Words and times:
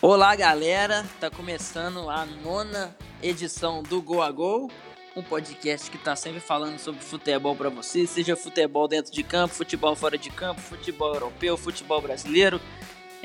Olá, 0.00 0.36
galera! 0.36 1.04
Tá 1.18 1.28
começando 1.28 2.08
a 2.08 2.24
nona 2.24 2.96
edição 3.20 3.82
do 3.82 4.00
Go 4.00 4.22
a 4.22 4.30
Gol, 4.30 4.70
um 5.16 5.24
podcast 5.24 5.90
que 5.90 5.98
tá 5.98 6.14
sempre 6.14 6.38
falando 6.38 6.78
sobre 6.78 7.00
futebol 7.00 7.56
para 7.56 7.68
você, 7.68 8.06
seja 8.06 8.36
futebol 8.36 8.86
dentro 8.86 9.12
de 9.12 9.24
campo, 9.24 9.54
futebol 9.54 9.96
fora 9.96 10.16
de 10.16 10.30
campo, 10.30 10.60
futebol 10.60 11.14
europeu, 11.14 11.56
futebol 11.56 12.00
brasileiro 12.00 12.60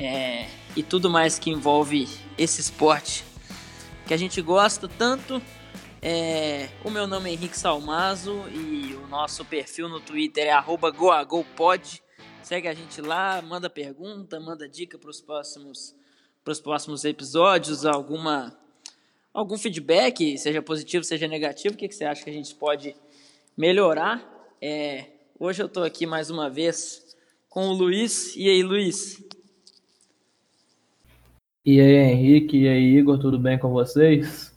é, 0.00 0.48
e 0.74 0.82
tudo 0.82 1.08
mais 1.08 1.38
que 1.38 1.48
envolve 1.48 2.08
esse 2.36 2.60
esporte 2.60 3.24
que 4.04 4.12
a 4.12 4.16
gente 4.16 4.42
gosta 4.42 4.88
tanto. 4.88 5.40
É, 6.02 6.68
o 6.84 6.90
meu 6.90 7.06
nome 7.06 7.30
é 7.30 7.34
Henrique 7.34 7.56
Salmazo 7.56 8.48
e 8.48 8.98
o 9.00 9.06
nosso 9.06 9.44
perfil 9.44 9.88
no 9.88 10.00
Twitter 10.00 10.48
é 10.48 10.60
@goagolpod. 10.60 12.02
Segue 12.42 12.66
a 12.66 12.74
gente 12.74 13.00
lá, 13.00 13.40
manda 13.40 13.70
pergunta, 13.70 14.40
manda 14.40 14.68
dica 14.68 14.98
para 14.98 15.08
os 15.08 15.20
próximos 15.20 15.94
para 16.44 16.52
os 16.52 16.60
próximos 16.60 17.04
episódios, 17.04 17.86
alguma 17.86 18.54
algum 19.32 19.58
feedback, 19.58 20.38
seja 20.38 20.62
positivo, 20.62 21.02
seja 21.02 21.26
negativo, 21.26 21.74
o 21.74 21.76
que, 21.76 21.88
que 21.88 21.94
você 21.94 22.04
acha 22.04 22.22
que 22.22 22.30
a 22.30 22.32
gente 22.32 22.54
pode 22.54 22.94
melhorar? 23.56 24.22
É, 24.62 25.06
hoje 25.40 25.62
eu 25.62 25.66
estou 25.66 25.82
aqui 25.82 26.06
mais 26.06 26.30
uma 26.30 26.48
vez 26.48 27.16
com 27.48 27.68
o 27.68 27.72
Luiz. 27.72 28.36
E 28.36 28.48
aí, 28.48 28.62
Luiz? 28.62 29.24
E 31.64 31.80
aí, 31.80 31.96
Henrique, 31.96 32.58
e 32.58 32.68
aí, 32.68 32.96
Igor, 32.98 33.18
tudo 33.18 33.38
bem 33.38 33.58
com 33.58 33.70
vocês? 33.70 34.54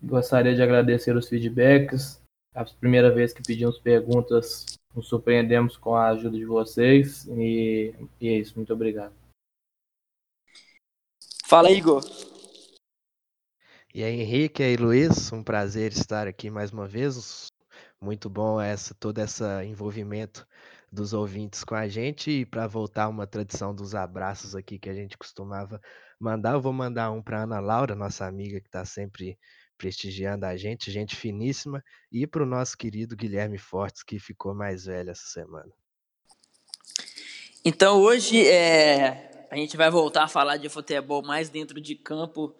Gostaria 0.00 0.54
de 0.54 0.62
agradecer 0.62 1.16
os 1.16 1.28
feedbacks. 1.28 2.22
A 2.54 2.64
primeira 2.64 3.12
vez 3.12 3.32
que 3.32 3.42
pedimos 3.42 3.78
perguntas, 3.78 4.66
nos 4.94 5.08
surpreendemos 5.08 5.76
com 5.76 5.96
a 5.96 6.08
ajuda 6.08 6.36
de 6.36 6.44
vocês. 6.44 7.26
E, 7.26 7.92
e 8.20 8.28
é 8.28 8.38
isso, 8.38 8.52
muito 8.56 8.72
obrigado. 8.72 9.25
Fala, 11.48 11.70
Igor. 11.70 12.02
E 13.94 14.02
aí, 14.02 14.20
Henrique, 14.20 14.60
e 14.60 14.66
aí, 14.66 14.76
Luiz, 14.76 15.32
um 15.32 15.44
prazer 15.44 15.92
estar 15.92 16.26
aqui 16.26 16.50
mais 16.50 16.72
uma 16.72 16.88
vez. 16.88 17.46
Muito 18.00 18.28
bom 18.28 18.60
essa 18.60 18.92
todo 18.94 19.20
esse 19.20 19.44
envolvimento 19.64 20.44
dos 20.90 21.12
ouvintes 21.12 21.62
com 21.62 21.76
a 21.76 21.86
gente 21.86 22.32
e 22.32 22.44
para 22.44 22.66
voltar 22.66 23.08
uma 23.08 23.28
tradição 23.28 23.72
dos 23.72 23.94
abraços 23.94 24.56
aqui 24.56 24.76
que 24.76 24.90
a 24.90 24.94
gente 24.94 25.16
costumava 25.16 25.80
mandar, 26.18 26.54
eu 26.54 26.60
vou 26.60 26.72
mandar 26.72 27.12
um 27.12 27.22
para 27.22 27.44
Ana 27.44 27.60
Laura, 27.60 27.94
nossa 27.94 28.26
amiga 28.26 28.60
que 28.60 28.66
está 28.66 28.84
sempre 28.84 29.38
prestigiando 29.78 30.46
a 30.46 30.56
gente, 30.56 30.90
gente 30.90 31.14
finíssima, 31.14 31.80
e 32.10 32.26
para 32.26 32.42
o 32.42 32.46
nosso 32.46 32.76
querido 32.76 33.14
Guilherme 33.14 33.58
Fortes, 33.58 34.02
que 34.02 34.18
ficou 34.18 34.52
mais 34.52 34.86
velho 34.86 35.10
essa 35.10 35.26
semana. 35.26 35.70
Então 37.64 38.00
hoje 38.00 38.48
é, 38.48 39.35
a 39.50 39.56
gente 39.56 39.76
vai 39.76 39.90
voltar 39.90 40.24
a 40.24 40.28
falar 40.28 40.56
de 40.56 40.68
futebol 40.68 41.22
mais 41.22 41.48
dentro 41.48 41.80
de 41.80 41.94
campo, 41.94 42.54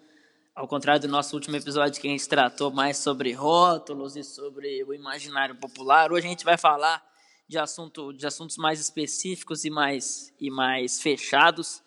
ao 0.55 0.69
contrário 0.69 1.03
do 1.03 1.09
nosso 1.09 1.35
último 1.35 1.57
episódio 1.57 2.01
que 2.01 2.07
a 2.07 2.11
gente 2.11 2.29
tratou 2.29 2.71
mais 2.71 2.97
sobre 2.99 3.33
rótulos 3.33 4.17
e 4.17 4.23
sobre 4.23 4.85
o 4.85 4.95
imaginário 4.95 5.57
popular. 5.57 6.13
Hoje 6.13 6.27
a 6.27 6.31
gente 6.31 6.45
vai 6.45 6.57
falar 6.57 7.05
de, 7.49 7.59
assunto, 7.59 8.13
de 8.13 8.27
assuntos 8.27 8.57
mais 8.57 8.81
específicos 8.81 9.65
e 9.65 9.71
mais, 9.71 10.33
e 10.41 10.51
mais 10.51 11.01
fechados, 11.01 11.83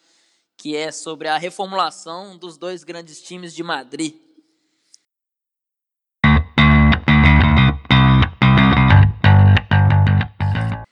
que 0.58 0.76
é 0.76 0.92
sobre 0.92 1.28
a 1.28 1.38
reformulação 1.38 2.38
dos 2.38 2.58
dois 2.58 2.84
grandes 2.84 3.22
times 3.22 3.56
de 3.56 3.64
Madrid. 3.64 4.16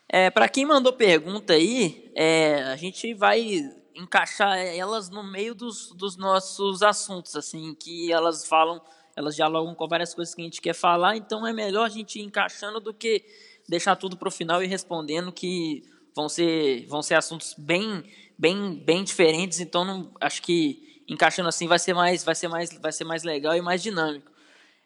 É, 0.09 0.31
Para 0.31 0.47
quem 0.47 0.65
mandou 0.65 0.93
pergunta 0.93 1.53
aí, 1.53 2.11
é, 2.15 2.63
a 2.63 2.75
gente 2.77 3.13
vai 3.13 3.61
encaixar 3.97 4.57
elas 4.57 5.09
no 5.09 5.23
meio 5.23 5.55
dos, 5.55 5.91
dos 5.91 6.15
nossos 6.15 6.83
assuntos, 6.83 7.35
assim, 7.35 7.73
que 7.75 8.11
elas 8.11 8.45
falam, 8.45 8.81
elas 9.15 9.35
dialogam 9.35 9.73
com 9.73 9.87
várias 9.87 10.13
coisas 10.13 10.35
que 10.35 10.41
a 10.41 10.43
gente 10.43 10.61
quer 10.61 10.73
falar, 10.73 11.17
então 11.17 11.45
é 11.45 11.51
melhor 11.51 11.85
a 11.85 11.89
gente 11.89 12.19
ir 12.19 12.23
encaixando 12.23 12.79
do 12.79 12.93
que 12.93 13.25
deixar 13.67 13.95
tudo 13.95 14.15
para 14.15 14.27
o 14.27 14.31
final 14.31 14.63
e 14.63 14.67
respondendo 14.67 15.31
que 15.31 15.83
vão 16.15 16.29
ser, 16.29 16.85
vão 16.87 17.01
ser 17.01 17.15
assuntos 17.15 17.55
bem, 17.57 18.03
bem, 18.37 18.75
bem 18.85 19.03
diferentes, 19.03 19.59
então 19.59 19.83
não, 19.83 20.11
acho 20.21 20.41
que 20.41 21.03
encaixando 21.07 21.49
assim 21.49 21.67
vai 21.67 21.79
ser 21.79 21.93
mais, 21.93 22.23
vai 22.23 22.35
ser 22.35 22.47
mais, 22.47 22.69
vai 22.79 22.91
ser 22.91 23.03
mais 23.03 23.23
legal 23.23 23.55
e 23.55 23.61
mais 23.61 23.81
dinâmico. 23.81 24.31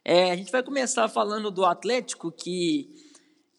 É, 0.03 0.31
a 0.31 0.35
gente 0.35 0.51
vai 0.51 0.63
começar 0.63 1.07
falando 1.09 1.51
do 1.51 1.65
Atlético, 1.65 2.31
que 2.31 2.89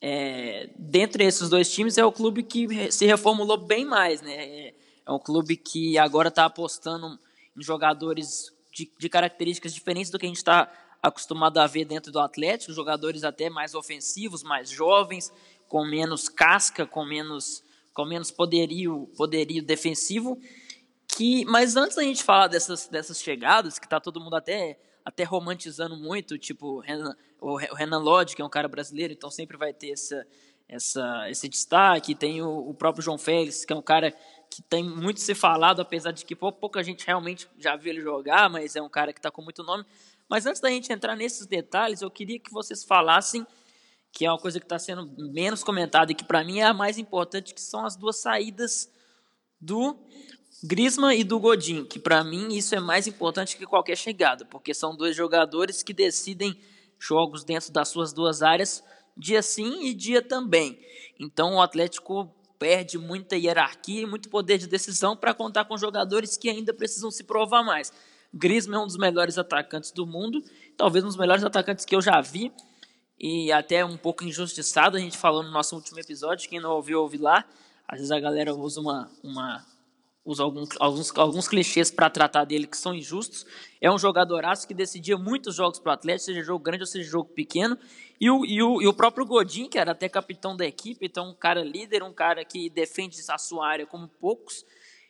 é, 0.01 0.71
dentre 0.77 1.25
esses 1.25 1.49
dois 1.49 1.73
times 1.73 1.99
é 1.99 2.05
o 2.05 2.11
clube 2.11 2.43
que 2.43 2.91
se 2.91 3.07
reformulou 3.07 3.59
bem 3.59 3.85
mais, 3.85 4.21
né? 4.23 4.73
É, 5.07 5.13
um 5.13 5.19
clube 5.19 5.57
que 5.57 5.99
agora 5.99 6.29
está 6.29 6.45
apostando 6.45 7.19
em 7.57 7.63
jogadores 7.63 8.53
de, 8.73 8.91
de, 8.99 9.09
características 9.09 9.75
diferentes 9.75 10.11
do 10.11 10.19
que 10.19 10.27
a 10.27 10.29
gente 10.29 10.39
está 10.39 10.71
acostumado 11.03 11.59
a 11.59 11.67
ver 11.67 11.85
dentro 11.85 12.13
do 12.13 12.21
Atlético, 12.21 12.73
jogadores 12.73 13.25
até 13.25 13.51
mais 13.51 13.75
ofensivos, 13.75 14.43
mais 14.43 14.71
jovens, 14.71 15.33
com 15.69 15.85
menos 15.85 16.29
casca, 16.29 16.87
com 16.87 17.05
menos, 17.05 17.63
com 17.93 18.05
menos 18.05 18.31
poderio, 18.31 19.11
poderio 19.17 19.63
defensivo. 19.63 20.39
Que, 21.09 21.45
mas 21.45 21.77
antes 21.77 21.97
da 21.97 22.03
gente 22.03 22.23
falar 22.23 22.47
dessas, 22.47 22.87
dessas 22.89 23.21
chegadas, 23.21 23.79
que 23.79 23.87
está 23.87 24.01
todo 24.01 24.21
mundo 24.21 24.37
até, 24.37 24.79
até 25.05 25.25
romantizando 25.25 25.97
muito, 25.97 26.39
tipo 26.39 26.83
o 27.41 27.57
Renan 27.57 27.99
Lodge, 27.99 28.37
que 28.37 28.41
é 28.41 28.45
um 28.45 28.49
cara 28.49 28.69
brasileiro, 28.69 29.13
então 29.13 29.31
sempre 29.31 29.57
vai 29.57 29.75
ter 29.75 29.91
essa, 29.91 30.27
essa, 30.69 31.29
esse 31.29 31.49
destaque. 31.49 32.15
Tem 32.15 32.41
o, 32.41 32.71
o 32.71 32.73
próprio 32.73 33.03
João 33.03 33.19
Félix, 33.19 33.65
que 33.65 33.73
é 33.73 33.77
um 33.77 33.83
cara 33.83 34.15
que 34.55 34.61
tem 34.61 34.85
muito 34.85 35.19
se 35.19 35.35
falado, 35.35 35.81
apesar 35.81 36.13
de 36.13 36.27
que 36.27 36.37
pouca 36.37 36.83
gente 36.83 37.07
realmente 37.07 37.49
já 37.59 37.75
viu 37.75 37.91
ele 37.91 38.03
jogar, 38.03 38.51
mas 38.51 38.77
é 38.77 38.83
um 38.83 38.89
cara 38.89 39.11
que 39.11 39.19
está 39.19 39.31
com 39.31 39.41
muito 39.41 39.63
nome. 39.63 39.83
Mas 40.29 40.45
antes 40.45 40.61
da 40.61 40.69
gente 40.69 40.93
entrar 40.93 41.17
nesses 41.17 41.47
detalhes, 41.47 42.03
eu 42.03 42.11
queria 42.11 42.39
que 42.39 42.53
vocês 42.53 42.85
falassem, 42.85 43.47
que 44.13 44.27
é 44.27 44.31
uma 44.31 44.39
coisa 44.39 44.61
que 44.61 44.67
está 44.67 44.79
sendo 44.79 45.11
menos 45.33 45.65
comentada 45.65 46.13
e 46.13 46.15
que 46.15 46.25
para 46.25 46.45
mim 46.45 46.59
é 46.59 46.65
a 46.65 46.75
mais 46.75 46.99
importante, 46.99 47.55
que 47.55 47.63
são 47.63 47.87
as 47.87 47.97
duas 47.97 48.21
saídas 48.21 48.93
do 49.59 49.97
Grisma 50.63 51.15
e 51.15 51.25
do 51.25 51.41
Godin, 51.41 51.87
que 51.87 51.99
para 51.99 52.23
mim 52.23 52.49
isso 52.55 52.75
é 52.75 52.81
mais 52.81 53.07
importante 53.07 53.57
que 53.57 53.65
qualquer 53.65 53.97
chegada, 53.97 54.45
porque 54.45 54.75
são 54.75 54.95
dois 54.95 55.17
jogadores 55.17 55.83
que 55.83 55.95
decidem 55.95 56.61
jogos 56.99 57.43
dentro 57.43 57.73
das 57.73 57.89
suas 57.89 58.13
duas 58.13 58.43
áreas, 58.43 58.85
dia 59.17 59.41
sim 59.41 59.87
e 59.87 59.95
dia 59.95 60.21
também. 60.21 60.79
Então 61.19 61.55
o 61.55 61.63
Atlético 61.63 62.31
perde 62.63 62.97
muita 62.97 63.37
hierarquia 63.37 64.03
e 64.03 64.07
muito 64.07 64.29
poder 64.29 64.57
de 64.57 64.69
decisão 64.69 65.17
para 65.17 65.35
contar 65.35 65.65
com 65.65 65.77
jogadores 65.77 66.37
que 66.37 66.49
ainda 66.49 66.73
precisam 66.73 67.11
se 67.11 67.25
provar 67.25 67.65
mais. 67.65 67.93
Griezmann 68.33 68.79
é 68.79 68.85
um 68.85 68.87
dos 68.87 68.97
melhores 68.97 69.37
atacantes 69.37 69.91
do 69.91 70.07
mundo, 70.07 70.41
talvez 70.77 71.05
um 71.05 71.09
dos 71.09 71.17
melhores 71.17 71.43
atacantes 71.43 71.85
que 71.85 71.93
eu 71.93 72.01
já 72.01 72.21
vi, 72.21 72.53
e 73.19 73.51
até 73.51 73.85
um 73.85 73.97
pouco 73.97 74.23
injustiçado, 74.23 74.97
a 74.97 75.01
gente 75.01 75.19
falou 75.19 75.43
no 75.43 75.51
nosso 75.51 75.75
último 75.75 75.99
episódio, 75.99 76.49
quem 76.49 76.61
não 76.61 76.71
ouviu, 76.71 77.01
ouve 77.01 77.19
lá. 77.19 77.45
Às 77.89 77.99
vezes 77.99 78.13
a 78.13 78.21
galera 78.21 78.55
usa 78.55 78.81
uma, 78.81 79.11
uma 79.25 79.67
usa 80.25 80.45
alguns, 80.45 80.69
alguns, 80.79 81.19
alguns 81.19 81.49
clichês 81.49 81.91
para 81.91 82.09
tratar 82.09 82.45
dele 82.45 82.69
que 82.69 82.77
são 82.77 82.95
injustos. 82.95 83.45
É 83.81 83.91
um 83.91 83.99
jogadoraço 83.99 84.69
que 84.69 84.75
decidia 84.75 85.19
muitos 85.19 85.57
jogos 85.57 85.81
para 85.81 85.91
o 85.91 85.95
Atlético, 85.95 86.27
seja 86.27 86.43
jogo 86.43 86.63
grande 86.63 86.85
ou 86.85 86.87
seja 86.87 87.11
jogo 87.11 87.29
pequeno. 87.31 87.77
E 88.23 88.31
o, 88.31 88.47
e, 88.47 88.63
o, 88.63 88.81
e 88.81 88.87
o 88.87 88.93
próprio 88.95 89.27
Godin, 89.27 89.69
que 89.69 89.77
era 89.77 89.91
até 89.91 90.09
capitão 90.09 90.57
da 90.57 90.65
equipe, 90.65 91.07
então 91.07 91.31
um 91.31 91.35
cara 91.35 91.65
líder, 91.65 92.05
um 92.05 92.13
cara 92.13 92.45
que 92.45 92.71
defende 92.71 93.19
a 93.29 93.37
sua 93.37 93.67
área 93.67 93.85
como 93.85 94.07
poucos. 94.07 94.65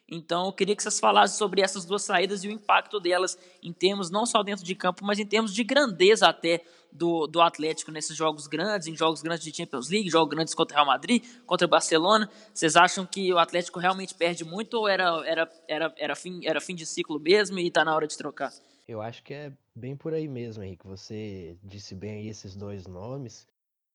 Então 0.09 0.47
eu 0.47 0.53
queria 0.55 0.75
que 0.75 0.83
vocês 0.83 0.99
falassem 0.99 1.37
sobre 1.37 1.61
essas 1.61 1.85
duas 1.85 2.03
saídas 2.05 2.43
e 2.43 2.49
o 2.49 2.51
impacto 2.51 2.99
delas 2.99 3.37
em 3.63 3.71
termos 3.71 4.11
não 4.11 4.25
só 4.25 4.43
dentro 4.43 4.65
de 4.65 4.75
campo, 4.75 5.05
mas 5.05 5.19
em 5.19 5.27
termos 5.27 5.53
de 5.53 5.63
grandeza 5.63 6.27
até 6.27 6.65
do, 6.91 7.27
do 7.27 7.43
Atlético 7.43 7.91
nesses 7.91 8.17
jogos 8.17 8.47
grandes, 8.47 8.89
em 8.89 8.97
jogos 8.97 9.21
grandes 9.21 9.45
de 9.45 9.55
Champions 9.55 9.91
League, 9.91 10.09
jogos 10.09 10.35
grandes 10.35 10.55
contra 10.55 10.75
o 10.75 10.77
Real 10.77 10.87
Madrid, 10.87 11.23
contra 11.45 11.67
o 11.67 11.71
Barcelona. 11.71 12.31
Vocês 12.55 12.77
acham 12.77 13.05
que 13.05 13.31
o 13.31 13.37
Atlético 13.37 13.79
realmente 13.79 14.15
perde 14.15 14.43
muito 14.43 14.73
ou 14.73 14.89
era, 14.89 15.23
era, 15.27 15.53
era, 15.69 15.95
era, 15.99 16.17
fim, 16.17 16.41
era 16.47 16.63
fim 16.63 16.75
de 16.75 16.87
ciclo 16.87 17.21
mesmo 17.21 17.59
e 17.59 17.67
está 17.67 17.85
na 17.85 17.95
hora 17.95 18.07
de 18.07 18.17
trocar? 18.17 18.51
Eu 18.89 19.03
acho 19.03 19.23
que 19.23 19.35
é 19.35 19.53
bem 19.75 19.97
por 19.97 20.15
aí 20.15 20.29
mesmo, 20.29 20.63
Henrique. 20.63 20.87
Você 20.87 21.59
disse 21.63 21.95
bem 21.95 22.29
esses 22.29 22.55
dois 22.55 22.87
nomes. 22.87 23.47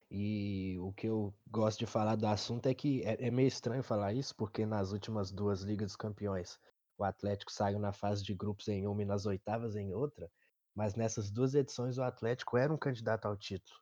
E 0.10 0.78
o 0.80 0.94
que 0.94 1.08
eu 1.08 1.34
gosto 1.48 1.80
de 1.80 1.86
falar 1.86 2.16
do 2.16 2.28
assunto 2.28 2.68
é 2.68 2.74
que 2.74 3.04
é, 3.04 3.28
é 3.28 3.32
meio 3.32 3.48
estranho 3.48 3.84
falar 3.84 4.14
isso, 4.14 4.34
porque 4.36 4.66
nas 4.66 4.92
últimas 4.94 5.32
duas 5.32 5.62
Ligas 5.62 5.88
dos 5.88 5.96
Campeões 5.98 6.58
o 6.98 7.04
Atlético 7.04 7.52
saiu 7.52 7.78
na 7.78 7.92
fase 7.92 8.24
de 8.24 8.34
grupos 8.34 8.68
em 8.70 8.88
uma 8.88 9.02
e 9.02 9.06
nas 9.06 9.26
oitavas 9.26 9.76
em 9.76 9.94
outra. 9.94 10.32
Mas 10.74 10.96
nessas 10.96 11.30
duas 11.30 11.54
edições 11.56 11.98
o 11.98 12.04
Atlético 12.04 12.58
era 12.58 12.74
um 12.74 12.78
candidato 12.78 13.26
ao 13.26 13.36
título, 13.36 13.80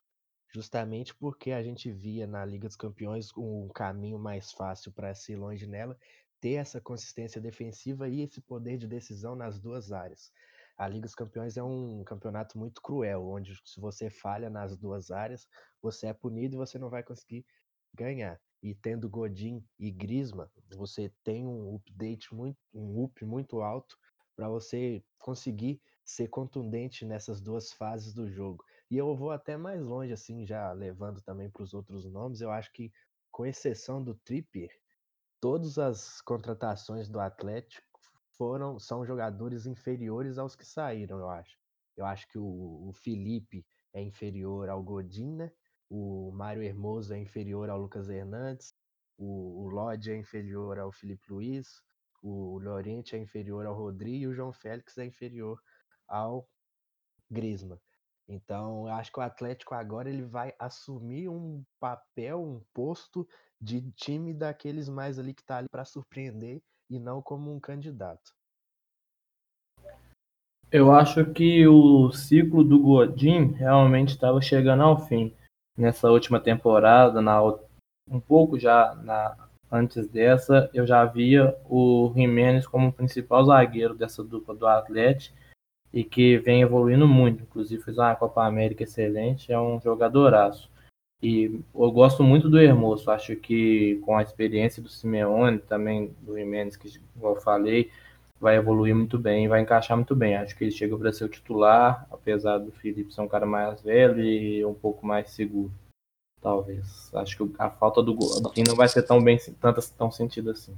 justamente 0.53 1.13
porque 1.15 1.51
a 1.51 1.61
gente 1.61 1.91
via 1.91 2.25
na 2.25 2.43
Liga 2.43 2.67
dos 2.67 2.75
Campeões 2.75 3.29
um 3.37 3.69
caminho 3.69 4.17
mais 4.17 4.51
fácil 4.51 4.91
para 4.91 5.13
se 5.13 5.35
longe 5.35 5.67
nela, 5.67 5.97
ter 6.41 6.53
essa 6.53 6.81
consistência 6.81 7.39
defensiva 7.39 8.09
e 8.09 8.21
esse 8.21 8.41
poder 8.41 8.77
de 8.77 8.87
decisão 8.87 9.35
nas 9.35 9.59
duas 9.59 9.91
áreas. 9.91 10.31
A 10.77 10.87
Liga 10.87 11.05
dos 11.05 11.15
Campeões 11.15 11.55
é 11.55 11.63
um 11.63 12.03
campeonato 12.03 12.57
muito 12.57 12.81
cruel, 12.81 13.25
onde 13.27 13.55
se 13.63 13.79
você 13.79 14.09
falha 14.09 14.49
nas 14.49 14.75
duas 14.77 15.09
áreas, 15.09 15.47
você 15.81 16.07
é 16.07 16.13
punido 16.13 16.55
e 16.55 16.57
você 16.57 16.77
não 16.77 16.89
vai 16.89 17.01
conseguir 17.01 17.45
ganhar. 17.93 18.39
E 18.61 18.75
tendo 18.75 19.09
Godin 19.09 19.63
e 19.79 19.89
Grisma, 19.89 20.51
você 20.75 21.13
tem 21.23 21.45
um 21.45 21.75
update 21.75 22.33
muito, 22.33 22.57
um 22.73 23.03
up 23.03 23.23
muito 23.23 23.61
alto 23.61 23.97
para 24.35 24.49
você 24.49 25.03
conseguir 25.17 25.81
ser 26.03 26.27
contundente 26.27 27.05
nessas 27.05 27.39
duas 27.39 27.71
fases 27.71 28.13
do 28.13 28.29
jogo. 28.29 28.63
E 28.91 28.97
eu 28.97 29.15
vou 29.15 29.31
até 29.31 29.55
mais 29.55 29.85
longe, 29.85 30.11
assim, 30.11 30.45
já 30.45 30.71
levando 30.73 31.21
também 31.21 31.49
para 31.49 31.63
os 31.63 31.73
outros 31.73 32.05
nomes. 32.05 32.41
Eu 32.41 32.51
acho 32.51 32.71
que, 32.73 32.91
com 33.31 33.45
exceção 33.45 34.03
do 34.03 34.13
Trippier, 34.13 34.69
todas 35.39 35.77
as 35.79 36.21
contratações 36.21 37.09
do 37.09 37.19
Atlético 37.19 37.94
foram 38.37 38.79
são 38.79 39.05
jogadores 39.05 39.65
inferiores 39.65 40.37
aos 40.37 40.55
que 40.55 40.65
saíram, 40.65 41.19
eu 41.19 41.29
acho. 41.29 41.57
Eu 41.95 42.05
acho 42.05 42.27
que 42.27 42.37
o, 42.37 42.89
o 42.89 42.93
Felipe 42.93 43.65
é 43.93 44.01
inferior 44.01 44.69
ao 44.69 44.83
Godin, 44.83 45.35
né? 45.35 45.51
O 45.89 46.31
Mário 46.31 46.63
Hermoso 46.63 47.13
é 47.13 47.17
inferior 47.17 47.69
ao 47.69 47.79
Lucas 47.79 48.09
Hernandes. 48.09 48.73
O, 49.17 49.63
o 49.63 49.69
Lodge 49.69 50.11
é 50.11 50.17
inferior 50.17 50.77
ao 50.77 50.91
Felipe 50.91 51.31
Luiz. 51.31 51.81
O 52.21 52.59
Lorente 52.59 53.15
é 53.15 53.19
inferior 53.19 53.65
ao 53.65 53.75
Rodrigo 53.75 54.23
e 54.23 54.27
o 54.27 54.33
João 54.33 54.51
Félix 54.51 54.97
é 54.97 55.05
inferior 55.05 55.61
ao 56.07 56.49
Grisma. 57.29 57.79
Então, 58.27 58.87
eu 58.87 58.93
acho 58.93 59.11
que 59.11 59.19
o 59.19 59.23
Atlético 59.23 59.75
agora 59.75 60.09
ele 60.09 60.23
vai 60.23 60.53
assumir 60.57 61.29
um 61.29 61.63
papel, 61.79 62.41
um 62.41 62.59
posto 62.73 63.27
de 63.61 63.91
time 63.91 64.33
daqueles 64.33 64.89
mais 64.89 65.19
ali 65.19 65.33
que 65.33 65.43
tá 65.43 65.57
ali 65.57 65.69
para 65.69 65.85
surpreender 65.85 66.61
e 66.89 66.99
não 66.99 67.21
como 67.21 67.53
um 67.53 67.59
candidato. 67.59 68.33
Eu 70.71 70.91
acho 70.91 71.25
que 71.31 71.67
o 71.67 72.11
ciclo 72.11 72.63
do 72.63 72.79
Godin 72.79 73.53
realmente 73.53 74.09
estava 74.09 74.41
chegando 74.41 74.83
ao 74.83 75.07
fim. 75.07 75.33
Nessa 75.77 76.09
última 76.09 76.39
temporada, 76.39 77.21
na, 77.21 77.41
um 78.09 78.19
pouco 78.19 78.59
já 78.59 78.95
na, 78.95 79.37
antes 79.71 80.07
dessa, 80.07 80.69
eu 80.73 80.85
já 80.85 81.05
via 81.05 81.55
o 81.69 82.11
Jimenez 82.15 82.67
como 82.67 82.91
principal 82.91 83.45
zagueiro 83.45 83.95
dessa 83.95 84.23
dupla 84.23 84.55
do 84.55 84.67
Atlético 84.67 85.37
e 85.93 86.03
que 86.03 86.37
vem 86.39 86.61
evoluindo 86.61 87.07
muito. 87.07 87.43
Inclusive 87.43 87.83
fez 87.83 87.97
uma 87.97 88.15
Copa 88.15 88.45
América 88.45 88.83
excelente, 88.83 89.51
é 89.51 89.59
um 89.59 89.79
jogadoraço. 89.79 90.69
E 91.21 91.59
eu 91.73 91.91
gosto 91.91 92.23
muito 92.23 92.49
do 92.49 92.59
Hermoso, 92.59 93.09
acho 93.09 93.35
que 93.35 93.95
com 94.05 94.17
a 94.17 94.21
experiência 94.21 94.81
do 94.81 94.89
Simeone, 94.89 95.59
também 95.59 96.13
do 96.21 96.37
Jimenez, 96.37 96.75
que 96.75 96.87
igual 97.15 97.35
eu 97.35 97.41
falei, 97.41 97.89
vai 98.39 98.57
evoluir 98.57 98.95
muito 98.95 99.17
bem, 99.17 99.47
vai 99.47 99.61
encaixar 99.61 99.97
muito 99.97 100.15
bem. 100.15 100.35
Acho 100.35 100.55
que 100.55 100.63
ele 100.65 100.71
chega 100.71 100.97
para 100.97 101.11
ser 101.11 101.25
o 101.25 101.29
titular, 101.29 102.05
apesar 102.11 102.57
do 102.57 102.71
Felipe 102.71 103.13
ser 103.13 103.21
um 103.21 103.27
cara 103.27 103.45
mais 103.45 103.81
velho 103.81 104.21
e 104.23 104.63
um 104.65 104.73
pouco 104.73 105.05
mais 105.05 105.31
seguro. 105.31 105.71
Talvez. 106.41 107.09
Acho 107.15 107.37
que 107.37 107.55
a 107.57 107.71
falta 107.71 108.03
do 108.03 108.13
Godin 108.13 108.63
não 108.67 108.75
vai 108.75 108.87
ser 108.87 109.01
tão 109.01 109.23
bem 109.23 109.39
tanto, 109.59 109.81
tão 109.97 110.11
sentido 110.11 110.51
assim. 110.51 110.75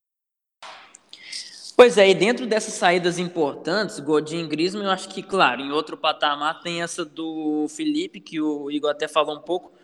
Pois 1.75 1.98
é, 1.98 2.10
e 2.10 2.16
dentro 2.16 2.48
dessas 2.48 2.74
saídas 2.74 3.19
importantes, 3.19 4.00
Godin 4.00 4.45
e 4.45 4.48
Griezmann, 4.48 4.86
eu 4.86 4.92
acho 4.92 5.10
que, 5.10 5.22
claro, 5.22 5.62
em 5.62 5.72
outro 5.72 5.95
patamar 5.95 6.62
tem 6.62 6.81
essa 6.81 7.06
do 7.06 7.68
Felipe, 7.69 8.19
que 8.19 8.42
o 8.42 8.72
Igor 8.72 8.90
até 8.90 9.07
falou 9.07 9.38
um 9.38 9.42
pouco. 9.42 9.76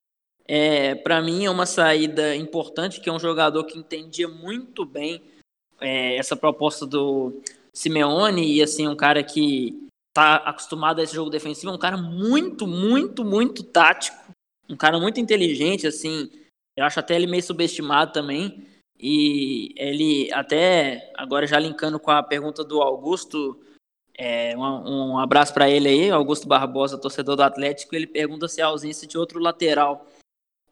É, 0.45 0.95
para 0.95 1.21
mim 1.21 1.45
é 1.45 1.49
uma 1.49 1.65
saída 1.65 2.35
importante, 2.35 2.99
que 2.99 3.09
é 3.09 3.13
um 3.13 3.19
jogador 3.19 3.63
que 3.63 3.77
entendia 3.77 4.27
muito 4.27 4.85
bem 4.85 5.21
é, 5.79 6.17
essa 6.17 6.35
proposta 6.35 6.85
do 6.85 7.41
Simeone 7.73 8.55
e 8.55 8.61
assim 8.61 8.87
um 8.87 8.95
cara 8.95 9.23
que 9.23 9.87
tá 10.13 10.35
acostumado 10.35 10.99
a 10.99 11.03
esse 11.03 11.15
jogo 11.15 11.29
defensivo, 11.29 11.71
é 11.71 11.75
um 11.75 11.79
cara 11.79 11.97
muito, 11.97 12.67
muito, 12.67 13.25
muito 13.25 13.63
tático, 13.63 14.17
um 14.69 14.77
cara 14.77 14.99
muito 14.99 15.19
inteligente, 15.19 15.87
assim, 15.87 16.29
eu 16.77 16.85
acho 16.85 16.99
até 16.99 17.15
ele 17.15 17.27
meio 17.27 17.43
subestimado 17.43 18.11
também. 18.11 18.67
E 18.99 19.73
ele 19.75 20.31
até, 20.31 21.11
agora 21.17 21.45
já 21.45 21.59
linkando 21.59 21.99
com 21.99 22.11
a 22.11 22.23
pergunta 22.23 22.63
do 22.63 22.81
Augusto, 22.81 23.59
é, 24.17 24.55
um, 24.55 25.13
um, 25.13 25.17
abraço 25.17 25.53
para 25.53 25.69
ele 25.69 25.89
aí, 25.89 26.09
Augusto 26.09 26.47
Barbosa, 26.47 26.97
torcedor 26.97 27.35
do 27.35 27.43
Atlético, 27.43 27.95
ele 27.95 28.07
pergunta 28.07 28.47
se 28.47 28.61
a 28.61 28.67
ausência 28.67 29.07
de 29.07 29.17
outro 29.17 29.39
lateral 29.39 30.05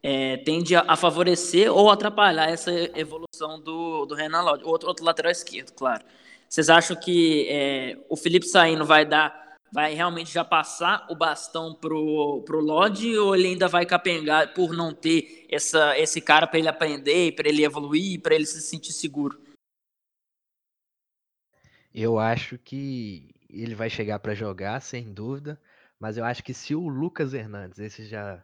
é, 0.03 0.37
tende 0.37 0.75
a, 0.75 0.95
favorecer 0.95 1.71
ou 1.71 1.89
atrapalhar 1.89 2.49
essa 2.49 2.71
evolução 2.97 3.59
do, 3.59 4.05
do 4.05 4.15
Renan 4.15 4.41
Lodge, 4.41 4.63
outro, 4.63 4.87
outro 4.87 5.05
lateral 5.05 5.31
esquerdo, 5.31 5.71
claro. 5.73 6.03
Vocês 6.49 6.69
acham 6.69 6.95
que 6.95 7.47
é, 7.49 7.97
o 8.09 8.17
Felipe 8.17 8.45
saindo 8.45 8.85
vai 8.85 9.05
dar 9.05 9.41
vai 9.73 9.93
realmente 9.93 10.33
já 10.33 10.43
passar 10.43 11.07
o 11.09 11.15
bastão 11.15 11.73
pro, 11.73 12.43
pro 12.45 12.59
Lodge 12.59 13.17
ou 13.17 13.33
ele 13.33 13.47
ainda 13.47 13.69
vai 13.69 13.85
capengar 13.85 14.53
por 14.53 14.73
não 14.73 14.93
ter 14.93 15.47
essa, 15.49 15.97
esse 15.97 16.19
cara 16.19 16.45
para 16.45 16.59
ele 16.59 16.67
aprender, 16.67 17.33
para 17.35 17.47
ele 17.47 17.63
evoluir, 17.63 18.21
para 18.21 18.35
ele 18.35 18.45
se 18.45 18.61
sentir 18.61 18.91
seguro? 18.91 19.39
Eu 21.93 22.19
acho 22.19 22.57
que 22.57 23.33
ele 23.49 23.73
vai 23.73 23.89
chegar 23.89 24.19
para 24.19 24.35
jogar, 24.35 24.81
sem 24.81 25.13
dúvida, 25.13 25.61
mas 25.97 26.17
eu 26.17 26.25
acho 26.25 26.43
que 26.43 26.53
se 26.53 26.75
o 26.75 26.87
Lucas 26.87 27.33
Hernandes, 27.33 27.79
esse 27.79 28.05
já 28.05 28.43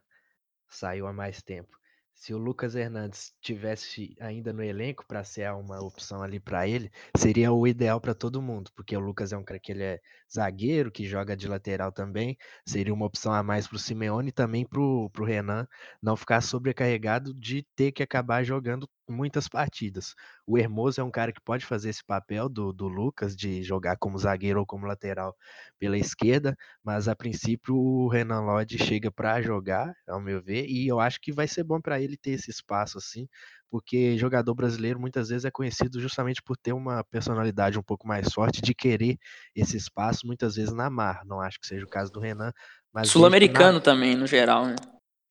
saiu 0.69 1.08
há 1.08 1.14
mais 1.14 1.42
tempo, 1.42 1.78
se 2.18 2.34
o 2.34 2.38
Lucas 2.38 2.75
Hernandes 2.75 3.31
tivesse 3.40 4.16
ainda 4.19 4.52
no 4.52 4.64
elenco 4.64 5.06
para 5.08 5.24
ser 5.24 5.52
uma 5.54 5.80
opção 5.80 6.24
ali 6.24 6.40
para 6.40 6.68
ele, 6.68 6.92
seria 7.16 7.52
o 7.52 7.68
ideal 7.68 8.02
para 8.02 8.16
todo 8.16 8.42
mundo, 8.42 8.72
porque 8.75 8.98
o 8.98 9.00
Lucas 9.00 9.31
é 9.31 9.38
um 9.38 9.44
cara 9.44 9.60
que 9.60 9.72
ele 9.72 9.84
é 9.84 10.02
zagueiro, 10.34 10.92
que 10.92 11.06
joga 11.06 11.38
de 11.38 11.48
lateral 11.48 11.92
também, 11.92 12.36
seria 12.66 12.94
uma 12.94 13.06
opção 13.06 13.31
a 13.31 13.44
mais 13.44 13.68
para 13.68 13.75
o 13.75 13.80
Simeone 13.80 14.30
e 14.30 14.31
também 14.31 14.66
para 14.66 14.81
o 14.81 15.10
Renan 15.24 15.68
não 16.02 16.18
ficar 16.18 16.42
sobrecarregado 16.42 17.34
de 17.36 17.64
ter 17.75 17.92
que 17.92 18.02
acabar 18.02 18.44
jogando 18.44 18.90
muitas 19.07 19.48
partidas. 19.48 20.13
O 20.45 20.57
Hermoso 20.57 21.01
é 21.01 21.04
um 21.04 21.12
cara 21.12 21.31
que 21.31 21.42
pode 21.42 21.65
fazer 21.65 21.89
esse 21.89 22.04
papel 22.04 22.50
do, 22.50 22.74
do 22.74 22.88
Lucas, 22.88 23.36
de 23.36 23.63
jogar 23.63 23.98
como 23.98 24.18
zagueiro 24.18 24.59
ou 24.59 24.65
como 24.65 24.86
lateral 24.86 25.36
pela 25.80 25.98
esquerda, 25.98 26.56
mas 26.83 27.07
a 27.07 27.15
princípio 27.15 27.75
o 27.75 28.07
Renan 28.07 28.42
Lodge 28.42 28.77
chega 28.77 29.12
para 29.12 29.42
jogar, 29.42 29.94
ao 30.07 30.19
meu 30.19 30.42
ver, 30.42 30.65
e 30.68 30.88
eu 30.88 31.00
acho 31.00 31.19
que 31.21 31.31
vai 31.31 31.48
ser 31.48 31.63
bom 31.63 31.80
para 31.80 32.01
ele 32.01 32.18
ter 32.18 32.31
esse 32.31 32.50
espaço 32.51 32.98
assim, 32.98 33.27
porque 33.69 34.18
jogador 34.18 34.54
brasileiro 34.56 35.00
muitas 35.00 35.30
vezes 35.30 35.45
é 35.45 35.51
conhecido 35.51 36.00
justamente 36.00 36.42
por 36.42 36.57
ter 36.57 36.74
uma 36.74 37.04
personalidade 37.04 37.77
um 37.77 37.83
pouco 37.83 38.07
mais 38.07 38.33
forte, 38.33 38.62
de 38.62 38.74
querer 38.74 39.18
esse 39.56 39.77
espaço, 39.77 40.25
muitas 40.25 40.56
vezes 40.56 40.74
na 40.74 40.89
mar. 40.89 41.24
Não 41.25 41.42
acho 41.42 41.59
que 41.59 41.68
seja 41.68 41.86
o 41.86 41.89
caso 41.89 42.12
do 42.12 42.19
Renan, 42.19 42.51
mas. 42.94 43.09
Sul-americano 43.09 43.80
na... 43.80 43.83
também, 43.83 44.16
no 44.16 44.26
geral, 44.26 44.66
né? 44.66 44.76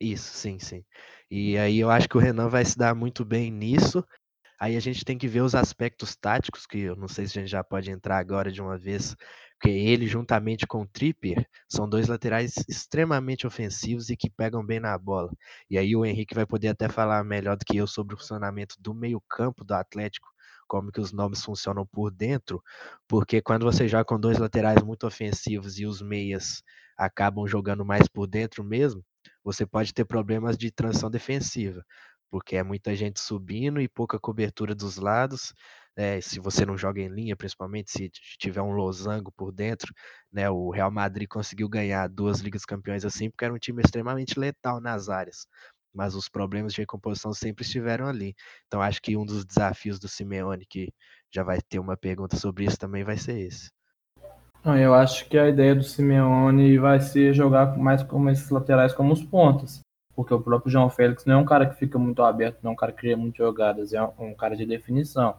Isso, 0.01 0.33
sim, 0.37 0.59
sim. 0.59 0.85
E 1.31 1.57
aí 1.59 1.79
eu 1.79 1.91
acho 1.91 2.09
que 2.09 2.17
o 2.17 2.21
Renan 2.21 2.49
vai 2.49 2.65
se 2.65 2.77
dar 2.77 2.95
muito 2.95 3.25
bem 3.25 3.51
nisso. 3.51 4.05
Aí 4.61 4.77
a 4.77 4.81
gente 4.81 5.05
tem 5.05 5.19
que 5.19 5.29
ver 5.29 5.43
os 5.43 5.55
aspectos 5.55 6.17
táticos, 6.17 6.67
que 6.67 6.79
eu 6.81 6.97
não 6.97 7.09
sei 7.09 7.27
se 7.27 7.39
a 7.39 7.43
gente 7.43 7.51
já 7.51 7.65
pode 7.65 7.91
entrar 7.91 8.19
agora 8.19 8.53
de 8.53 8.63
uma 8.63 8.79
vez, 8.79 9.17
porque 9.59 9.71
ele, 9.71 10.07
juntamente 10.09 10.67
com 10.67 10.83
o 10.83 10.87
Trippier, 10.89 11.49
são 11.69 11.89
dois 11.89 12.09
laterais 12.09 12.55
extremamente 12.69 13.47
ofensivos 13.47 14.11
e 14.11 14.17
que 14.17 14.31
pegam 14.31 14.65
bem 14.67 14.81
na 14.81 14.97
bola. 14.99 15.31
E 15.71 15.79
aí 15.79 15.97
o 15.97 16.07
Henrique 16.07 16.35
vai 16.35 16.47
poder 16.47 16.69
até 16.69 16.89
falar 16.89 17.25
melhor 17.25 17.57
do 17.57 17.65
que 17.67 17.77
eu 17.79 17.87
sobre 17.87 18.15
o 18.15 18.19
funcionamento 18.19 18.77
do 18.81 18.95
meio-campo 18.95 19.65
do 19.65 19.75
Atlético, 19.75 20.29
como 20.69 20.93
que 20.93 21.01
os 21.01 21.13
nomes 21.13 21.43
funcionam 21.45 21.87
por 21.87 22.11
dentro, 22.11 22.63
porque 23.09 23.41
quando 23.43 23.65
você 23.65 23.89
joga 23.89 24.05
com 24.05 24.19
dois 24.21 24.39
laterais 24.39 24.83
muito 24.83 25.07
ofensivos 25.07 25.79
e 25.79 25.87
os 25.87 26.01
meias 26.03 26.63
acabam 26.97 27.47
jogando 27.47 27.85
mais 27.85 28.09
por 28.09 28.27
dentro 28.27 28.65
mesmo, 28.65 29.05
você 29.47 29.67
pode 29.67 29.95
ter 29.95 30.05
problemas 30.07 30.59
de 30.59 30.71
transição 30.73 31.11
defensiva, 31.11 31.85
porque 32.31 32.57
é 32.57 32.63
muita 32.63 32.95
gente 32.97 33.21
subindo 33.21 33.81
e 33.81 33.89
pouca 33.89 34.19
cobertura 34.19 34.75
dos 34.75 34.97
lados. 34.97 35.55
É, 35.97 36.21
se 36.21 36.39
você 36.41 36.67
não 36.67 36.77
joga 36.77 37.01
em 37.01 37.09
linha, 37.09 37.37
principalmente 37.37 37.91
se 37.91 38.11
tiver 38.39 38.61
um 38.63 38.73
losango 38.73 39.33
por 39.33 39.53
dentro, 39.53 39.93
né? 40.33 40.51
O 40.51 40.71
Real 40.71 40.91
Madrid 40.91 41.27
conseguiu 41.29 41.69
ganhar 41.69 42.09
duas 42.09 42.41
Ligas 42.41 42.65
Campeões 42.67 43.05
assim, 43.05 43.31
porque 43.31 43.45
era 43.45 43.55
um 43.55 43.59
time 43.59 43.83
extremamente 43.83 44.39
letal 44.39 44.81
nas 44.81 45.09
áreas. 45.09 45.47
Mas 45.95 46.15
os 46.15 46.29
problemas 46.29 46.75
de 46.75 46.81
recomposição 46.83 47.33
sempre 47.33 47.65
estiveram 47.65 48.07
ali. 48.07 48.35
Então 48.67 48.83
acho 48.83 49.01
que 49.01 49.17
um 49.17 49.25
dos 49.25 49.45
desafios 49.47 49.99
do 49.99 50.09
Simeone, 50.09 50.67
que 50.69 50.93
já 51.33 51.43
vai 51.43 51.61
ter 51.63 51.79
uma 51.79 51.97
pergunta 51.97 52.37
sobre 52.37 52.65
isso, 52.67 52.77
também 52.79 53.05
vai 53.05 53.17
ser 53.17 53.39
esse. 53.39 53.71
Eu 54.75 54.95
acho 54.95 55.29
que 55.29 55.39
a 55.39 55.49
ideia 55.49 55.75
do 55.75 55.85
Simeone 55.85 56.77
vai 56.79 56.99
ser 56.99 57.33
jogar 57.33 57.79
mais 57.79 58.03
como 58.03 58.29
esses 58.31 58.51
laterais 58.51 58.93
como 58.93 59.13
os 59.13 59.23
pontas. 59.23 59.81
Porque 60.15 60.35
o 60.35 60.41
próprio 60.41 60.73
João 60.73 60.91
Félix 60.91 61.25
não 61.25 61.35
é 61.35 61.37
um 61.37 61.45
cara 61.45 61.67
que 61.67 61.77
fica 61.77 61.99
muito 61.99 62.23
aberto, 62.23 62.59
não 62.63 62.71
é 62.71 62.75
um 62.75 62.77
cara 62.77 62.91
que 62.91 62.99
cria 62.99 63.17
muitas 63.17 63.39
jogadas, 63.39 63.93
é 63.93 64.03
um 64.19 64.35
cara 64.35 64.57
de 64.57 64.67
definição. 64.67 65.37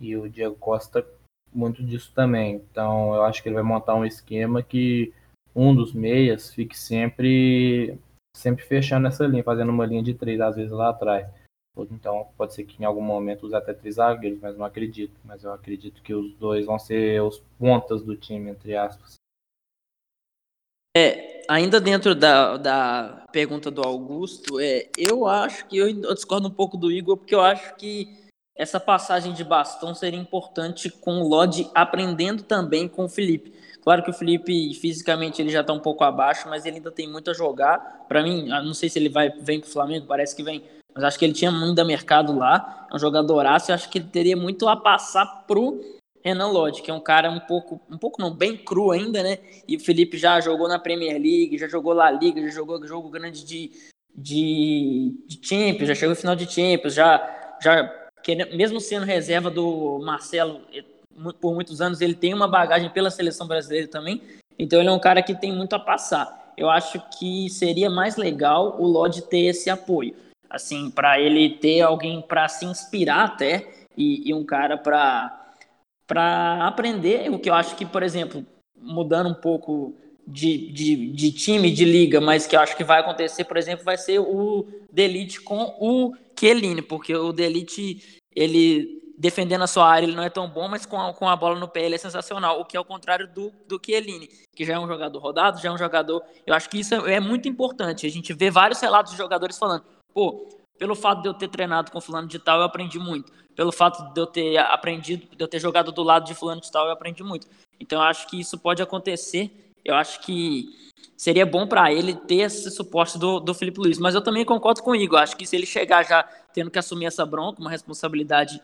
E 0.00 0.16
o 0.16 0.28
Diego 0.28 0.56
Costa 0.56 1.06
muito 1.54 1.82
disso 1.82 2.12
também. 2.14 2.56
Então 2.70 3.14
eu 3.14 3.22
acho 3.22 3.42
que 3.42 3.48
ele 3.48 3.54
vai 3.54 3.64
montar 3.64 3.94
um 3.94 4.04
esquema 4.04 4.62
que 4.62 5.12
um 5.54 5.74
dos 5.74 5.94
meias 5.94 6.52
fique 6.52 6.78
sempre 6.78 7.98
sempre 8.36 8.62
fechando 8.62 9.06
essa 9.06 9.26
linha, 9.26 9.42
fazendo 9.42 9.70
uma 9.70 9.86
linha 9.86 10.02
de 10.02 10.12
três 10.12 10.38
às 10.40 10.56
vezes 10.56 10.70
lá 10.70 10.90
atrás. 10.90 11.26
Então 11.90 12.28
pode 12.36 12.54
ser 12.54 12.64
que 12.64 12.82
em 12.82 12.86
algum 12.86 13.02
momento 13.02 13.46
use 13.46 13.54
até 13.54 13.74
três 13.74 13.96
zagueiros, 13.96 14.40
mas 14.40 14.56
não 14.56 14.64
acredito. 14.64 15.14
Mas 15.24 15.44
eu 15.44 15.52
acredito 15.52 16.02
que 16.02 16.14
os 16.14 16.34
dois 16.34 16.64
vão 16.64 16.78
ser 16.78 17.22
os 17.22 17.42
pontas 17.58 18.02
do 18.02 18.16
time, 18.16 18.50
entre 18.50 18.76
aspas. 18.76 19.14
É, 20.96 21.44
ainda 21.46 21.78
dentro 21.78 22.14
da, 22.14 22.56
da 22.56 23.26
pergunta 23.30 23.70
do 23.70 23.82
Augusto, 23.82 24.58
é, 24.58 24.88
eu 24.96 25.26
acho 25.26 25.66
que 25.66 25.76
eu, 25.76 26.14
discordo 26.14 26.48
um 26.48 26.50
pouco 26.50 26.78
do 26.78 26.90
Igor, 26.90 27.18
porque 27.18 27.34
eu 27.34 27.42
acho 27.42 27.76
que 27.76 28.24
essa 28.56 28.80
passagem 28.80 29.34
de 29.34 29.44
bastão 29.44 29.94
seria 29.94 30.18
importante 30.18 30.88
com 30.88 31.20
o 31.20 31.28
Lodge 31.28 31.70
aprendendo 31.74 32.42
também 32.42 32.88
com 32.88 33.04
o 33.04 33.08
Felipe. 33.10 33.52
Claro 33.82 34.02
que 34.02 34.10
o 34.10 34.14
Felipe 34.14 34.74
fisicamente 34.74 35.40
ele 35.40 35.50
já 35.50 35.60
está 35.60 35.72
um 35.72 35.78
pouco 35.78 36.02
abaixo, 36.02 36.48
mas 36.48 36.64
ele 36.64 36.78
ainda 36.78 36.90
tem 36.90 37.06
muito 37.06 37.30
a 37.30 37.34
jogar. 37.34 38.06
Para 38.08 38.22
mim, 38.22 38.48
não 38.48 38.74
sei 38.74 38.88
se 38.88 38.98
ele 38.98 39.10
vai 39.10 39.28
vem 39.28 39.60
para 39.60 39.68
o 39.68 39.72
Flamengo, 39.72 40.06
parece 40.06 40.34
que 40.34 40.42
vem, 40.42 40.64
mas 40.96 41.04
acho 41.04 41.18
que 41.18 41.26
ele 41.26 41.34
tinha 41.34 41.52
muito 41.52 41.84
mercado 41.84 42.34
lá. 42.34 42.88
É 42.90 42.96
um 42.96 42.98
jogadoraço, 42.98 43.70
eu 43.70 43.74
acho 43.74 43.90
que 43.90 43.98
ele 43.98 44.08
teria 44.08 44.36
muito 44.36 44.66
a 44.66 44.74
passar 44.74 45.44
pro 45.46 45.78
Renan 46.24 46.48
Lodge, 46.48 46.80
que 46.80 46.90
é 46.90 46.94
um 46.94 47.00
cara 47.00 47.30
um 47.30 47.38
pouco, 47.38 47.78
um 47.90 47.98
pouco 47.98 48.20
não, 48.20 48.32
bem 48.32 48.56
cru 48.56 48.90
ainda, 48.90 49.22
né? 49.22 49.38
E 49.68 49.76
o 49.76 49.80
Felipe 49.80 50.16
já 50.16 50.40
jogou 50.40 50.66
na 50.66 50.78
Premier 50.78 51.12
League, 51.12 51.58
já 51.58 51.68
jogou 51.68 51.92
La 51.92 52.10
Liga, 52.10 52.40
já 52.40 52.48
jogou 52.48 52.84
jogo 52.86 53.10
grande 53.10 53.44
de, 53.44 53.70
de, 54.16 55.14
de 55.26 55.38
Champions, 55.46 55.88
já 55.88 55.94
chegou 55.94 56.14
no 56.14 56.20
final 56.20 56.34
de 56.34 56.50
Champions, 56.50 56.94
já, 56.94 57.58
já 57.62 58.08
mesmo 58.54 58.80
sendo 58.80 59.04
reserva 59.04 59.50
do 59.50 60.00
Marcelo 60.02 60.62
por 61.40 61.54
muitos 61.54 61.80
anos, 61.80 62.00
ele 62.00 62.14
tem 62.14 62.34
uma 62.34 62.48
bagagem 62.48 62.90
pela 62.90 63.10
seleção 63.10 63.46
brasileira 63.46 63.86
também. 63.86 64.20
Então 64.58 64.80
ele 64.80 64.88
é 64.88 64.92
um 64.92 64.98
cara 64.98 65.22
que 65.22 65.34
tem 65.34 65.52
muito 65.52 65.74
a 65.74 65.78
passar. 65.78 66.52
Eu 66.56 66.70
acho 66.70 67.00
que 67.18 67.48
seria 67.50 67.90
mais 67.90 68.16
legal 68.16 68.80
o 68.80 68.86
Lodge 68.86 69.22
ter 69.22 69.46
esse 69.46 69.68
apoio, 69.68 70.14
assim, 70.48 70.90
para 70.90 71.20
ele 71.20 71.50
ter 71.58 71.80
alguém 71.80 72.22
para 72.22 72.48
se 72.48 72.64
inspirar 72.64 73.24
até 73.24 73.68
e, 73.96 74.28
e 74.28 74.34
um 74.34 74.44
cara 74.44 74.76
para 74.76 75.42
para 76.06 76.66
aprender. 76.66 77.28
O 77.30 77.38
que 77.38 77.50
eu 77.50 77.54
acho 77.54 77.74
que, 77.74 77.84
por 77.84 78.02
exemplo, 78.02 78.46
mudando 78.76 79.28
um 79.28 79.34
pouco 79.34 79.94
de, 80.26 80.72
de, 80.72 81.10
de, 81.12 81.32
time, 81.32 81.70
de 81.70 81.84
liga, 81.84 82.20
mas 82.20 82.46
que 82.46 82.56
eu 82.56 82.60
acho 82.60 82.76
que 82.76 82.84
vai 82.84 83.00
acontecer, 83.00 83.44
por 83.44 83.56
exemplo, 83.56 83.84
vai 83.84 83.96
ser 83.96 84.18
o 84.18 84.66
Delite 84.92 85.40
com 85.40 85.76
o 85.80 86.14
Chiellini, 86.38 86.82
porque 86.82 87.14
o 87.14 87.32
Delite, 87.32 88.20
ele 88.34 88.96
defendendo 89.18 89.62
a 89.62 89.66
sua 89.66 89.88
área, 89.88 90.04
ele 90.04 90.14
não 90.14 90.22
é 90.22 90.28
tão 90.28 90.48
bom, 90.48 90.68
mas 90.68 90.84
com 90.84 91.00
a, 91.00 91.14
com 91.14 91.26
a 91.26 91.34
bola 91.34 91.58
no 91.58 91.68
pé 91.68 91.86
ele 91.86 91.94
é 91.94 91.98
sensacional, 91.98 92.60
o 92.60 92.64
que 92.64 92.76
é 92.76 92.80
o 92.80 92.84
contrário 92.84 93.26
do, 93.26 93.50
do 93.66 93.80
Chiellini, 93.82 94.28
que 94.54 94.64
já 94.64 94.74
é 94.74 94.78
um 94.78 94.86
jogador 94.86 95.18
rodado, 95.18 95.60
já 95.60 95.70
é 95.70 95.72
um 95.72 95.78
jogador... 95.78 96.22
Eu 96.46 96.54
acho 96.54 96.68
que 96.68 96.78
isso 96.78 96.94
é, 96.94 97.14
é 97.14 97.20
muito 97.20 97.48
importante, 97.48 98.06
a 98.06 98.10
gente 98.10 98.34
vê 98.34 98.50
vários 98.50 98.80
relatos 98.80 99.12
de 99.12 99.18
jogadores 99.18 99.56
falando, 99.56 99.84
pô, 100.16 100.48
pelo 100.78 100.94
fato 100.94 101.20
de 101.20 101.28
eu 101.28 101.34
ter 101.34 101.48
treinado 101.48 101.92
com 101.92 102.00
fulano 102.00 102.26
de 102.26 102.38
tal, 102.38 102.60
eu 102.60 102.64
aprendi 102.64 102.98
muito. 102.98 103.30
Pelo 103.54 103.70
fato 103.70 104.14
de 104.14 104.18
eu 104.18 104.26
ter 104.26 104.56
aprendido, 104.56 105.26
de 105.36 105.44
eu 105.44 105.46
ter 105.46 105.60
jogado 105.60 105.92
do 105.92 106.02
lado 106.02 106.24
de 106.24 106.34
fulano 106.34 106.62
de 106.62 106.72
tal, 106.72 106.86
eu 106.86 106.92
aprendi 106.92 107.22
muito. 107.22 107.46
Então 107.78 107.98
eu 108.00 108.08
acho 108.08 108.26
que 108.26 108.40
isso 108.40 108.56
pode 108.56 108.82
acontecer. 108.82 109.50
Eu 109.84 109.94
acho 109.94 110.20
que 110.20 110.64
seria 111.18 111.44
bom 111.44 111.66
para 111.66 111.92
ele 111.92 112.14
ter 112.14 112.36
esse 112.36 112.70
suporte 112.70 113.18
do, 113.18 113.38
do 113.40 113.52
Felipe 113.52 113.78
Luiz. 113.78 113.98
Mas 113.98 114.14
eu 114.14 114.22
também 114.22 114.42
concordo 114.42 114.82
com 114.82 114.92
o 114.92 114.96
Igor. 114.96 115.20
Acho 115.20 115.36
que 115.36 115.46
se 115.46 115.54
ele 115.54 115.66
chegar 115.66 116.02
já 116.02 116.22
tendo 116.54 116.70
que 116.70 116.78
assumir 116.78 117.04
essa 117.04 117.26
bronca, 117.26 117.60
uma 117.60 117.70
responsabilidade 117.70 118.58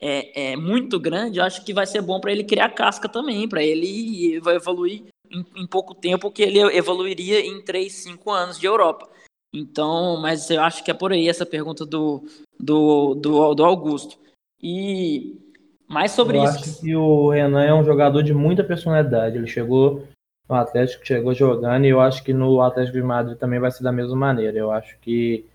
é, 0.00 0.52
é 0.52 0.56
muito 0.56 0.98
grande, 0.98 1.38
acho 1.38 1.62
que 1.64 1.74
vai 1.74 1.86
ser 1.86 2.00
bom 2.00 2.18
para 2.18 2.32
ele 2.32 2.44
criar 2.44 2.70
casca 2.70 3.08
também, 3.08 3.46
para 3.46 3.62
ele 3.62 4.40
vai 4.40 4.56
evoluir 4.56 5.04
em, 5.30 5.44
em, 5.54 5.66
pouco 5.66 5.94
tempo 5.94 6.30
que 6.30 6.42
ele 6.42 6.60
evoluiria 6.76 7.40
em 7.40 7.62
3, 7.62 7.92
5 7.92 8.30
anos 8.30 8.58
de 8.58 8.66
Europa. 8.66 9.08
Então, 9.54 10.16
mas 10.20 10.50
eu 10.50 10.60
acho 10.60 10.82
que 10.82 10.90
é 10.90 10.94
por 10.94 11.12
aí 11.12 11.28
essa 11.28 11.46
pergunta 11.46 11.86
do, 11.86 12.24
do, 12.58 13.14
do, 13.14 13.54
do 13.54 13.64
Augusto. 13.64 14.18
E 14.60 15.40
mais 15.86 16.10
sobre 16.10 16.38
eu 16.38 16.44
isso. 16.44 16.58
Acho 16.58 16.80
que 16.80 16.96
o 16.96 17.30
Renan 17.30 17.62
é 17.62 17.72
um 17.72 17.84
jogador 17.84 18.20
de 18.22 18.34
muita 18.34 18.64
personalidade. 18.64 19.36
Ele 19.36 19.46
chegou 19.46 20.08
no 20.48 20.56
Atlético, 20.56 21.06
chegou 21.06 21.32
jogando, 21.32 21.84
e 21.84 21.90
eu 21.90 22.00
acho 22.00 22.24
que 22.24 22.32
no 22.32 22.60
Atlético 22.60 22.96
de 22.98 23.04
Madrid 23.04 23.38
também 23.38 23.60
vai 23.60 23.70
ser 23.70 23.84
da 23.84 23.92
mesma 23.92 24.16
maneira. 24.16 24.58
Eu 24.58 24.72
acho 24.72 24.98
que 24.98 25.46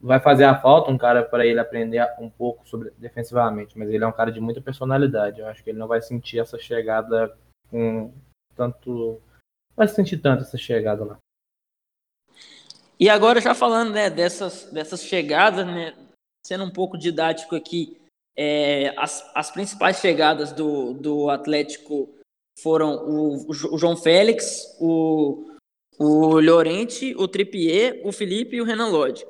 vai 0.00 0.18
fazer 0.18 0.44
a 0.44 0.58
falta 0.58 0.90
um 0.90 0.98
cara 0.98 1.22
para 1.22 1.46
ele 1.46 1.60
aprender 1.60 2.04
um 2.18 2.28
pouco 2.28 2.68
sobre 2.68 2.90
defensivamente, 2.98 3.78
mas 3.78 3.88
ele 3.88 4.02
é 4.02 4.06
um 4.06 4.12
cara 4.12 4.32
de 4.32 4.40
muita 4.40 4.60
personalidade. 4.60 5.40
Eu 5.40 5.46
acho 5.46 5.62
que 5.62 5.70
ele 5.70 5.78
não 5.78 5.86
vai 5.86 6.02
sentir 6.02 6.40
essa 6.40 6.58
chegada 6.58 7.32
com 7.70 8.12
tanto. 8.56 9.20
Vai 9.76 9.86
sentir 9.86 10.18
tanto 10.18 10.42
essa 10.42 10.58
chegada 10.58 11.04
lá. 11.04 11.18
E 12.98 13.08
agora, 13.08 13.40
já 13.40 13.54
falando 13.54 13.92
né, 13.92 14.08
dessas, 14.08 14.64
dessas 14.70 15.02
chegadas, 15.02 15.66
né, 15.66 15.94
sendo 16.46 16.64
um 16.64 16.70
pouco 16.70 16.96
didático 16.96 17.56
aqui, 17.56 17.96
é, 18.36 18.94
as, 18.96 19.30
as 19.34 19.50
principais 19.50 19.98
chegadas 19.98 20.52
do, 20.52 20.92
do 20.94 21.30
Atlético 21.30 22.08
foram 22.60 22.94
o, 22.96 23.50
o 23.50 23.78
João 23.78 23.96
Félix, 23.96 24.76
o, 24.80 25.50
o 25.98 26.40
Llorente, 26.40 27.14
o 27.16 27.26
Tripier, 27.26 28.00
o 28.04 28.12
Felipe 28.12 28.56
e 28.56 28.60
o 28.60 28.64
Renan 28.64 28.88
Lodge. 28.88 29.24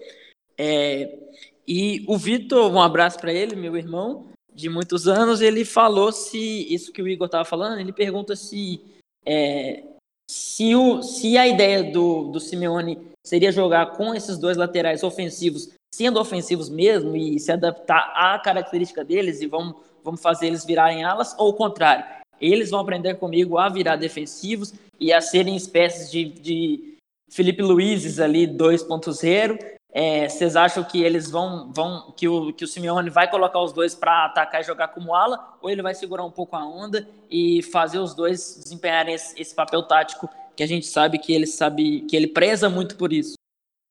É, 0.58 1.18
e 1.66 2.04
o 2.06 2.16
Vitor, 2.16 2.70
um 2.70 2.80
abraço 2.80 3.18
para 3.18 3.32
ele, 3.32 3.56
meu 3.56 3.76
irmão, 3.76 4.28
de 4.52 4.68
muitos 4.68 5.08
anos, 5.08 5.40
ele 5.40 5.64
falou 5.64 6.12
se, 6.12 6.72
isso 6.72 6.92
que 6.92 7.02
o 7.02 7.08
Igor 7.08 7.26
estava 7.26 7.44
falando, 7.44 7.80
ele 7.80 7.92
pergunta 7.92 8.36
se, 8.36 8.80
é, 9.26 9.82
se, 10.30 10.74
o, 10.74 11.02
se 11.02 11.36
a 11.36 11.46
ideia 11.46 11.82
do, 11.82 12.30
do 12.30 12.38
Simeone 12.38 13.13
seria 13.24 13.50
jogar 13.50 13.92
com 13.92 14.14
esses 14.14 14.38
dois 14.38 14.56
laterais 14.56 15.02
ofensivos, 15.02 15.70
sendo 15.94 16.20
ofensivos 16.20 16.68
mesmo, 16.68 17.16
e 17.16 17.38
se 17.40 17.50
adaptar 17.50 18.12
à 18.14 18.38
característica 18.38 19.04
deles 19.04 19.40
e 19.40 19.46
vamos, 19.46 19.76
vamos 20.02 20.20
fazer 20.20 20.48
eles 20.48 20.64
virarem 20.64 21.04
alas, 21.04 21.34
ou 21.38 21.48
o 21.48 21.54
contrário, 21.54 22.04
eles 22.40 22.70
vão 22.70 22.80
aprender 22.80 23.14
comigo 23.14 23.58
a 23.58 23.68
virar 23.68 23.96
defensivos 23.96 24.74
e 25.00 25.12
a 25.12 25.20
serem 25.20 25.56
espécies 25.56 26.10
de, 26.10 26.24
de 26.24 26.94
Felipe 27.30 27.62
Luizes 27.62 28.20
ali 28.20 28.46
2.0. 28.46 29.58
É, 29.96 30.28
vocês 30.28 30.56
acham 30.56 30.82
que 30.82 31.02
eles 31.02 31.30
vão, 31.30 31.70
vão 31.72 32.12
que, 32.16 32.26
o, 32.26 32.52
que 32.52 32.64
o 32.64 32.66
Simeone 32.66 33.10
vai 33.10 33.30
colocar 33.30 33.60
os 33.60 33.72
dois 33.72 33.94
para 33.94 34.26
atacar 34.26 34.60
e 34.60 34.64
jogar 34.64 34.88
como 34.88 35.14
ala, 35.14 35.56
ou 35.62 35.70
ele 35.70 35.82
vai 35.82 35.94
segurar 35.94 36.24
um 36.24 36.30
pouco 36.32 36.56
a 36.56 36.66
onda 36.66 37.08
e 37.30 37.62
fazer 37.62 37.98
os 37.98 38.12
dois 38.12 38.60
desempenharem 38.64 39.14
esse, 39.14 39.40
esse 39.40 39.54
papel 39.54 39.84
tático 39.84 40.28
que 40.56 40.62
a 40.62 40.66
gente 40.66 40.86
sabe 40.86 41.18
que 41.18 41.32
ele 41.32 41.46
sabe 41.46 42.02
que 42.02 42.16
ele 42.16 42.26
preza 42.26 42.68
muito 42.68 42.96
por 42.96 43.12
isso. 43.12 43.34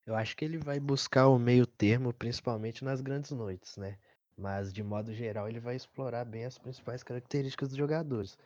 Eu 0.05 0.15
acho 0.15 0.36
que 0.36 0.43
ele 0.43 0.58
vai 0.58 0.79
buscar 0.79 1.27
o 1.27 1.39
meio 1.39 1.65
termo, 1.65 2.13
principalmente 2.13 2.84
nas 2.84 3.01
grandes 3.01 3.32
noites, 3.32 3.77
né? 3.77 3.98
Mas 4.38 4.74
de 4.74 4.84
modo 4.84 5.13
geral 5.13 5.48
ele 5.48 5.60
vai 5.60 5.75
explorar 5.75 6.25
bem 6.25 6.46
as 6.46 6.58
principais 6.58 7.03
características 7.03 7.70
dos 7.70 7.77
jogadores, 7.77 8.38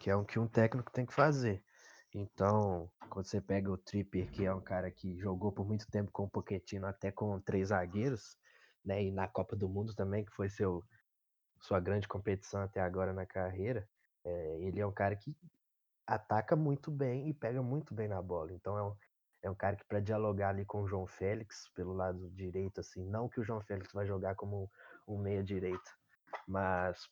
que 0.00 0.08
é 0.08 0.16
o 0.16 0.24
que 0.24 0.38
um 0.38 0.46
técnico 0.46 0.90
tem 0.90 1.04
que 1.04 1.12
fazer. 1.12 1.62
Então, 2.14 2.90
quando 3.10 3.26
você 3.26 3.40
pega 3.40 3.70
o 3.70 3.76
Tripper, 3.76 4.30
que 4.30 4.44
é 4.44 4.54
um 4.54 4.60
cara 4.60 4.90
que 4.90 5.18
jogou 5.18 5.50
por 5.50 5.66
muito 5.66 5.86
tempo 5.90 6.10
com 6.12 6.24
o 6.24 6.30
Pochettino, 6.30 6.86
até 6.86 7.10
com 7.10 7.40
três 7.40 7.68
zagueiros, 7.68 8.36
né? 8.84 9.02
E 9.02 9.10
na 9.10 9.28
Copa 9.28 9.56
do 9.56 9.68
Mundo 9.68 9.94
também, 9.94 10.24
que 10.24 10.32
foi 10.32 10.48
seu 10.48 10.82
sua 11.60 11.78
grande 11.78 12.08
competição 12.08 12.60
até 12.62 12.80
agora 12.80 13.12
na 13.12 13.24
carreira, 13.24 13.88
é, 14.24 14.58
ele 14.60 14.80
é 14.80 14.86
um 14.86 14.92
cara 14.92 15.14
que 15.14 15.34
ataca 16.06 16.56
muito 16.56 16.90
bem 16.90 17.28
e 17.28 17.34
pega 17.34 17.62
muito 17.62 17.94
bem 17.94 18.08
na 18.08 18.20
bola. 18.20 18.52
Então 18.52 18.76
é 18.78 18.82
um, 18.82 18.94
é 19.42 19.50
um 19.50 19.54
cara 19.54 19.76
que 19.76 19.84
para 19.84 20.00
dialogar 20.00 20.50
ali 20.50 20.64
com 20.64 20.82
o 20.82 20.88
João 20.88 21.06
Félix 21.06 21.68
pelo 21.74 21.92
lado 21.92 22.30
direito, 22.30 22.80
assim, 22.80 23.04
não 23.04 23.28
que 23.28 23.40
o 23.40 23.44
João 23.44 23.60
Félix 23.60 23.92
vai 23.92 24.06
jogar 24.06 24.34
como 24.34 24.70
um 25.06 25.18
meia 25.18 25.42
direita, 25.42 25.90
mas 26.46 27.08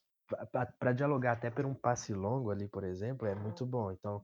para 0.79 0.93
dialogar 0.93 1.33
até 1.33 1.51
por 1.51 1.67
um 1.67 1.75
passe 1.75 2.15
longo 2.15 2.51
ali, 2.51 2.69
por 2.69 2.85
exemplo, 2.85 3.27
é 3.27 3.35
muito 3.35 3.67
bom. 3.67 3.91
Então 3.91 4.23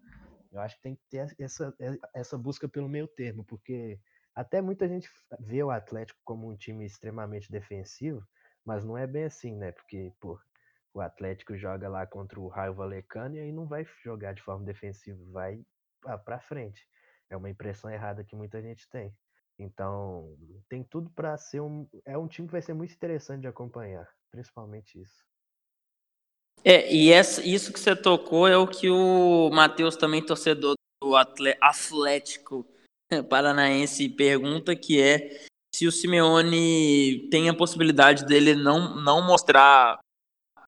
eu 0.53 0.61
acho 0.61 0.77
que 0.77 0.83
tem 0.83 0.95
que 0.95 1.03
ter 1.11 1.35
essa, 1.39 1.75
essa 2.15 2.39
busca 2.39 2.69
pelo 2.69 2.89
meio 2.89 3.09
termo, 3.09 3.45
porque 3.45 3.99
até 4.35 4.61
muita 4.61 4.87
gente 4.87 5.09
vê 5.41 5.63
o 5.63 5.71
Atlético 5.71 6.21
como 6.25 6.49
um 6.49 6.57
time 6.57 6.85
extremamente 6.85 7.51
defensivo, 7.51 8.23
mas 8.65 8.85
não 8.85 8.97
é 8.97 9.07
bem 9.07 9.25
assim, 9.25 9.57
né? 9.57 9.73
Porque, 9.73 10.13
pô, 10.21 10.39
o 10.97 11.01
Atlético 11.03 11.55
joga 11.59 11.91
lá 11.91 12.07
contra 12.07 12.41
o 12.41 12.49
Raio 12.49 12.73
Valecano 12.73 13.37
e 13.37 13.41
aí 13.41 13.53
não 13.53 13.67
vai 13.67 13.87
jogar 14.03 14.33
de 14.33 14.43
forma 14.43 14.65
defensiva, 14.65 15.19
vai 15.31 15.61
para 16.25 16.41
frente. 16.41 16.81
É 17.29 17.37
uma 17.37 17.51
impressão 17.51 17.91
errada 17.91 18.25
que 18.25 18.35
muita 18.35 18.63
gente 18.63 18.89
tem. 18.89 19.15
Então, 19.59 20.35
tem 20.71 20.83
tudo 20.83 21.11
para 21.11 21.37
ser 21.37 21.61
um. 21.61 21.87
É 22.05 22.17
um 22.17 22.27
time 22.27 22.49
que 22.49 22.53
vai 22.53 22.63
ser 22.63 22.73
muito 22.73 22.95
interessante 22.95 23.43
de 23.43 23.47
acompanhar, 23.47 24.09
principalmente 24.31 24.99
isso. 25.01 25.23
É, 26.65 26.91
e 26.93 27.13
essa, 27.13 27.43
isso 27.43 27.73
que 27.73 27.79
você 27.79 27.95
tocou 27.95 28.49
é 28.49 28.57
o 28.57 28.67
que 28.67 28.89
o 28.89 29.51
Matheus, 29.51 29.97
também 29.97 30.25
torcedor 30.25 30.75
do 31.03 31.15
Atlético 31.15 32.67
Paranaense, 33.29 34.09
pergunta, 34.09 34.75
que 34.75 35.01
é 35.01 35.47
se 35.75 35.87
o 35.87 35.93
Simeone 35.93 37.29
tem 37.31 37.51
a 37.51 37.55
possibilidade 37.55 38.25
dele 38.25 38.55
não, 38.55 38.97
não 38.97 39.23
mostrar 39.27 39.99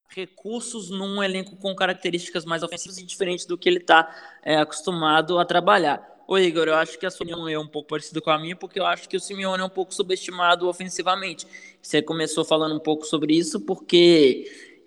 recursos 0.08 0.90
num 0.90 1.22
elenco 1.22 1.56
com 1.56 1.74
características 1.74 2.44
mais 2.44 2.62
ofensivas 2.62 2.98
e 2.98 3.04
diferentes 3.04 3.46
do 3.46 3.58
que 3.58 3.68
ele 3.68 3.78
está 3.78 4.08
é, 4.42 4.56
acostumado 4.56 5.38
a 5.38 5.44
trabalhar. 5.44 6.18
Ô 6.26 6.36
Igor, 6.36 6.68
eu 6.68 6.74
acho 6.74 6.98
que 6.98 7.06
a 7.06 7.10
sua 7.10 7.24
opinião 7.24 7.48
é 7.48 7.58
um 7.58 7.66
pouco 7.66 7.88
parecida 7.88 8.20
com 8.20 8.30
a 8.30 8.38
minha, 8.38 8.54
porque 8.54 8.78
eu 8.78 8.84
acho 8.84 9.08
que 9.08 9.16
o 9.16 9.20
Simeone 9.20 9.62
é 9.62 9.64
um 9.64 9.70
pouco 9.70 9.94
subestimado 9.94 10.68
ofensivamente. 10.68 11.46
Você 11.80 12.02
começou 12.02 12.44
falando 12.44 12.74
um 12.74 12.80
pouco 12.80 13.06
sobre 13.06 13.34
isso, 13.34 13.60
porque 13.60 14.44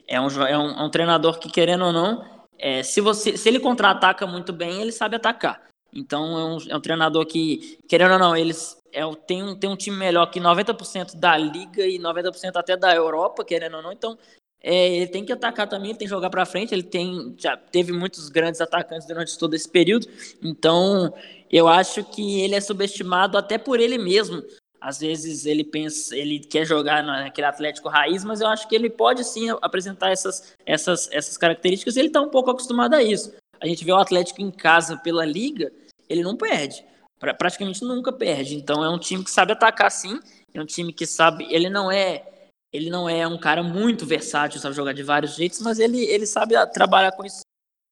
é 0.07 0.21
um, 0.21 0.27
é 0.45 0.57
um, 0.57 0.79
é 0.79 0.83
um 0.83 0.89
treinador 0.89 1.39
que, 1.39 1.49
querendo 1.49 1.85
ou 1.85 1.91
não, 1.91 2.23
é, 2.59 2.83
se, 2.83 3.01
você, 3.01 3.35
se 3.35 3.49
ele 3.49 3.59
contra-ataca 3.59 4.27
muito 4.27 4.53
bem, 4.53 4.81
ele 4.81 4.91
sabe 4.91 5.15
atacar. 5.15 5.63
Então 5.91 6.37
é 6.37 6.45
um, 6.45 6.57
é 6.69 6.77
um 6.77 6.81
treinador 6.81 7.25
que, 7.25 7.79
querendo 7.87 8.13
ou 8.13 8.19
não, 8.19 8.35
eles 8.37 8.77
é, 8.93 9.01
tem, 9.25 9.41
um, 9.41 9.55
tem 9.55 9.69
um 9.69 9.75
time 9.75 9.97
melhor 9.97 10.27
que 10.27 10.39
90% 10.39 11.15
da 11.15 11.35
liga 11.35 11.85
e 11.85 11.97
90% 11.97 12.55
até 12.55 12.77
da 12.77 12.93
Europa, 12.93 13.43
querendo 13.43 13.77
ou 13.77 13.81
não. 13.81 13.91
Então 13.91 14.17
é, 14.63 14.95
ele 14.95 15.07
tem 15.07 15.25
que 15.25 15.31
atacar 15.31 15.67
também, 15.67 15.89
ele 15.89 15.97
tem 15.97 16.07
que 16.07 16.13
jogar 16.13 16.29
para 16.29 16.45
frente. 16.45 16.73
Ele 16.73 16.83
tem 16.83 17.35
já 17.37 17.57
teve 17.57 17.91
muitos 17.91 18.29
grandes 18.29 18.61
atacantes 18.61 19.07
durante 19.07 19.37
todo 19.37 19.53
esse 19.53 19.67
período. 19.67 20.07
Então 20.41 21.13
eu 21.51 21.67
acho 21.67 22.03
que 22.03 22.41
ele 22.41 22.55
é 22.55 22.61
subestimado 22.61 23.37
até 23.37 23.57
por 23.57 23.79
ele 23.79 23.97
mesmo. 23.97 24.43
Às 24.79 24.99
vezes 24.99 25.45
ele 25.45 25.63
pensa, 25.63 26.15
ele 26.15 26.39
quer 26.39 26.65
jogar 26.65 27.03
naquele 27.03 27.45
Atlético 27.45 27.87
raiz, 27.87 28.23
mas 28.23 28.41
eu 28.41 28.47
acho 28.47 28.67
que 28.67 28.75
ele 28.75 28.89
pode 28.89 29.23
sim 29.23 29.47
apresentar 29.61 30.09
essas, 30.11 30.55
essas, 30.65 31.07
essas 31.11 31.37
características. 31.37 31.97
Ele 31.97 32.07
está 32.07 32.19
um 32.19 32.29
pouco 32.29 32.49
acostumado 32.49 32.95
a 32.95 33.03
isso. 33.03 33.31
A 33.59 33.67
gente 33.67 33.85
vê 33.85 33.91
o 33.91 33.97
Atlético 33.97 34.41
em 34.41 34.49
casa 34.49 34.97
pela 34.97 35.23
liga, 35.23 35.71
ele 36.09 36.23
não 36.23 36.35
perde. 36.35 36.83
Pra, 37.19 37.31
praticamente 37.31 37.83
nunca 37.83 38.11
perde. 38.11 38.55
Então 38.55 38.83
é 38.83 38.89
um 38.89 38.97
time 38.97 39.23
que 39.23 39.29
sabe 39.29 39.51
atacar 39.51 39.91
sim. 39.91 40.19
É 40.51 40.59
um 40.59 40.65
time 40.65 40.91
que 40.91 41.05
sabe. 41.05 41.45
Ele 41.51 41.69
não 41.69 41.91
é. 41.91 42.23
Ele 42.71 42.89
não 42.89 43.09
é 43.09 43.27
um 43.27 43.37
cara 43.37 43.61
muito 43.61 44.05
versátil, 44.05 44.59
sabe 44.59 44.75
jogar 44.75 44.93
de 44.93 45.03
vários 45.03 45.35
jeitos, 45.35 45.59
mas 45.59 45.79
ele, 45.79 46.03
ele 46.05 46.25
sabe 46.25 46.55
trabalhar 46.67 47.11
com 47.11 47.25
isso. 47.25 47.41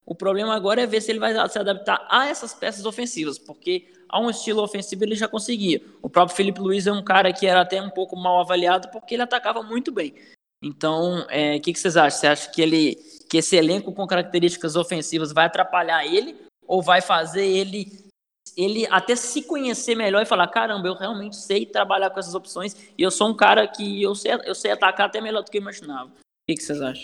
O 0.05 0.15
problema 0.15 0.55
agora 0.55 0.81
é 0.81 0.87
ver 0.87 1.01
se 1.01 1.11
ele 1.11 1.19
vai 1.19 1.33
se 1.49 1.59
adaptar 1.59 2.07
a 2.09 2.27
essas 2.27 2.53
peças 2.53 2.85
ofensivas, 2.85 3.37
porque 3.37 3.91
a 4.09 4.19
um 4.19 4.29
estilo 4.29 4.63
ofensivo 4.63 5.03
ele 5.03 5.15
já 5.15 5.27
conseguia. 5.27 5.81
O 6.01 6.09
próprio 6.09 6.35
Felipe 6.35 6.59
Luiz 6.59 6.87
é 6.87 6.91
um 6.91 7.03
cara 7.03 7.31
que 7.31 7.45
era 7.45 7.61
até 7.61 7.79
um 7.81 7.91
pouco 7.91 8.15
mal 8.15 8.39
avaliado 8.39 8.89
porque 8.89 9.13
ele 9.13 9.21
atacava 9.21 9.61
muito 9.61 9.91
bem. 9.91 10.15
Então, 10.63 11.21
o 11.21 11.25
é, 11.29 11.59
que, 11.59 11.71
que 11.71 11.79
vocês 11.79 11.95
acham? 11.95 12.19
Você 12.19 12.27
acha 12.27 12.51
que 12.51 12.61
ele, 12.61 12.95
que 13.29 13.37
esse 13.37 13.55
elenco 13.55 13.93
com 13.93 14.07
características 14.07 14.75
ofensivas 14.75 15.31
vai 15.31 15.45
atrapalhar 15.45 16.05
ele 16.05 16.35
ou 16.65 16.81
vai 16.81 17.01
fazer 17.01 17.45
ele 17.45 18.08
ele 18.57 18.87
até 18.87 19.15
se 19.15 19.41
conhecer 19.41 19.95
melhor 19.95 20.21
e 20.21 20.25
falar, 20.25 20.47
caramba, 20.47 20.87
eu 20.87 20.93
realmente 20.93 21.35
sei 21.35 21.65
trabalhar 21.65 22.09
com 22.09 22.19
essas 22.19 22.35
opções 22.35 22.75
e 22.97 23.01
eu 23.01 23.11
sou 23.11 23.29
um 23.29 23.35
cara 23.35 23.67
que 23.67 24.01
eu 24.01 24.15
sei, 24.15 24.31
eu 24.45 24.55
sei 24.55 24.71
atacar 24.71 25.07
até 25.07 25.21
melhor 25.21 25.43
do 25.43 25.51
que 25.51 25.57
eu 25.57 25.61
imaginava. 25.61 26.09
O 26.09 26.13
que, 26.49 26.55
que 26.55 26.63
vocês 26.63 26.81
acham? 26.81 27.03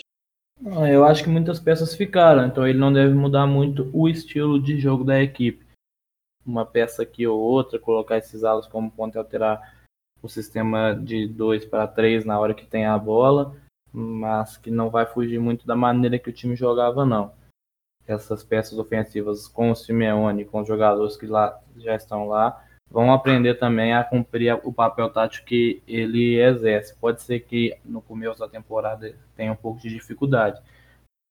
Eu 0.90 1.04
acho 1.04 1.22
que 1.22 1.28
muitas 1.28 1.60
peças 1.60 1.94
ficaram, 1.94 2.46
então 2.46 2.66
ele 2.66 2.78
não 2.78 2.92
deve 2.92 3.12
mudar 3.12 3.46
muito 3.46 3.90
o 3.92 4.08
estilo 4.08 4.60
de 4.60 4.78
jogo 4.78 5.04
da 5.04 5.22
equipe. 5.22 5.66
Uma 6.44 6.64
peça 6.64 7.02
aqui 7.02 7.26
ou 7.26 7.38
outra, 7.38 7.78
colocar 7.78 8.16
esses 8.16 8.42
alas 8.42 8.66
como 8.66 8.90
ponto 8.90 9.14
e 9.14 9.18
alterar 9.18 9.76
o 10.22 10.28
sistema 10.28 10.94
de 10.94 11.26
2 11.26 11.66
para 11.66 11.86
3 11.86 12.24
na 12.24 12.38
hora 12.40 12.54
que 12.54 12.64
tem 12.64 12.86
a 12.86 12.96
bola, 12.96 13.54
mas 13.92 14.56
que 14.56 14.70
não 14.70 14.88
vai 14.88 15.04
fugir 15.04 15.38
muito 15.38 15.66
da 15.66 15.76
maneira 15.76 16.18
que 16.18 16.30
o 16.30 16.32
time 16.32 16.56
jogava, 16.56 17.04
não 17.04 17.32
essas 18.06 18.44
peças 18.44 18.78
ofensivas 18.78 19.48
com 19.48 19.70
o 19.70 19.74
Simeone, 19.74 20.44
com 20.44 20.60
os 20.60 20.68
jogadores 20.68 21.16
que 21.16 21.26
lá 21.26 21.60
já 21.76 21.94
estão 21.94 22.28
lá, 22.28 22.64
vão 22.90 23.12
aprender 23.12 23.54
também 23.54 23.94
a 23.94 24.04
cumprir 24.04 24.58
o 24.64 24.72
papel 24.72 25.10
tático 25.10 25.46
que 25.46 25.82
ele 25.86 26.40
exerce. 26.40 26.94
Pode 26.96 27.22
ser 27.22 27.40
que 27.40 27.76
no 27.84 28.00
começo 28.00 28.38
da 28.38 28.48
temporada 28.48 29.14
tenha 29.34 29.52
um 29.52 29.56
pouco 29.56 29.80
de 29.80 29.88
dificuldade, 29.88 30.62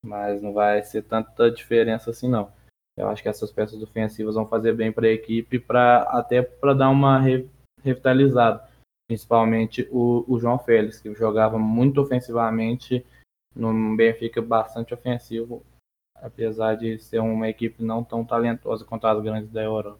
mas 0.05 0.41
não 0.41 0.53
vai 0.53 0.83
ser 0.83 1.03
tanta 1.03 1.49
diferença 1.49 2.09
assim 2.09 2.29
não. 2.29 2.51
Eu 2.97 3.09
acho 3.09 3.21
que 3.21 3.29
essas 3.29 3.51
peças 3.51 3.81
ofensivas 3.81 4.35
vão 4.35 4.47
fazer 4.47 4.73
bem 4.73 4.91
para 4.91 5.07
a 5.07 5.11
equipe, 5.11 5.59
para 5.59 6.03
até 6.03 6.41
para 6.41 6.73
dar 6.73 6.89
uma 6.89 7.19
re, 7.19 7.47
revitalizada. 7.83 8.67
Principalmente 9.07 9.87
o, 9.91 10.25
o 10.27 10.39
João 10.39 10.57
Félix, 10.57 10.99
que 10.99 11.13
jogava 11.13 11.59
muito 11.59 12.01
ofensivamente 12.01 13.05
no 13.55 13.95
Benfica, 13.95 14.41
bastante 14.41 14.93
ofensivo 14.93 15.63
apesar 16.15 16.75
de 16.75 16.97
ser 16.97 17.19
uma 17.19 17.49
equipe 17.49 17.83
não 17.83 18.03
tão 18.03 18.25
talentosa 18.25 18.85
quanto 18.85 19.05
as 19.07 19.21
grandes 19.21 19.51
da 19.51 19.61
Europa. 19.61 19.99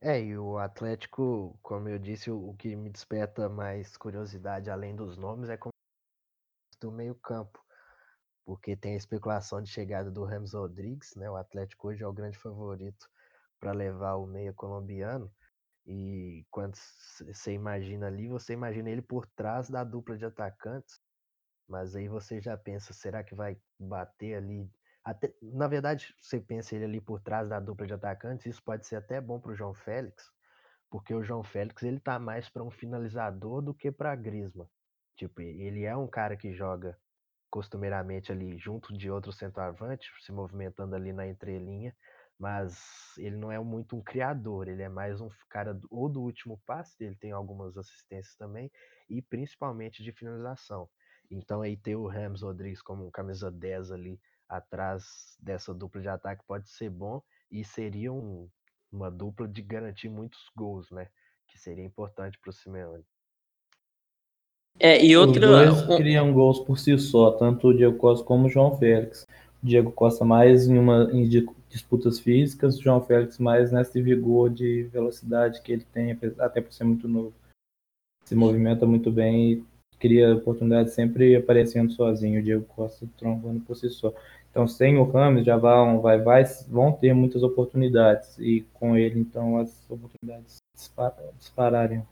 É, 0.00 0.20
e 0.20 0.36
o 0.36 0.58
Atlético, 0.58 1.58
como 1.62 1.88
eu 1.88 1.98
disse, 1.98 2.30
o, 2.30 2.54
que 2.54 2.76
me 2.76 2.90
desperta 2.90 3.48
mais 3.48 3.96
curiosidade, 3.96 4.70
além 4.70 4.94
dos 4.94 5.16
nomes, 5.16 5.48
é 5.48 5.56
como 5.56 5.72
do 6.80 6.92
meio-campo. 6.92 7.64
Porque 8.44 8.76
tem 8.76 8.94
a 8.94 8.96
especulação 8.96 9.60
de 9.62 9.70
chegada 9.70 10.10
do 10.10 10.24
Ramos 10.24 10.52
Rodrigues, 10.52 11.14
né? 11.16 11.28
O 11.28 11.36
Atlético 11.36 11.88
hoje 11.88 12.04
é 12.04 12.06
o 12.06 12.12
grande 12.12 12.38
favorito 12.38 13.08
para 13.58 13.72
levar 13.72 14.16
o 14.16 14.26
meia 14.26 14.52
colombiano. 14.52 15.32
E 15.86 16.44
quando 16.50 16.76
você 16.76 17.52
imagina 17.52 18.06
ali, 18.06 18.28
você 18.28 18.52
imagina 18.52 18.90
ele 18.90 19.02
por 19.02 19.26
trás 19.26 19.68
da 19.70 19.82
dupla 19.82 20.16
de 20.16 20.24
atacantes 20.24 21.00
mas 21.68 21.96
aí 21.96 22.08
você 22.08 22.40
já 22.40 22.56
pensa, 22.56 22.92
será 22.92 23.22
que 23.24 23.34
vai 23.34 23.56
bater 23.78 24.36
ali? 24.36 24.70
Até, 25.04 25.34
na 25.42 25.68
verdade, 25.68 26.14
você 26.20 26.40
pensa 26.40 26.74
ele 26.74 26.84
ali 26.84 27.00
por 27.00 27.20
trás 27.20 27.48
da 27.48 27.60
dupla 27.60 27.86
de 27.86 27.94
atacantes, 27.94 28.46
isso 28.46 28.62
pode 28.62 28.86
ser 28.86 28.96
até 28.96 29.20
bom 29.20 29.40
para 29.40 29.52
o 29.52 29.54
João 29.56 29.74
Félix, 29.74 30.30
porque 30.90 31.14
o 31.14 31.22
João 31.22 31.42
Félix 31.44 31.82
ele 31.82 32.00
tá 32.00 32.18
mais 32.18 32.48
para 32.48 32.64
um 32.64 32.70
finalizador 32.70 33.62
do 33.62 33.74
que 33.74 33.90
para 33.92 34.16
Grisma. 34.16 34.68
Tipo, 35.16 35.40
ele 35.40 35.84
é 35.84 35.96
um 35.96 36.08
cara 36.08 36.36
que 36.36 36.52
joga 36.52 36.98
costumeiramente 37.50 38.32
ali 38.32 38.58
junto 38.58 38.96
de 38.96 39.10
outro 39.10 39.32
centroavante, 39.32 40.10
se 40.20 40.32
movimentando 40.32 40.94
ali 40.94 41.12
na 41.12 41.26
entrelinha, 41.26 41.96
mas 42.38 43.16
ele 43.16 43.36
não 43.36 43.50
é 43.50 43.58
muito 43.58 43.96
um 43.96 44.02
criador, 44.02 44.68
ele 44.68 44.82
é 44.82 44.88
mais 44.88 45.20
um 45.20 45.28
cara 45.48 45.78
ou 45.90 46.08
do 46.08 46.20
último 46.22 46.60
passe, 46.66 47.02
ele 47.02 47.16
tem 47.16 47.32
algumas 47.32 47.76
assistências 47.78 48.36
também, 48.36 48.70
e 49.08 49.22
principalmente 49.22 50.02
de 50.02 50.12
finalização. 50.12 50.88
Então 51.30 51.62
aí 51.62 51.76
ter 51.76 51.96
o 51.96 52.06
Ramos 52.06 52.42
Rodrigues 52.42 52.82
como 52.82 53.10
camisa 53.10 53.50
10 53.50 53.92
ali 53.92 54.20
atrás 54.48 55.36
dessa 55.40 55.74
dupla 55.74 56.00
de 56.00 56.08
ataque 56.08 56.42
pode 56.46 56.68
ser 56.68 56.90
bom 56.90 57.22
e 57.50 57.64
seria 57.64 58.12
um, 58.12 58.48
uma 58.92 59.10
dupla 59.10 59.46
de 59.48 59.62
garantir 59.62 60.08
muitos 60.08 60.50
gols, 60.56 60.90
né? 60.90 61.08
Que 61.48 61.58
seria 61.58 61.84
importante 61.84 62.38
para 62.38 62.50
o 62.50 62.52
Simeone. 62.52 63.04
É, 64.78 65.02
e 65.02 65.16
outra. 65.16 65.70
Os 65.70 65.82
dois 65.82 65.98
criam 65.98 66.32
gols 66.32 66.60
por 66.60 66.78
si 66.78 66.96
só, 66.98 67.32
tanto 67.32 67.68
o 67.68 67.74
Diego 67.74 67.96
Costa 67.96 68.24
como 68.24 68.46
o 68.46 68.50
João 68.50 68.76
Félix. 68.76 69.26
O 69.62 69.66
Diego 69.66 69.90
Costa 69.90 70.24
mais 70.24 70.68
em 70.68 70.78
uma 70.78 71.10
em 71.12 71.28
disputas 71.68 72.20
físicas, 72.20 72.78
o 72.78 72.82
João 72.82 73.00
Félix 73.00 73.38
mais 73.38 73.72
nesse 73.72 74.00
vigor 74.00 74.50
de 74.50 74.84
velocidade 74.84 75.62
que 75.62 75.72
ele 75.72 75.84
tem, 75.92 76.18
até 76.38 76.60
por 76.60 76.72
ser 76.72 76.84
muito 76.84 77.08
novo. 77.08 77.32
Se 78.24 78.34
movimenta 78.34 78.84
muito 78.86 79.10
bem 79.10 79.52
e 79.52 79.64
cria 79.98 80.34
oportunidade 80.34 80.90
sempre 80.90 81.34
aparecendo 81.34 81.92
sozinho, 81.92 82.40
o 82.40 82.42
Diego 82.42 82.64
Costa 82.64 83.06
trombando 83.18 83.60
por 83.60 83.76
si 83.76 83.90
só. 83.90 84.12
Então, 84.50 84.66
sem 84.66 84.96
o 84.96 85.04
Ramos, 85.04 85.44
já 85.44 85.56
vão, 85.56 86.00
vai, 86.00 86.18
vai, 86.18 86.44
vão 86.68 86.90
ter 86.90 87.12
muitas 87.12 87.42
oportunidades 87.42 88.38
e 88.38 88.64
com 88.72 88.96
ele, 88.96 89.20
então, 89.20 89.58
as 89.58 89.84
oportunidades 89.90 90.56
dispararem. 91.38 92.02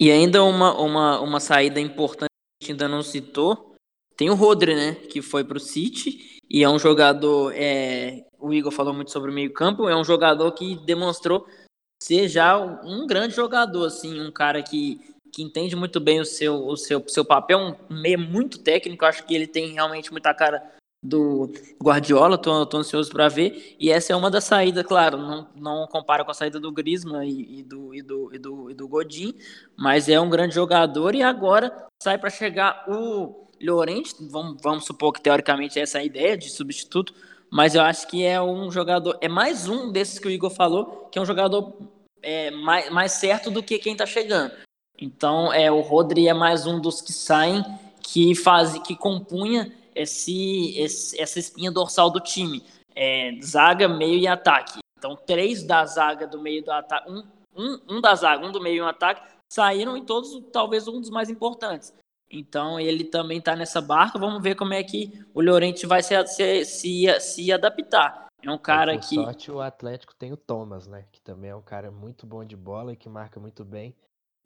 E 0.00 0.10
ainda 0.10 0.42
uma, 0.42 0.74
uma, 0.80 1.20
uma 1.20 1.38
saída 1.38 1.78
importante 1.78 2.30
que 2.62 2.72
ainda 2.72 2.88
não 2.88 3.02
citou, 3.02 3.74
tem 4.16 4.30
o 4.30 4.34
Rodri, 4.34 4.74
né, 4.74 4.94
que 4.94 5.20
foi 5.20 5.44
para 5.44 5.58
o 5.58 5.60
City 5.60 6.38
e 6.48 6.62
é 6.62 6.68
um 6.68 6.78
jogador, 6.78 7.52
é, 7.54 8.24
o 8.38 8.52
Igor 8.52 8.72
falou 8.72 8.94
muito 8.94 9.10
sobre 9.10 9.30
o 9.30 9.34
meio 9.34 9.52
campo, 9.52 9.88
é 9.88 9.96
um 9.96 10.04
jogador 10.04 10.50
que 10.52 10.76
demonstrou 10.76 11.46
ser 12.02 12.28
já 12.28 12.56
um 12.56 13.06
grande 13.06 13.34
jogador, 13.34 13.86
assim, 13.86 14.20
um 14.20 14.32
cara 14.32 14.62
que 14.62 15.11
que 15.32 15.42
entende 15.42 15.74
muito 15.74 15.98
bem 15.98 16.20
o 16.20 16.24
seu, 16.26 16.66
o 16.66 16.76
seu, 16.76 17.02
seu 17.08 17.24
papel, 17.24 17.58
um 17.58 17.94
meio 17.94 18.18
muito 18.18 18.58
técnico, 18.58 19.06
acho 19.06 19.24
que 19.24 19.34
ele 19.34 19.46
tem 19.46 19.72
realmente 19.72 20.12
muita 20.12 20.34
cara 20.34 20.62
do 21.02 21.50
Guardiola, 21.82 22.38
tô, 22.38 22.64
tô 22.64 22.76
ansioso 22.76 23.10
para 23.10 23.28
ver, 23.28 23.74
e 23.80 23.90
essa 23.90 24.12
é 24.12 24.16
uma 24.16 24.30
das 24.30 24.44
saídas, 24.44 24.86
claro, 24.86 25.16
não, 25.16 25.48
não 25.56 25.86
compara 25.88 26.24
com 26.24 26.30
a 26.30 26.34
saída 26.34 26.60
do 26.60 26.70
Griezmann 26.70 27.28
e, 27.28 27.58
e, 27.58 27.62
do, 27.64 27.94
e, 27.94 28.02
do, 28.02 28.34
e, 28.34 28.38
do, 28.38 28.70
e 28.70 28.74
do 28.74 28.86
Godin, 28.86 29.34
mas 29.76 30.08
é 30.08 30.20
um 30.20 30.30
grande 30.30 30.54
jogador, 30.54 31.14
e 31.14 31.22
agora 31.22 31.86
sai 32.00 32.18
para 32.18 32.30
chegar 32.30 32.84
o 32.88 33.48
Llorente, 33.60 34.14
vamos, 34.30 34.60
vamos 34.62 34.84
supor 34.84 35.12
que 35.12 35.22
teoricamente 35.22 35.80
essa 35.80 35.98
é 35.98 36.02
a 36.02 36.04
ideia 36.04 36.36
de 36.36 36.50
substituto, 36.50 37.12
mas 37.50 37.74
eu 37.74 37.82
acho 37.82 38.06
que 38.06 38.24
é 38.24 38.40
um 38.40 38.70
jogador, 38.70 39.18
é 39.20 39.28
mais 39.28 39.68
um 39.68 39.90
desses 39.90 40.18
que 40.18 40.28
o 40.28 40.30
Igor 40.30 40.50
falou, 40.50 41.08
que 41.10 41.18
é 41.18 41.22
um 41.22 41.26
jogador 41.26 41.74
é, 42.22 42.50
mais, 42.50 42.90
mais 42.90 43.12
certo 43.12 43.50
do 43.50 43.62
que 43.62 43.78
quem 43.78 43.92
está 43.92 44.06
chegando. 44.06 44.52
Então, 45.02 45.52
é, 45.52 45.68
o 45.68 45.80
Rodri 45.80 46.28
é 46.28 46.32
mais 46.32 46.64
um 46.64 46.80
dos 46.80 47.00
que 47.00 47.12
saem 47.12 47.64
que 48.00 48.36
faz, 48.36 48.78
que 48.78 48.94
compunha 48.94 49.72
esse, 49.96 50.78
esse 50.78 51.20
essa 51.20 51.40
espinha 51.40 51.72
dorsal 51.72 52.08
do 52.08 52.20
time. 52.20 52.62
É, 52.94 53.32
zaga, 53.42 53.88
meio 53.88 54.16
e 54.16 54.28
ataque. 54.28 54.78
Então, 54.96 55.16
três 55.16 55.64
da 55.64 55.84
zaga 55.84 56.24
do 56.24 56.40
meio 56.40 56.64
do 56.64 56.70
ataque, 56.70 57.10
um, 57.10 57.24
um, 57.56 57.80
um 57.88 58.00
da 58.00 58.14
zaga, 58.14 58.46
um 58.46 58.52
do 58.52 58.60
meio 58.60 58.76
e 58.76 58.82
um 58.82 58.86
ataque, 58.86 59.28
saíram 59.52 59.96
em 59.96 60.04
todos, 60.04 60.40
talvez 60.52 60.86
um 60.86 61.00
dos 61.00 61.10
mais 61.10 61.28
importantes. 61.28 61.92
Então, 62.30 62.78
ele 62.78 63.02
também 63.02 63.38
está 63.38 63.56
nessa 63.56 63.80
barca. 63.80 64.20
Vamos 64.20 64.40
ver 64.40 64.54
como 64.54 64.72
é 64.72 64.84
que 64.84 65.20
o 65.34 65.42
Llorente 65.42 65.84
vai 65.84 66.04
se, 66.04 66.14
se, 66.28 66.64
se, 66.64 67.20
se 67.20 67.50
adaptar. 67.50 68.28
É 68.40 68.48
um 68.48 68.56
cara 68.58 68.92
por 68.92 69.08
que. 69.08 69.16
sorte, 69.16 69.50
o 69.50 69.60
Atlético 69.60 70.14
tem 70.14 70.32
o 70.32 70.36
Thomas, 70.36 70.86
né? 70.86 71.06
Que 71.10 71.20
também 71.20 71.50
é 71.50 71.56
um 71.56 71.62
cara 71.62 71.90
muito 71.90 72.24
bom 72.24 72.44
de 72.44 72.54
bola 72.54 72.92
e 72.92 72.96
que 72.96 73.08
marca 73.08 73.40
muito 73.40 73.64
bem 73.64 73.96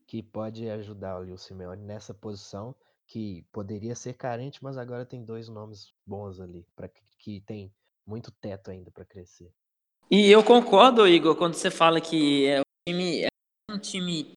que 0.07 0.23
pode 0.23 0.69
ajudar 0.71 1.17
ali 1.17 1.33
o 1.33 1.39
Simeone 1.39 1.83
nessa 1.83 2.15
posição 2.15 2.75
que 3.07 3.45
poderia 3.53 3.95
ser 3.95 4.15
carente, 4.15 4.63
mas 4.63 4.77
agora 4.77 5.07
tem 5.07 5.25
dois 5.25 5.49
nomes 5.49 5.93
bons 6.05 6.41
ali, 6.41 6.67
para 6.75 6.89
que, 6.89 7.03
que 7.19 7.41
tem 7.41 7.73
muito 8.07 8.31
teto 8.31 8.71
ainda 8.71 8.91
para 8.91 9.05
crescer. 9.05 9.51
E 10.11 10.31
eu 10.31 10.43
concordo, 10.43 11.07
Igor, 11.07 11.37
quando 11.37 11.55
você 11.55 11.71
fala 11.71 12.01
que 12.01 12.47
é, 12.47 12.61
o 12.61 12.65
time 12.89 13.23
é 13.23 13.29
um 13.73 13.79
time 13.79 14.33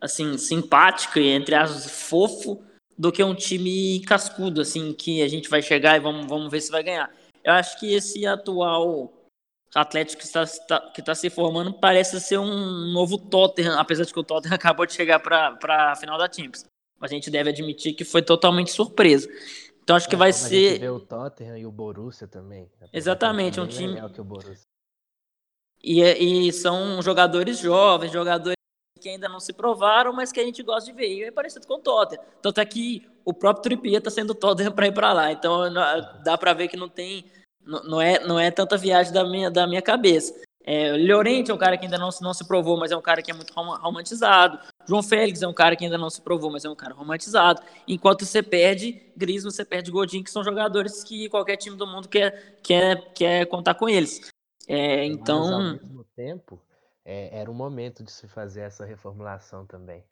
assim 0.00 0.36
simpático 0.36 1.18
e 1.18 1.28
entre 1.28 1.54
aspas 1.54 1.88
fofo 1.88 2.64
do 2.98 3.12
que 3.12 3.22
um 3.22 3.34
time 3.34 4.00
cascudo 4.00 4.60
assim 4.60 4.92
que 4.92 5.22
a 5.22 5.28
gente 5.28 5.48
vai 5.48 5.62
chegar 5.62 5.96
e 5.96 6.00
vamos, 6.00 6.26
vamos 6.26 6.50
ver 6.50 6.60
se 6.60 6.70
vai 6.70 6.82
ganhar. 6.82 7.12
Eu 7.44 7.52
acho 7.52 7.78
que 7.78 7.94
esse 7.94 8.26
atual 8.26 9.12
Atlético 9.74 10.20
que 10.20 10.26
está, 10.26 10.80
que 10.90 11.00
está 11.00 11.14
se 11.14 11.30
formando 11.30 11.72
parece 11.72 12.20
ser 12.20 12.38
um 12.38 12.92
novo 12.92 13.16
Tottenham, 13.16 13.78
apesar 13.78 14.04
de 14.04 14.12
que 14.12 14.20
o 14.20 14.24
Tottenham 14.24 14.54
acabou 14.56 14.86
de 14.86 14.92
chegar 14.92 15.18
para 15.20 15.92
a 15.92 15.96
final 15.96 16.18
da 16.18 16.30
Champions. 16.30 16.64
Mas 16.98 17.10
a 17.10 17.14
gente 17.14 17.30
deve 17.30 17.50
admitir 17.50 17.94
que 17.94 18.04
foi 18.04 18.22
totalmente 18.22 18.70
surpresa. 18.70 19.28
Então 19.82 19.96
acho 19.96 20.08
que 20.08 20.14
é, 20.14 20.18
vai 20.18 20.32
ser. 20.32 20.66
A 20.66 20.70
gente 20.70 20.80
vê 20.80 20.88
o 20.88 21.00
Tottenham 21.00 21.58
e 21.58 21.66
o 21.66 21.72
Borussia 21.72 22.28
também. 22.28 22.70
Exatamente, 22.92 23.60
um 23.60 23.66
time. 23.66 23.98
E, 25.82 26.02
é, 26.02 26.16
e 26.16 26.52
são 26.52 27.02
jogadores 27.02 27.58
jovens, 27.58 28.12
jogadores 28.12 28.56
que 29.00 29.08
ainda 29.08 29.28
não 29.28 29.40
se 29.40 29.52
provaram, 29.52 30.12
mas 30.12 30.30
que 30.30 30.38
a 30.38 30.44
gente 30.44 30.62
gosta 30.62 30.88
de 30.88 30.96
ver. 30.96 31.08
E 31.08 31.24
é 31.24 31.30
parecido 31.32 31.66
com 31.66 31.74
o 31.74 31.78
Tottenham. 31.80 32.24
Tanto 32.40 32.60
é 32.60 32.64
que 32.64 33.04
o 33.24 33.34
próprio 33.34 33.62
Trippier 33.62 33.98
está 33.98 34.10
sendo 34.10 34.34
Tottenham 34.34 34.72
para 34.72 34.86
ir 34.86 34.94
para 34.94 35.12
lá. 35.12 35.32
Então 35.32 35.72
dá 36.22 36.38
para 36.38 36.52
ver 36.52 36.68
que 36.68 36.76
não 36.76 36.88
tem. 36.88 37.24
Não 37.64 38.00
é, 38.00 38.24
não 38.26 38.38
é 38.38 38.50
tanta 38.50 38.76
viagem 38.76 39.12
da 39.12 39.24
minha, 39.24 39.50
da 39.50 39.66
minha 39.66 39.82
cabeça. 39.82 40.34
É, 40.64 40.92
Llorente 40.92 41.50
é 41.50 41.54
um 41.54 41.58
cara 41.58 41.76
que 41.76 41.84
ainda 41.84 41.98
não, 41.98 42.08
não 42.20 42.32
se 42.32 42.46
provou, 42.46 42.76
mas 42.76 42.92
é 42.92 42.96
um 42.96 43.02
cara 43.02 43.20
que 43.20 43.30
é 43.30 43.34
muito 43.34 43.52
romantizado. 43.52 44.58
João 44.86 45.02
Félix 45.02 45.42
é 45.42 45.48
um 45.48 45.52
cara 45.52 45.74
que 45.74 45.84
ainda 45.84 45.98
não 45.98 46.08
se 46.08 46.20
provou, 46.20 46.50
mas 46.50 46.64
é 46.64 46.70
um 46.70 46.76
cara 46.76 46.94
romantizado. 46.94 47.60
Enquanto 47.86 48.24
você 48.24 48.42
perde 48.42 49.02
Griezmann, 49.16 49.50
você 49.50 49.64
perde 49.64 49.90
Godin, 49.90 50.22
que 50.22 50.30
são 50.30 50.44
jogadores 50.44 51.02
que 51.02 51.28
qualquer 51.28 51.56
time 51.56 51.76
do 51.76 51.86
mundo 51.86 52.08
quer, 52.08 52.58
quer, 52.62 53.12
quer 53.12 53.46
contar 53.46 53.74
com 53.74 53.88
eles. 53.88 54.20
É, 54.68 55.04
então. 55.04 55.40
Mas, 55.40 55.52
ao 55.52 55.88
mesmo 55.88 56.04
tempo, 56.14 56.62
é, 57.04 57.40
era 57.40 57.50
o 57.50 57.54
momento 57.54 58.04
de 58.04 58.12
se 58.12 58.28
fazer 58.28 58.60
essa 58.60 58.84
reformulação 58.84 59.66
também. 59.66 60.04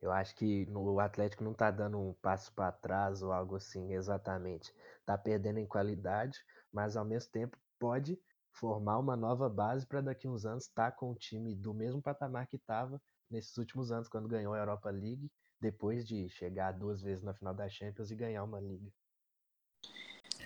Eu 0.00 0.12
acho 0.12 0.34
que 0.36 0.66
no, 0.66 0.94
o 0.94 1.00
Atlético 1.00 1.42
não 1.42 1.52
está 1.52 1.70
dando 1.70 1.98
um 1.98 2.14
passo 2.22 2.52
para 2.52 2.70
trás 2.70 3.22
ou 3.22 3.32
algo 3.32 3.56
assim, 3.56 3.92
exatamente. 3.92 4.72
Está 5.00 5.18
perdendo 5.18 5.58
em 5.58 5.66
qualidade, 5.66 6.38
mas 6.72 6.96
ao 6.96 7.04
mesmo 7.04 7.30
tempo 7.32 7.56
pode 7.78 8.18
formar 8.52 8.98
uma 8.98 9.16
nova 9.16 9.48
base 9.48 9.86
para 9.86 10.00
daqui 10.00 10.26
a 10.26 10.30
uns 10.30 10.44
anos 10.44 10.64
estar 10.64 10.90
tá 10.90 10.96
com 10.96 11.10
o 11.10 11.14
time 11.14 11.54
do 11.54 11.74
mesmo 11.74 12.00
patamar 12.00 12.46
que 12.46 12.56
estava 12.56 13.00
nesses 13.30 13.56
últimos 13.58 13.92
anos, 13.92 14.08
quando 14.08 14.28
ganhou 14.28 14.54
a 14.54 14.58
Europa 14.58 14.90
League, 14.90 15.30
depois 15.60 16.06
de 16.06 16.28
chegar 16.28 16.72
duas 16.72 17.02
vezes 17.02 17.22
na 17.22 17.34
final 17.34 17.52
da 17.52 17.68
Champions 17.68 18.10
e 18.10 18.16
ganhar 18.16 18.44
uma 18.44 18.60
liga. 18.60 18.90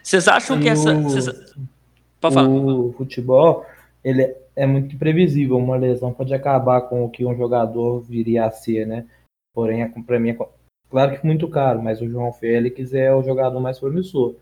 Vocês 0.02 0.26
acham 0.26 0.58
que 0.58 0.68
essa. 0.68 0.90
O 2.48 2.92
futebol 2.92 3.66
ele 4.02 4.34
é 4.56 4.66
muito 4.66 4.94
imprevisível. 4.94 5.56
Uma 5.56 5.76
lesão 5.76 6.12
pode 6.12 6.34
acabar 6.34 6.82
com 6.82 7.04
o 7.04 7.10
que 7.10 7.24
um 7.24 7.36
jogador 7.36 8.00
viria 8.00 8.46
a 8.46 8.50
ser, 8.50 8.86
né? 8.86 9.06
Porém, 9.54 9.88
para 10.02 10.18
mim, 10.18 10.30
é 10.30 10.38
claro 10.88 11.18
que 11.18 11.26
muito 11.26 11.48
caro, 11.48 11.82
mas 11.82 12.00
o 12.00 12.08
João 12.08 12.32
Félix 12.32 12.94
é 12.94 13.14
o 13.14 13.22
jogador 13.22 13.60
mais 13.60 13.78
promissor 13.78 14.36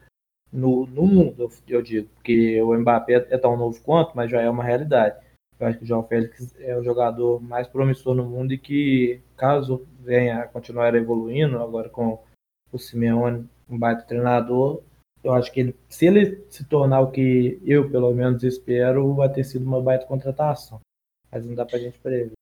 no, 0.52 0.86
no 0.86 1.06
mundo, 1.06 1.48
eu 1.68 1.82
digo, 1.82 2.08
porque 2.14 2.60
o 2.62 2.74
Mbappé 2.74 3.26
é 3.30 3.38
tão 3.38 3.56
novo 3.56 3.80
quanto, 3.82 4.16
mas 4.16 4.30
já 4.30 4.40
é 4.40 4.50
uma 4.50 4.64
realidade. 4.64 5.16
Eu 5.58 5.66
acho 5.66 5.78
que 5.78 5.84
o 5.84 5.86
João 5.86 6.02
Félix 6.02 6.54
é 6.58 6.76
o 6.76 6.82
jogador 6.82 7.40
mais 7.40 7.68
promissor 7.68 8.14
no 8.14 8.24
mundo 8.24 8.52
e 8.52 8.58
que, 8.58 9.20
caso 9.36 9.86
venha 10.00 10.40
a 10.40 10.48
continuar 10.48 10.94
evoluindo, 10.94 11.62
agora 11.62 11.88
com 11.88 12.18
o 12.72 12.78
Simeone, 12.78 13.48
um 13.68 13.78
baita 13.78 14.02
treinador, 14.02 14.82
eu 15.22 15.34
acho 15.34 15.52
que 15.52 15.60
ele, 15.60 15.76
se 15.88 16.06
ele 16.06 16.44
se 16.48 16.64
tornar 16.64 17.00
o 17.00 17.10
que 17.10 17.60
eu, 17.64 17.90
pelo 17.90 18.12
menos, 18.14 18.42
espero, 18.42 19.14
vai 19.14 19.30
ter 19.30 19.44
sido 19.44 19.64
uma 19.66 19.80
baita 19.80 20.06
contratação. 20.06 20.80
Mas 21.30 21.44
não 21.44 21.54
dá 21.54 21.64
pra 21.66 21.78
gente 21.78 21.98
prever. 21.98 22.32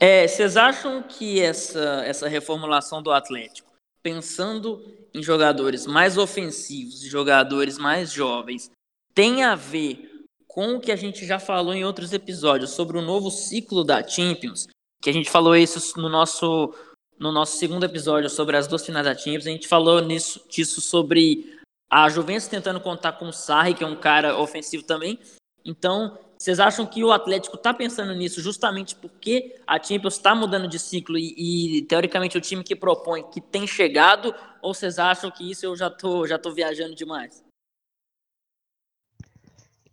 É, 0.00 0.26
vocês 0.26 0.56
acham 0.56 1.02
que 1.02 1.40
essa, 1.40 2.04
essa 2.04 2.28
reformulação 2.28 3.02
do 3.02 3.10
Atlético, 3.10 3.68
pensando 4.02 4.80
em 5.12 5.22
jogadores 5.22 5.86
mais 5.86 6.16
ofensivos, 6.16 7.00
jogadores 7.00 7.78
mais 7.78 8.12
jovens, 8.12 8.70
tem 9.12 9.42
a 9.42 9.56
ver 9.56 10.26
com 10.46 10.74
o 10.74 10.80
que 10.80 10.92
a 10.92 10.96
gente 10.96 11.26
já 11.26 11.38
falou 11.38 11.74
em 11.74 11.84
outros 11.84 12.12
episódios 12.12 12.70
sobre 12.70 12.96
o 12.96 13.02
novo 13.02 13.30
ciclo 13.30 13.82
da 13.82 14.06
Champions, 14.06 14.68
que 15.02 15.10
a 15.10 15.12
gente 15.12 15.30
falou 15.30 15.56
isso 15.56 16.00
no 16.00 16.08
nosso 16.08 16.74
no 17.18 17.32
nosso 17.32 17.56
segundo 17.56 17.82
episódio 17.84 18.30
sobre 18.30 18.56
as 18.56 18.68
duas 18.68 18.86
finais 18.86 19.04
da 19.04 19.12
Champions, 19.12 19.48
a 19.48 19.50
gente 19.50 19.66
falou 19.66 20.00
nisso, 20.00 20.40
disso 20.48 20.80
sobre 20.80 21.58
a 21.90 22.08
Juventus 22.08 22.46
tentando 22.46 22.80
contar 22.80 23.12
com 23.12 23.26
o 23.26 23.32
Sarri, 23.32 23.74
que 23.74 23.82
é 23.82 23.86
um 23.86 23.96
cara 23.96 24.38
ofensivo 24.38 24.84
também. 24.84 25.18
Então, 25.64 26.16
vocês 26.38 26.60
acham 26.60 26.86
que 26.86 27.02
o 27.02 27.10
Atlético 27.10 27.56
está 27.56 27.74
pensando 27.74 28.14
nisso 28.14 28.40
justamente 28.40 28.94
porque 28.94 29.60
a 29.66 29.82
Champions 29.82 30.14
está 30.14 30.36
mudando 30.36 30.68
de 30.68 30.78
ciclo 30.78 31.18
e, 31.18 31.78
e, 31.78 31.82
teoricamente 31.82 32.38
o 32.38 32.40
time 32.40 32.62
que 32.62 32.76
propõe 32.76 33.28
que 33.28 33.40
tem 33.40 33.66
chegado? 33.66 34.32
Ou 34.62 34.72
vocês 34.72 35.00
acham 35.00 35.32
que 35.32 35.50
isso 35.50 35.66
eu 35.66 35.76
já 35.76 35.90
tô 35.90 36.26
já 36.28 36.38
tô 36.38 36.52
viajando 36.52 36.94
demais? 36.94 37.44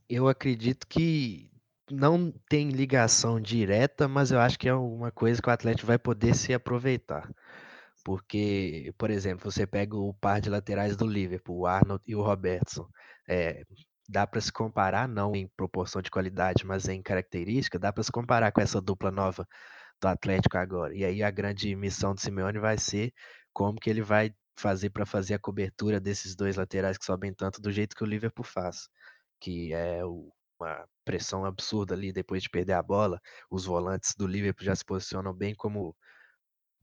Eu 0.08 0.28
acredito 0.28 0.86
que 0.88 1.50
não 1.90 2.32
tem 2.48 2.70
ligação 2.70 3.40
direta, 3.42 4.08
mas 4.08 4.32
eu 4.32 4.40
acho 4.40 4.60
que 4.60 4.70
é 4.70 4.74
uma 4.74 5.12
coisa 5.12 5.42
que 5.42 5.50
o 5.50 5.52
Atlético 5.52 5.88
vai 5.88 5.98
poder 5.98 6.36
se 6.36 6.54
aproveitar. 6.54 7.28
Porque, 8.04 8.94
por 9.00 9.10
exemplo, 9.10 9.50
você 9.50 9.66
pega 9.66 9.98
o 9.98 10.14
par 10.14 10.40
de 10.40 10.50
laterais 10.50 10.96
do 10.96 11.08
Liverpool, 11.08 11.62
o 11.62 11.66
Arnold 11.66 12.04
e 12.06 12.16
o 12.16 12.22
Robertson. 12.22 12.88
É, 13.28 13.64
dá 14.08 14.26
para 14.28 14.42
se 14.42 14.52
comparar, 14.52 15.08
não 15.08 15.36
em 15.36 15.48
proporção 15.48 16.02
de 16.02 16.12
qualidade, 16.12 16.66
mas 16.66 16.88
em 16.88 17.02
característica, 17.02 17.80
dá 17.80 17.92
para 17.92 18.04
se 18.04 18.12
comparar 18.12 18.52
com 18.52 18.62
essa 18.62 18.82
dupla 18.82 19.12
nova 19.12 19.48
do 20.02 20.08
Atlético 20.08 20.58
agora. 20.58 20.94
E 20.96 21.04
aí 21.06 21.24
a 21.24 21.32
grande 21.32 21.76
missão 21.76 22.14
do 22.14 22.22
Simeone 22.22 22.60
vai 22.60 22.78
ser 22.78 23.14
como 23.54 23.80
que 23.80 23.90
ele 23.90 24.02
vai 24.02 24.34
fazer 24.58 24.90
para 24.90 25.06
fazer 25.06 25.34
a 25.36 25.40
cobertura 25.40 26.00
desses 26.00 26.36
dois 26.36 26.56
laterais 26.56 26.98
que 26.98 27.06
sobem 27.06 27.34
tanto 27.34 27.62
do 27.62 27.72
jeito 27.72 27.96
que 27.96 28.04
o 28.04 28.08
Liverpool 28.08 28.46
faz, 28.46 28.90
que 29.40 29.74
é 29.74 30.02
uma 30.06 30.88
pressão 31.04 31.46
absurda 31.46 31.94
ali 31.94 32.12
depois 32.14 32.44
de 32.44 32.50
perder 32.50 32.74
a 32.74 32.84
bola. 32.84 33.20
Os 33.50 33.66
volantes 33.66 34.16
do 34.16 34.28
Liverpool 34.28 34.66
já 34.66 34.76
se 34.76 34.86
posicionam 34.86 35.34
bem 35.34 35.54
como 35.56 35.96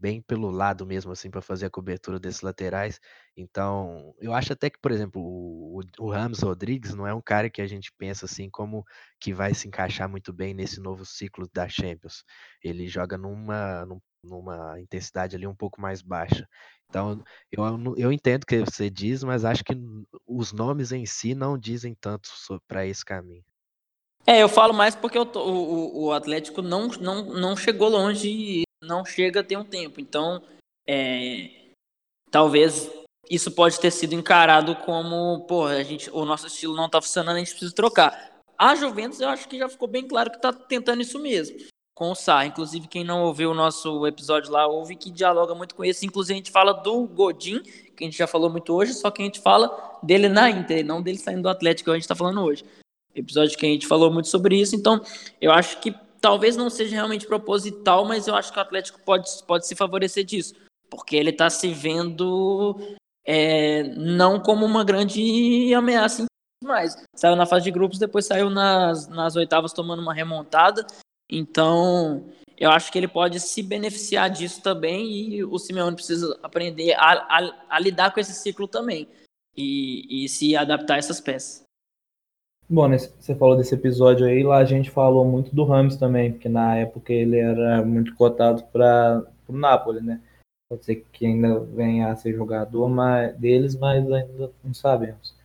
bem 0.03 0.21
pelo 0.21 0.51
lado 0.51 0.85
mesmo, 0.85 1.13
assim, 1.13 1.31
para 1.31 1.41
fazer 1.41 1.67
a 1.67 1.71
cobertura 1.71 2.19
desses 2.19 2.41
laterais. 2.41 3.01
Então, 3.37 4.13
eu 4.19 4.35
acho 4.35 4.53
até 4.53 4.69
que, 4.69 4.79
por 4.81 4.91
exemplo, 4.91 5.23
o, 5.23 5.81
o 6.01 6.11
Ramos 6.11 6.41
Rodrigues 6.41 6.93
não 6.93 7.07
é 7.07 7.15
um 7.15 7.23
cara 7.23 7.49
que 7.49 7.63
a 7.63 7.67
gente 7.69 7.93
pensa 7.97 8.27
assim 8.27 8.51
como 8.51 8.85
que 9.21 9.33
vai 9.33 9.55
se 9.55 9.69
encaixar 9.69 10.09
muito 10.09 10.33
bem 10.33 10.55
nesse 10.55 10.81
novo 10.81 11.07
ciclo 11.07 11.49
da 11.55 11.69
Champions. 11.69 12.25
Ele 12.65 12.89
joga 12.89 13.17
numa, 13.17 13.87
numa 14.25 14.81
intensidade 14.81 15.37
ali 15.37 15.47
um 15.47 15.55
pouco 15.55 15.81
mais 15.81 16.03
baixa. 16.03 16.49
Então, 16.91 17.23
eu, 17.51 17.63
eu 17.97 18.13
entendo 18.13 18.43
o 18.43 18.47
que 18.47 18.59
você 18.59 18.91
diz, 18.91 19.23
mas 19.23 19.45
acho 19.45 19.63
que 19.63 19.73
os 20.27 20.53
nomes 20.53 20.91
em 20.91 21.07
si 21.07 21.33
não 21.33 21.57
dizem 21.57 21.95
tanto 21.95 22.29
para 22.67 22.85
esse 22.85 23.05
caminho. 23.05 23.45
É, 24.27 24.43
eu 24.43 24.49
falo 24.49 24.75
mais 24.75 24.97
porque 24.97 25.19
o, 25.19 25.23
o, 25.23 26.07
o 26.07 26.13
Atlético 26.13 26.61
não, 26.61 26.89
não, 26.89 27.25
não 27.25 27.57
chegou 27.57 27.89
longe 27.89 28.65
não 28.83 29.05
chega 29.05 29.45
tem 29.45 29.57
um 29.57 29.65
tempo. 29.65 30.01
Então, 30.01 30.43
é, 30.87 31.51
talvez 32.31 32.91
isso 33.31 33.51
pode 33.53 33.79
ter 33.79 33.91
sido 33.91 34.15
encarado 34.15 34.75
como, 34.77 35.47
pô, 35.47 35.67
a 35.67 35.83
gente, 35.83 36.11
o 36.11 36.25
nosso 36.25 36.49
estilo 36.49 36.77
não 36.77 36.87
está 36.87 37.01
funcionando, 37.01 37.37
a 37.37 37.39
gente 37.39 37.53
precisa 37.53 37.75
trocar. 37.75 38.33
A 38.59 38.75
Juventus, 38.75 39.21
eu 39.21 39.29
acho 39.29 39.49
que 39.49 39.59
já 39.59 39.69
ficou 39.69 39.89
bem 39.89 40.07
claro 40.07 40.31
que 40.31 40.37
está 40.37 40.53
tentando 40.53 41.03
isso 41.03 41.19
mesmo, 41.19 41.57
com 41.95 42.11
o 42.11 42.15
Sarri. 42.15 42.49
Inclusive, 42.49 42.89
quem 42.89 43.05
não 43.05 43.23
ouviu 43.23 43.51
o 43.51 43.55
nosso 43.55 44.07
episódio 44.07 44.51
lá, 44.51 44.67
ouve 44.67 44.97
que 44.97 45.11
dialoga 45.11 45.55
muito 45.55 45.75
com 45.75 45.85
isso. 45.85 46.05
Inclusive, 46.05 46.35
a 46.35 46.37
gente 46.37 46.51
fala 46.51 46.73
do 46.73 47.07
Godin, 47.07 47.63
que 47.63 48.05
a 48.05 48.05
gente 48.05 48.19
já 48.19 48.27
falou 48.27 48.51
muito 48.51 48.75
hoje, 48.75 48.93
só 48.95 49.11
que 49.11 49.23
a 49.23 49.25
gente 49.25 49.41
fala 49.41 49.99
dele 50.03 50.29
na 50.29 50.51
Inter, 50.51 50.85
não 50.85 51.01
dele 51.03 51.19
saindo 51.19 51.43
do 51.43 51.49
Atlético, 51.49 51.87
que 51.87 51.91
a 51.91 51.95
gente 51.95 52.03
está 52.03 52.15
falando 52.15 52.43
hoje. 52.43 52.65
Episódio 53.15 53.57
que 53.57 53.67
a 53.67 53.69
gente 53.69 53.87
falou 53.87 54.13
muito 54.13 54.29
sobre 54.29 54.61
isso, 54.61 54.75
então 54.75 55.01
eu 55.41 55.53
acho 55.53 55.79
que 55.81 55.95
talvez 56.23 56.57
não 56.57 56.71
seja 56.71 56.95
realmente 56.95 57.27
proposital, 57.27 58.07
mas 58.07 58.29
eu 58.29 58.35
acho 58.35 58.53
que 58.53 58.59
o 58.59 58.63
Atlético 58.63 59.01
pode, 59.01 59.29
pode 59.45 59.67
se 59.67 59.75
favorecer 59.75 60.25
disso, 60.25 60.55
porque 60.89 61.17
ele 61.17 61.31
está 61.31 61.51
se 61.51 61.75
vendo 61.75 62.79
é, 63.27 63.83
não 63.97 64.41
como 64.41 64.65
uma 64.65 64.85
grande 64.85 65.75
ameaça 65.75 66.25
mais. 66.65 66.97
Saiu 67.17 67.35
na 67.35 67.45
fase 67.45 67.65
de 67.65 67.73
grupos, 67.73 67.99
depois 67.99 68.25
saiu 68.25 68.49
nas, 68.49 69.09
nas 69.09 69.35
oitavas 69.35 69.73
tomando 69.73 70.01
uma 70.01 70.15
remontada. 70.15 70.87
Então, 71.29 72.31
eu 72.57 72.71
acho 72.71 72.93
que 72.93 72.99
ele 72.99 73.09
pode 73.09 73.41
se 73.41 73.61
beneficiar 73.61 74.31
disso 74.31 74.63
também 74.63 75.11
e 75.11 75.45
o 75.45 75.59
Simeone 75.59 75.97
precisa 75.97 76.39
aprender 76.41 76.95
a, 76.95 77.13
a, 77.13 77.67
a 77.69 77.81
lidar 77.81 78.15
com 78.15 78.21
esse 78.21 78.33
ciclo 78.33 78.69
também 78.69 79.09
e, 79.57 80.25
e 80.25 80.29
se 80.29 80.57
adaptar 80.57 80.95
a 80.95 80.99
essas 80.99 81.21
peças. 81.21 81.63
Bom, 82.73 82.89
né, 82.89 82.97
você 82.97 83.35
falou 83.35 83.55
desse 83.55 83.75
episódio 83.75 84.27
aí, 84.27 84.43
lá 84.43 84.57
a 84.57 84.65
gente 84.65 84.91
falou 84.91 85.27
muito 85.27 85.55
do 85.55 85.63
Rams 85.63 85.95
também, 85.95 86.33
porque 86.33 86.49
na 86.49 86.75
época 86.75 87.13
ele 87.13 87.37
era 87.37 87.85
muito 87.85 88.15
cotado 88.15 88.65
para 88.73 89.27
o 89.47 89.53
Napoli, 89.53 90.01
né? 90.01 90.23
Pode 90.71 90.83
ser 90.87 91.05
que 91.13 91.27
ainda 91.27 91.61
venha 91.61 92.11
a 92.11 92.17
ser 92.17 92.33
jogador 92.33 92.89
mas, 92.89 93.37
deles, 93.37 93.77
mas 93.77 94.11
ainda 94.11 94.51
não 94.65 94.73
sabemos. 94.73 95.37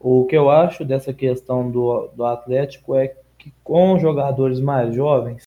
O 0.00 0.24
que 0.24 0.34
eu 0.34 0.48
acho 0.48 0.82
dessa 0.82 1.12
questão 1.12 1.70
do, 1.70 2.06
do 2.06 2.24
Atlético 2.24 2.94
é 2.94 3.08
que 3.36 3.52
com 3.62 3.98
jogadores 3.98 4.58
mais 4.58 4.94
jovens, 4.94 5.42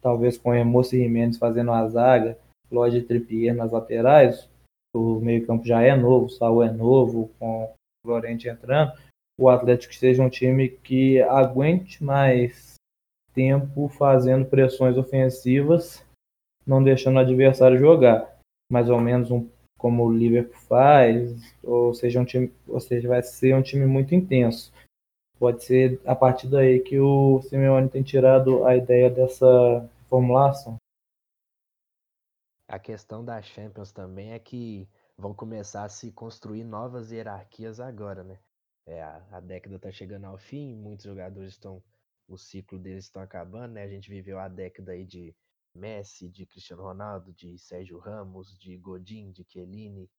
talvez 0.00 0.38
com 0.38 0.54
Emerson 0.54 0.96
Jimenez 0.96 1.36
fazendo 1.36 1.72
a 1.72 1.86
zaga, 1.88 2.38
Lodge 2.72 3.02
Trippier 3.02 3.54
nas 3.54 3.70
laterais, 3.70 4.48
o 4.96 5.20
meio-campo 5.20 5.66
já 5.66 5.82
é 5.82 5.94
novo, 5.94 6.24
o 6.24 6.30
Saul 6.30 6.62
é 6.62 6.72
novo, 6.72 7.30
com 7.38 7.64
o 7.64 8.08
Lorente 8.08 8.48
entrando, 8.48 8.92
o 9.38 9.48
Atlético 9.48 9.94
seja 9.94 10.22
um 10.22 10.28
time 10.28 10.68
que 10.68 11.22
aguente 11.22 12.02
mais 12.02 12.74
tempo 13.32 13.88
fazendo 13.88 14.44
pressões 14.44 14.96
ofensivas, 14.96 16.04
não 16.66 16.82
deixando 16.82 17.16
o 17.16 17.20
adversário 17.20 17.78
jogar. 17.78 18.36
Mais 18.70 18.90
ou 18.90 19.00
menos 19.00 19.30
um, 19.30 19.48
como 19.78 20.04
o 20.04 20.12
Liverpool 20.12 20.60
faz, 20.62 21.54
ou 21.62 21.94
seja, 21.94 22.20
um 22.20 22.24
time, 22.24 22.52
ou 22.66 22.80
seja, 22.80 23.08
vai 23.08 23.22
ser 23.22 23.54
um 23.54 23.62
time 23.62 23.86
muito 23.86 24.12
intenso. 24.12 24.72
Pode 25.38 25.62
ser 25.62 26.00
a 26.04 26.16
partir 26.16 26.48
daí 26.48 26.80
que 26.80 26.98
o 26.98 27.40
Simeone 27.42 27.88
tem 27.88 28.02
tirado 28.02 28.66
a 28.66 28.76
ideia 28.76 29.08
dessa 29.08 29.88
formulação. 30.08 30.76
A 32.66 32.78
questão 32.78 33.24
da 33.24 33.40
Champions 33.40 33.92
também 33.92 34.32
é 34.32 34.38
que 34.38 34.86
vão 35.16 35.32
começar 35.32 35.84
a 35.84 35.88
se 35.88 36.10
construir 36.10 36.64
novas 36.64 37.12
hierarquias 37.12 37.78
agora, 37.78 38.24
né? 38.24 38.36
É, 38.88 39.02
a, 39.02 39.22
a 39.32 39.40
década 39.40 39.76
está 39.76 39.92
chegando 39.92 40.24
ao 40.24 40.38
fim, 40.38 40.74
muitos 40.74 41.04
jogadores 41.04 41.52
estão. 41.52 41.82
O 42.26 42.36
ciclo 42.36 42.78
deles 42.78 43.04
estão 43.04 43.22
acabando, 43.22 43.74
né? 43.74 43.82
A 43.82 43.88
gente 43.88 44.10
viveu 44.10 44.38
a 44.38 44.48
década 44.48 44.92
aí 44.92 45.04
de 45.06 45.34
Messi, 45.74 46.28
de 46.28 46.44
Cristiano 46.46 46.82
Ronaldo, 46.82 47.32
de 47.32 47.58
Sérgio 47.58 47.98
Ramos, 47.98 48.58
de 48.58 48.76
Godin, 48.76 49.30
de 49.30 49.44
Chiellini, 49.44 50.10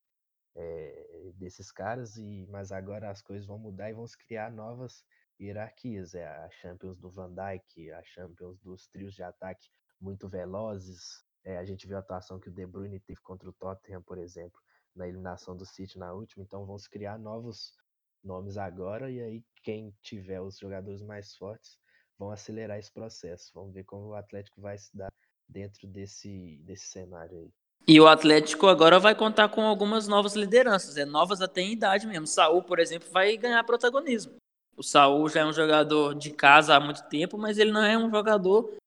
é, 0.55 1.31
desses 1.35 1.71
caras, 1.71 2.17
e 2.17 2.47
mas 2.49 2.71
agora 2.71 3.09
as 3.09 3.21
coisas 3.21 3.45
vão 3.47 3.59
mudar 3.59 3.89
e 3.89 3.93
vão 3.93 4.07
se 4.07 4.17
criar 4.17 4.51
novas 4.51 5.03
hierarquias. 5.39 6.15
É 6.15 6.27
a 6.27 6.49
Champions 6.49 6.97
do 6.97 7.11
Van 7.11 7.33
Dijk, 7.33 7.91
a 7.91 8.03
Champions 8.03 8.59
dos 8.59 8.87
trios 8.87 9.13
de 9.13 9.23
ataque 9.23 9.67
muito 9.99 10.27
velozes, 10.29 11.23
é, 11.43 11.57
a 11.57 11.65
gente 11.65 11.87
viu 11.87 11.97
a 11.97 11.99
atuação 11.99 12.39
que 12.39 12.49
o 12.49 12.51
De 12.51 12.65
Bruyne 12.65 12.99
teve 12.99 13.19
contra 13.21 13.49
o 13.49 13.53
Tottenham, 13.53 14.01
por 14.03 14.17
exemplo, 14.17 14.59
na 14.95 15.07
eliminação 15.07 15.55
do 15.55 15.65
City 15.65 15.97
na 15.97 16.13
última. 16.13 16.43
Então 16.43 16.65
vão 16.65 16.77
se 16.77 16.89
criar 16.89 17.17
novos 17.17 17.73
nomes 18.23 18.57
agora 18.57 19.09
e 19.09 19.21
aí 19.21 19.43
quem 19.63 19.93
tiver 20.01 20.41
os 20.41 20.57
jogadores 20.57 21.01
mais 21.01 21.35
fortes 21.35 21.77
vão 22.17 22.31
acelerar 22.31 22.77
esse 22.77 22.91
processo. 22.91 23.51
Vamos 23.53 23.73
ver 23.73 23.83
como 23.83 24.07
o 24.07 24.15
Atlético 24.15 24.61
vai 24.61 24.77
se 24.77 24.95
dar 24.95 25.11
dentro 25.47 25.87
desse, 25.87 26.59
desse 26.63 26.87
cenário 26.87 27.37
aí. 27.37 27.49
E 27.87 27.99
o 27.99 28.07
Atlético 28.07 28.67
agora 28.67 28.99
vai 28.99 29.15
contar 29.15 29.49
com 29.49 29.61
algumas 29.61 30.07
novas 30.07 30.35
lideranças, 30.35 30.97
é 30.97 31.05
novas 31.05 31.41
até 31.41 31.61
em 31.61 31.71
idade 31.71 32.05
mesmo. 32.05 32.27
Saul, 32.27 32.61
por 32.61 32.77
exemplo, 32.77 33.09
vai 33.11 33.35
ganhar 33.37 33.63
protagonismo. 33.63 34.35
O 34.77 34.83
Saul 34.83 35.27
já 35.29 35.41
é 35.41 35.45
um 35.45 35.53
jogador 35.53 36.13
de 36.13 36.29
casa 36.31 36.75
há 36.75 36.79
muito 36.79 37.01
tempo, 37.09 37.37
mas 37.37 37.57
ele 37.57 37.71
não 37.71 37.83
é 37.83 37.97
um 37.97 38.09
jogador 38.09 38.77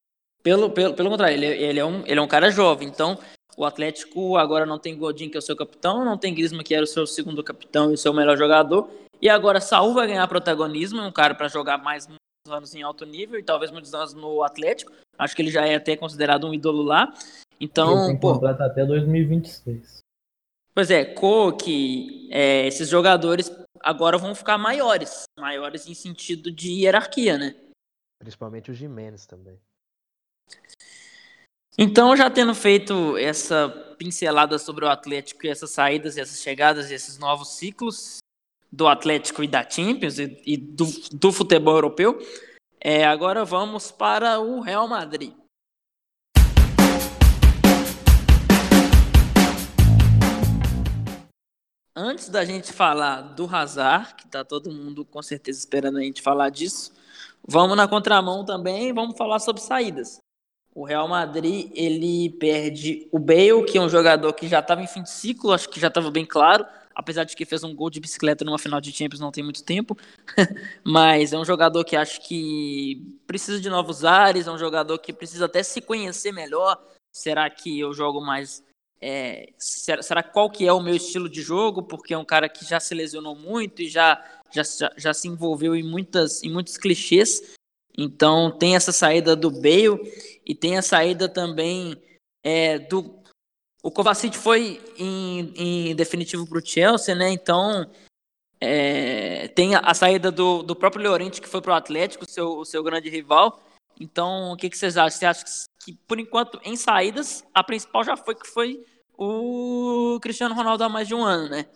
pelo, 0.43 0.71
pelo, 0.71 0.95
pelo 0.95 1.11
contrário, 1.11 1.35
ele, 1.35 1.47
ele, 1.47 1.79
é 1.79 1.85
um, 1.85 2.05
ele 2.05 2.19
é 2.19 2.23
um 2.23 2.29
cara 2.29 2.51
jovem. 2.51 2.89
Então, 2.89 3.19
o 3.57 3.65
Atlético 3.65 4.37
agora 4.37 4.67
não 4.67 4.79
tem 4.79 4.97
Godin, 4.97 5.29
que 5.29 5.37
é 5.37 5.39
o 5.39 5.43
seu 5.43 5.57
capitão, 5.57 6.05
não 6.05 6.19
tem 6.19 6.35
Griezmann, 6.35 6.65
que 6.65 6.75
era 6.75 6.85
o 6.85 6.87
seu 6.87 7.07
segundo 7.07 7.45
capitão 7.45 7.91
e 7.91 7.95
o 7.95 7.99
seu 7.99 8.13
melhor 8.13 8.37
jogador. 8.37 8.91
E 9.23 9.29
agora 9.29 9.61
Saúl 9.61 9.95
vai 9.95 10.09
ganhar 10.09 10.27
protagonismo, 10.27 11.01
é 11.01 11.07
um 11.07 11.13
cara 11.13 11.33
para 11.33 11.47
jogar 11.47 11.79
mais 11.79 12.09
muitos 12.09 12.51
anos 12.51 12.75
em 12.75 12.83
alto 12.83 13.07
nível 13.07 13.39
e 13.39 13.43
talvez 13.45 13.71
muitos 13.71 13.95
anos 13.95 14.13
no 14.15 14.43
Atlético. 14.43 14.93
Acho 15.17 15.37
que 15.37 15.43
ele 15.43 15.51
já 15.53 15.65
é 15.65 15.77
até 15.77 15.97
considerado 15.97 16.45
um 16.45 16.53
ídolo 16.53 16.83
lá. 16.83 17.15
Então, 17.61 18.11
ele 18.11 18.19
pô, 18.19 18.33
até 18.45 18.85
2026. 18.85 20.01
Pois 20.75 20.91
é, 20.91 21.05
Coque, 21.05 22.29
é, 22.33 22.67
esses 22.67 22.89
jogadores 22.89 23.49
agora 23.81 24.19
vão 24.19 24.35
ficar 24.35 24.59
maiores, 24.59 25.23
maiores 25.39 25.87
em 25.87 25.95
sentido 25.95 26.51
de 26.51 26.73
hierarquia, 26.73 27.39
né? 27.39 27.55
Principalmente 28.19 28.73
o 28.73 28.75
Jimenez 28.75 29.25
também. 29.25 29.57
Então, 31.79 32.17
já 32.17 32.29
tendo 32.29 32.55
feito 32.57 33.17
essa 33.17 33.69
pincelada 33.97 34.59
sobre 34.59 34.85
o 34.85 34.89
Atlético 34.89 35.47
e 35.47 35.49
essas 35.49 35.71
saídas, 35.71 36.19
essas 36.19 36.41
chegadas 36.41 36.91
e 36.91 36.95
esses 36.95 37.19
novos 37.19 37.57
ciclos 37.57 38.22
do 38.73 38.89
Atlético 38.89 39.45
e 39.45 39.47
da 39.47 39.69
Champions 39.69 40.19
e, 40.19 40.41
e 40.47 40.57
do, 40.57 40.87
do, 41.13 41.31
futebol 41.31 41.75
europeu, 41.75 42.19
é, 42.81 43.05
agora 43.05 43.45
vamos 43.45 43.93
para 43.93 44.41
o 44.41 44.61
Real 44.61 44.89
Madrid. 44.89 45.35
Antes 51.95 52.31
da 52.31 52.43
gente 52.43 52.73
falar 52.73 53.21
do 53.21 53.45
Hazard, 53.45 54.15
que 54.15 54.25
está 54.25 54.43
todo 54.43 54.73
mundo 54.73 55.05
com 55.05 55.23
certeza 55.23 55.59
esperando 55.59 55.99
a 55.99 56.03
gente 56.03 56.23
falar 56.23 56.49
disso, 56.49 56.91
vamos 57.47 57.77
na 57.77 57.87
contramão 57.87 58.47
também, 58.47 58.95
vamos 58.95 59.19
falar 59.19 59.39
sobre 59.39 59.61
saídas. 59.61 60.19
O 60.75 60.87
Real 60.87 61.07
Madrid, 61.07 61.71
ele 61.75 62.31
perde 62.41 63.07
o 63.13 63.19
Bale, 63.19 63.67
que 63.71 63.77
é 63.77 63.81
um 63.81 63.91
jogador 63.91 64.33
que 64.33 64.49
já 64.49 64.61
estava 64.61 64.81
em 64.81 64.87
fim 64.87 65.03
de 65.03 65.11
ciclo, 65.11 65.53
acho 65.53 65.69
que 65.69 65.79
já 65.79 65.89
estava 65.89 66.11
bem 66.11 66.25
claro, 66.25 66.65
apesar 66.95 67.25
de 67.25 67.35
que 67.35 67.45
fez 67.45 67.65
um 67.65 67.75
gol 67.75 67.91
de 67.91 68.01
bicicleta 68.01 68.45
numa 68.45 68.59
final 68.59 68.81
de 68.81 68.93
Champions 68.93 69.21
não 69.21 69.33
tem 69.33 69.45
muito 69.45 69.65
tempo, 69.65 69.97
mas 70.85 71.33
é 71.33 71.39
um 71.39 71.45
jogador 71.45 71.85
que 71.85 71.97
acho 71.97 72.21
que 72.21 73.19
precisa 73.27 73.61
de 73.61 73.69
novos 73.69 74.05
ares, 74.05 74.47
é 74.47 74.51
um 74.51 74.59
jogador 74.59 74.99
que 74.99 75.13
precisa 75.13 75.47
até 75.47 75.63
se 75.63 75.81
conhecer 75.81 76.33
melhor. 76.33 76.81
Será 77.13 77.49
que 77.51 77.79
eu 77.79 77.93
jogo 77.93 78.21
mais 78.21 78.63
é, 79.05 79.53
será, 79.59 80.01
será, 80.01 80.23
qual 80.23 80.49
que 80.49 80.65
é 80.65 80.73
o 80.73 80.81
meu 80.81 80.95
estilo 80.95 81.29
de 81.29 81.43
jogo? 81.43 81.83
Porque 81.83 82.15
é 82.15 82.19
um 82.19 82.25
cara 82.25 82.49
que 82.49 82.65
já 82.65 82.79
se 82.79 82.95
lesionou 82.95 83.35
muito 83.35 83.83
e 83.83 83.89
já, 83.89 84.25
já, 84.53 84.63
já 84.97 85.13
se 85.13 85.27
envolveu 85.27 85.75
em, 85.75 85.83
muitas, 85.83 86.41
em 86.45 86.53
muitos 86.53 86.79
clichês. 86.79 87.43
Então 87.99 88.57
tem 88.57 88.77
essa 88.77 88.93
saída 88.93 89.35
do 89.35 89.51
Bale 89.51 89.99
e 90.47 90.55
tem 90.55 90.79
a 90.79 90.83
saída 90.83 91.29
também 91.29 92.01
é, 92.45 92.79
do. 92.79 93.22
O 93.83 93.91
Kovacic 93.91 94.37
foi 94.37 94.81
em, 94.97 95.53
em 95.57 95.95
definitivo 95.97 96.47
para 96.47 96.59
o 96.59 96.65
Chelsea, 96.65 97.15
né? 97.15 97.31
Então 97.31 97.91
é, 98.61 99.49
tem 99.49 99.75
a, 99.75 99.81
a, 99.81 99.93
saída 99.93 100.31
do, 100.31 100.63
do 100.63 100.77
próprio 100.77 101.03
Llorente 101.03 101.41
que 101.41 101.49
foi 101.49 101.61
para 101.61 101.73
o 101.73 101.77
Atlético, 101.77 102.25
o 102.25 102.31
seu, 102.31 102.59
o 102.59 102.65
seu 102.65 102.83
grande 102.83 103.11
rival. 103.11 103.61
Então, 104.01 104.53
o 104.53 104.57
que, 104.57 104.71
que 104.71 104.79
vocês 104.79 104.97
acham? 104.97 105.19
Você 105.19 105.27
acha 105.27 105.45
que, 105.45 105.51
que, 105.85 105.99
por 106.07 106.21
enquanto, 106.21 106.61
em 106.65 106.77
saídas, 106.77 107.45
a 107.53 107.65
principal 107.65 108.05
já 108.05 108.17
foi 108.17 108.37
que 108.37 108.47
foi 108.47 108.85
o 109.19 110.19
Cristiano 110.23 110.55
Ronaldo 110.55 110.85
há 110.85 110.89
mais 110.89 111.09
de 111.09 111.15
um 111.15 111.25
ano, 111.25 111.49
né? 111.49 111.67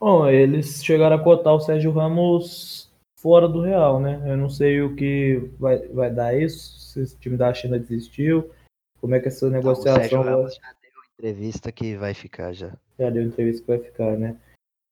Bom, 0.00 0.26
eles 0.26 0.82
chegaram 0.82 1.16
a 1.16 1.22
cotar 1.22 1.54
o 1.54 1.60
Sérgio 1.60 1.92
Ramos 1.92 2.90
fora 3.20 3.46
do 3.46 3.60
Real, 3.60 4.00
né? 4.00 4.20
Eu 4.26 4.36
não 4.36 4.48
sei 4.48 4.80
o 4.80 4.96
que 4.96 5.50
vai, 5.58 5.78
vai 5.88 6.10
dar 6.10 6.36
isso, 6.36 6.80
se 6.80 7.00
o 7.00 7.18
time 7.18 7.36
da 7.36 7.52
China 7.54 7.78
desistiu, 7.78 8.50
como 9.00 9.14
é 9.14 9.20
que 9.20 9.28
essa 9.28 9.48
negociação... 9.48 10.24
Não, 10.24 10.44
o 10.44 10.48
Sérgio 10.48 10.60
já 10.60 10.72
deu 10.80 10.81
entrevista 11.18 11.70
que 11.72 11.96
vai 11.96 12.14
ficar 12.14 12.52
já. 12.52 12.72
Já 12.98 13.10
deu 13.10 13.22
entrevista 13.22 13.62
que 13.62 13.68
vai 13.68 13.78
ficar, 13.78 14.16
né? 14.16 14.38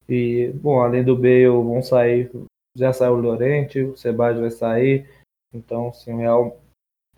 E, 0.09 0.51
bom, 0.55 0.81
além 0.81 1.05
do 1.05 1.17
Bale, 1.17 1.47
vão 1.47 1.83
sair, 1.83 2.31
já 2.77 2.93
saiu 2.93 3.15
o 3.15 3.21
Lorente, 3.21 3.83
o 3.83 3.97
Sebastião 3.97 4.43
vai 4.43 4.51
sair, 4.51 5.09
então, 5.55 5.89
assim, 5.89 6.13
o 6.13 6.17
Real, 6.17 6.61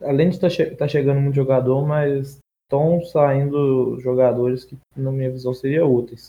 além 0.01 0.29
de 0.29 0.37
estar 0.37 0.49
tá 0.49 0.55
che 0.55 0.71
tá 0.77 0.89
chegando 0.89 1.21
muito 1.21 1.35
jogador, 1.35 1.87
mas 1.87 2.39
estão 2.65 3.03
saindo 3.05 3.99
jogadores 4.01 4.65
que, 4.65 4.77
na 4.97 5.11
minha 5.11 5.31
visão, 5.31 5.53
seriam 5.55 5.93
úteis. 5.93 6.29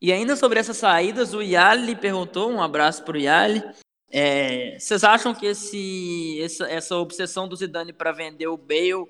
E 0.00 0.12
ainda 0.12 0.36
sobre 0.36 0.60
essas 0.60 0.76
saídas, 0.76 1.34
o 1.34 1.42
Yali 1.42 1.96
perguntou, 1.96 2.50
um 2.50 2.62
abraço 2.62 3.04
para 3.04 3.16
o 3.16 3.20
Yali. 3.20 3.62
É, 4.10 4.78
vocês 4.78 5.04
acham 5.04 5.34
que 5.34 5.44
esse, 5.44 6.40
essa, 6.40 6.70
essa 6.70 6.96
obsessão 6.96 7.48
do 7.48 7.56
Zidane 7.56 7.92
para 7.92 8.12
vender 8.12 8.46
o 8.46 8.56
Bale 8.56 9.06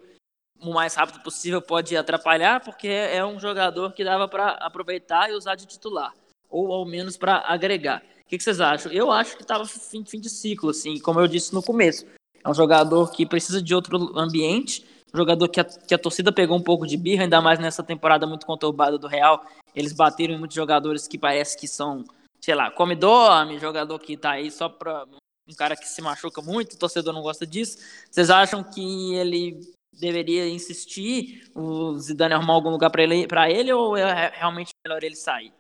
o 0.61 0.73
mais 0.73 0.95
rápido 0.95 1.21
possível 1.21 1.61
pode 1.61 1.97
atrapalhar? 1.97 2.61
Porque 2.61 2.89
é 2.89 3.25
um 3.25 3.39
jogador 3.39 3.93
que 3.93 4.05
dava 4.05 4.29
para 4.29 4.51
aproveitar 4.53 5.31
e 5.31 5.35
usar 5.35 5.55
de 5.55 5.67
titular, 5.67 6.13
ou 6.49 6.73
ao 6.73 6.85
menos 6.85 7.17
para 7.17 7.39
agregar. 7.47 8.03
O 8.21 8.29
que, 8.29 8.39
vocês 8.39 8.61
acham? 8.61 8.93
Eu 8.93 9.11
acho 9.11 9.37
que 9.37 9.43
estava 9.43 9.65
fim, 9.67 10.05
fim 10.05 10.21
de 10.21 10.29
ciclo, 10.29 10.71
assim, 10.71 10.99
como 10.99 11.21
eu 11.21 11.27
disse 11.27 11.55
no 11.55 11.63
começo. 11.63 12.05
É 12.45 12.49
um 12.49 12.55
jogador 12.55 13.11
que 13.11 13.25
precisa 13.25 13.63
de 13.63 13.75
outro 13.75 14.19
ambiente 14.19 14.85
jogador 15.15 15.49
que 15.49 15.61
a, 15.61 15.65
que 15.65 15.95
a 15.95 15.99
torcida 15.99 16.33
pegou 16.33 16.57
um 16.57 16.63
pouco 16.63 16.87
de 16.87 16.97
birra, 16.97 17.23
ainda 17.23 17.41
mais 17.41 17.59
nessa 17.59 17.83
temporada 17.83 18.27
muito 18.27 18.47
conturbada 18.47 18.99
do 18.99 19.07
Real. 19.07 19.45
Eles 19.75 19.93
bateram 19.93 20.35
em 20.35 20.39
muitos 20.39 20.55
jogadores 20.55 21.07
que 21.07 21.19
parece 21.19 21.57
que 21.57 21.67
são, 21.67 22.05
sei 22.41 22.55
lá, 22.55 22.71
come 22.71 22.95
dorme, 22.95 23.59
jogador 23.59 23.99
que 23.99 24.17
tá 24.17 24.33
aí 24.33 24.51
só 24.51 24.69
pra 24.69 25.07
um 25.49 25.55
cara 25.55 25.75
que 25.77 25.89
se 25.89 26.03
machuca 26.03 26.43
muito, 26.43 26.75
o 26.75 26.79
torcedor 26.79 27.15
não 27.15 27.23
gosta 27.23 27.47
disso. 27.47 27.79
Vocês 28.11 28.29
acham 28.29 28.63
que 28.63 29.15
ele 29.15 29.61
deveria 29.93 30.49
insistir, 30.49 31.51
o 31.55 31.97
Zidane 31.99 32.35
arrumar 32.35 32.55
algum 32.55 32.71
lugar 32.71 32.91
para 32.91 33.03
ele, 33.03 33.27
ele 33.51 33.73
ou 33.73 33.97
é 33.97 34.31
realmente 34.35 34.73
melhor 34.85 35.03
ele 35.03 35.17
sair? 35.17 35.53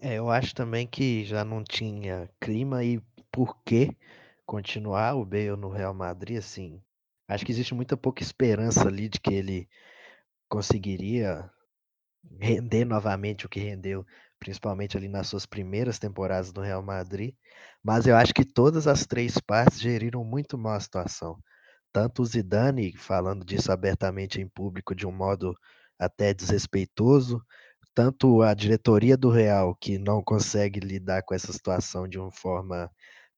É, 0.00 0.14
eu 0.14 0.30
acho 0.30 0.54
também 0.54 0.86
que 0.86 1.24
já 1.24 1.44
não 1.44 1.62
tinha 1.62 2.28
clima 2.40 2.84
e 2.84 3.00
por 3.30 3.56
que 3.64 3.96
continuar 4.44 5.14
o 5.14 5.24
Bale 5.24 5.56
no 5.56 5.68
Real 5.68 5.94
Madrid, 5.94 6.38
assim, 6.38 6.82
Acho 7.32 7.46
que 7.46 7.52
existe 7.52 7.74
muita 7.74 7.96
pouca 7.96 8.22
esperança 8.22 8.86
ali 8.86 9.08
de 9.08 9.18
que 9.18 9.32
ele 9.32 9.66
conseguiria 10.50 11.50
render 12.38 12.84
novamente 12.84 13.46
o 13.46 13.48
que 13.48 13.58
rendeu, 13.58 14.04
principalmente 14.38 14.98
ali 14.98 15.08
nas 15.08 15.28
suas 15.28 15.46
primeiras 15.46 15.98
temporadas 15.98 16.52
no 16.52 16.60
Real 16.60 16.82
Madrid, 16.82 17.34
mas 17.82 18.06
eu 18.06 18.16
acho 18.16 18.34
que 18.34 18.44
todas 18.44 18.86
as 18.86 19.06
três 19.06 19.38
partes 19.38 19.80
geriram 19.80 20.22
muito 20.22 20.58
mal 20.58 20.74
a 20.74 20.80
situação. 20.80 21.42
Tanto 21.92 22.22
o 22.22 22.24
Zidane, 22.24 22.96
falando 22.96 23.44
disso 23.44 23.70
abertamente 23.70 24.40
em 24.40 24.48
público 24.48 24.94
de 24.94 25.06
um 25.06 25.12
modo 25.12 25.54
até 25.98 26.32
desrespeitoso, 26.32 27.40
tanto 27.94 28.42
a 28.42 28.54
diretoria 28.54 29.16
do 29.16 29.30
Real, 29.30 29.74
que 29.76 29.98
não 29.98 30.22
consegue 30.22 30.80
lidar 30.80 31.22
com 31.22 31.34
essa 31.34 31.52
situação 31.52 32.08
de 32.08 32.18
uma 32.18 32.32
forma 32.32 32.90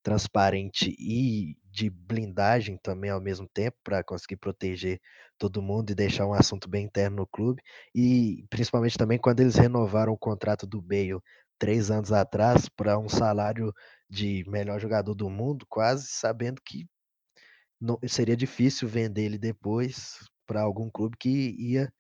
transparente 0.03 0.95
e 0.99 1.57
de 1.65 1.91
blindagem 1.91 2.79
também 2.83 3.11
ao 3.11 3.21
mesmo 3.21 3.49
tempo, 3.53 3.77
para 3.83 4.05
conseguir 4.05 4.37
proteger 4.37 5.01
todo 5.39 5.63
mundo 5.63 5.91
e 5.91 5.95
deixar 5.95 6.27
um 6.27 6.35
assunto 6.35 6.69
bem 6.69 6.85
interno 6.85 7.17
no 7.17 7.27
clube, 7.27 7.61
e 7.95 8.45
principalmente 8.51 8.97
também 8.99 9.19
quando 9.19 9.41
eles 9.41 9.57
renovaram 9.57 10.13
o 10.13 10.19
contrato 10.19 10.67
do 10.67 10.81
Bale 10.81 11.19
três 11.59 11.91
anos 11.91 12.13
atrás 12.13 12.69
para 12.69 12.99
um 12.99 13.09
salário 13.09 13.73
de 14.09 14.45
melhor 14.47 14.79
jogador 14.79 15.15
do 15.15 15.29
mundo, 15.31 15.67
quase 15.69 16.07
sabendo 16.09 16.61
que 16.65 16.87
não, 17.81 17.99
seria 18.07 18.37
difícil 18.37 18.89
vender 18.89 19.25
ele 19.25 19.39
depois 19.39 20.19
para 20.47 20.63
algum 20.63 20.91
clube 20.91 21.17
que 21.19 21.55
ia 21.59 21.93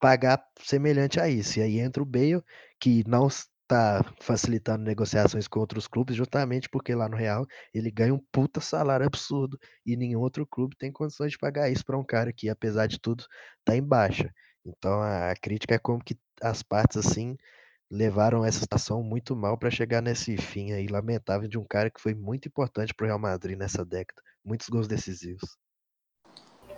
pagar 0.00 0.44
semelhante 0.60 1.20
a 1.20 1.28
isso. 1.28 1.58
E 1.58 1.62
aí 1.62 1.78
entra 1.78 2.02
o 2.02 2.06
Bale, 2.06 2.42
que 2.80 3.02
não 3.06 3.28
está 3.28 4.04
facilitando 4.20 4.84
negociações 4.84 5.48
com 5.48 5.58
outros 5.60 5.88
clubes, 5.88 6.16
justamente 6.16 6.68
porque 6.68 6.94
lá 6.94 7.08
no 7.08 7.16
Real 7.16 7.44
ele 7.74 7.90
ganha 7.90 8.14
um 8.14 8.20
puta 8.32 8.60
salário 8.60 9.06
absurdo 9.06 9.58
e 9.84 9.96
nenhum 9.96 10.20
outro 10.20 10.46
clube 10.46 10.76
tem 10.76 10.92
condições 10.92 11.32
de 11.32 11.38
pagar 11.38 11.68
isso 11.70 11.84
para 11.84 11.98
um 11.98 12.04
cara 12.04 12.32
que, 12.32 12.48
apesar 12.48 12.86
de 12.86 12.98
tudo, 13.00 13.24
está 13.58 13.76
em 13.76 13.82
baixa. 13.82 14.32
Então 14.64 15.02
a 15.02 15.34
crítica 15.40 15.74
é 15.74 15.78
como 15.78 16.02
que 16.02 16.16
as 16.40 16.62
partes 16.62 16.96
assim 16.96 17.36
levaram 17.90 18.44
essa 18.44 18.60
situação 18.60 19.02
muito 19.02 19.34
mal 19.36 19.56
para 19.58 19.70
chegar 19.70 20.02
nesse 20.02 20.36
fim 20.36 20.72
aí 20.72 20.86
lamentável 20.88 21.48
de 21.48 21.58
um 21.58 21.64
cara 21.64 21.90
que 21.90 22.00
foi 22.00 22.14
muito 22.14 22.48
importante 22.48 22.94
para 22.94 23.04
o 23.04 23.06
Real 23.06 23.18
Madrid 23.18 23.56
nessa 23.56 23.84
década, 23.84 24.20
muitos 24.46 24.68
gols 24.68 24.86
decisivos. 24.86 25.56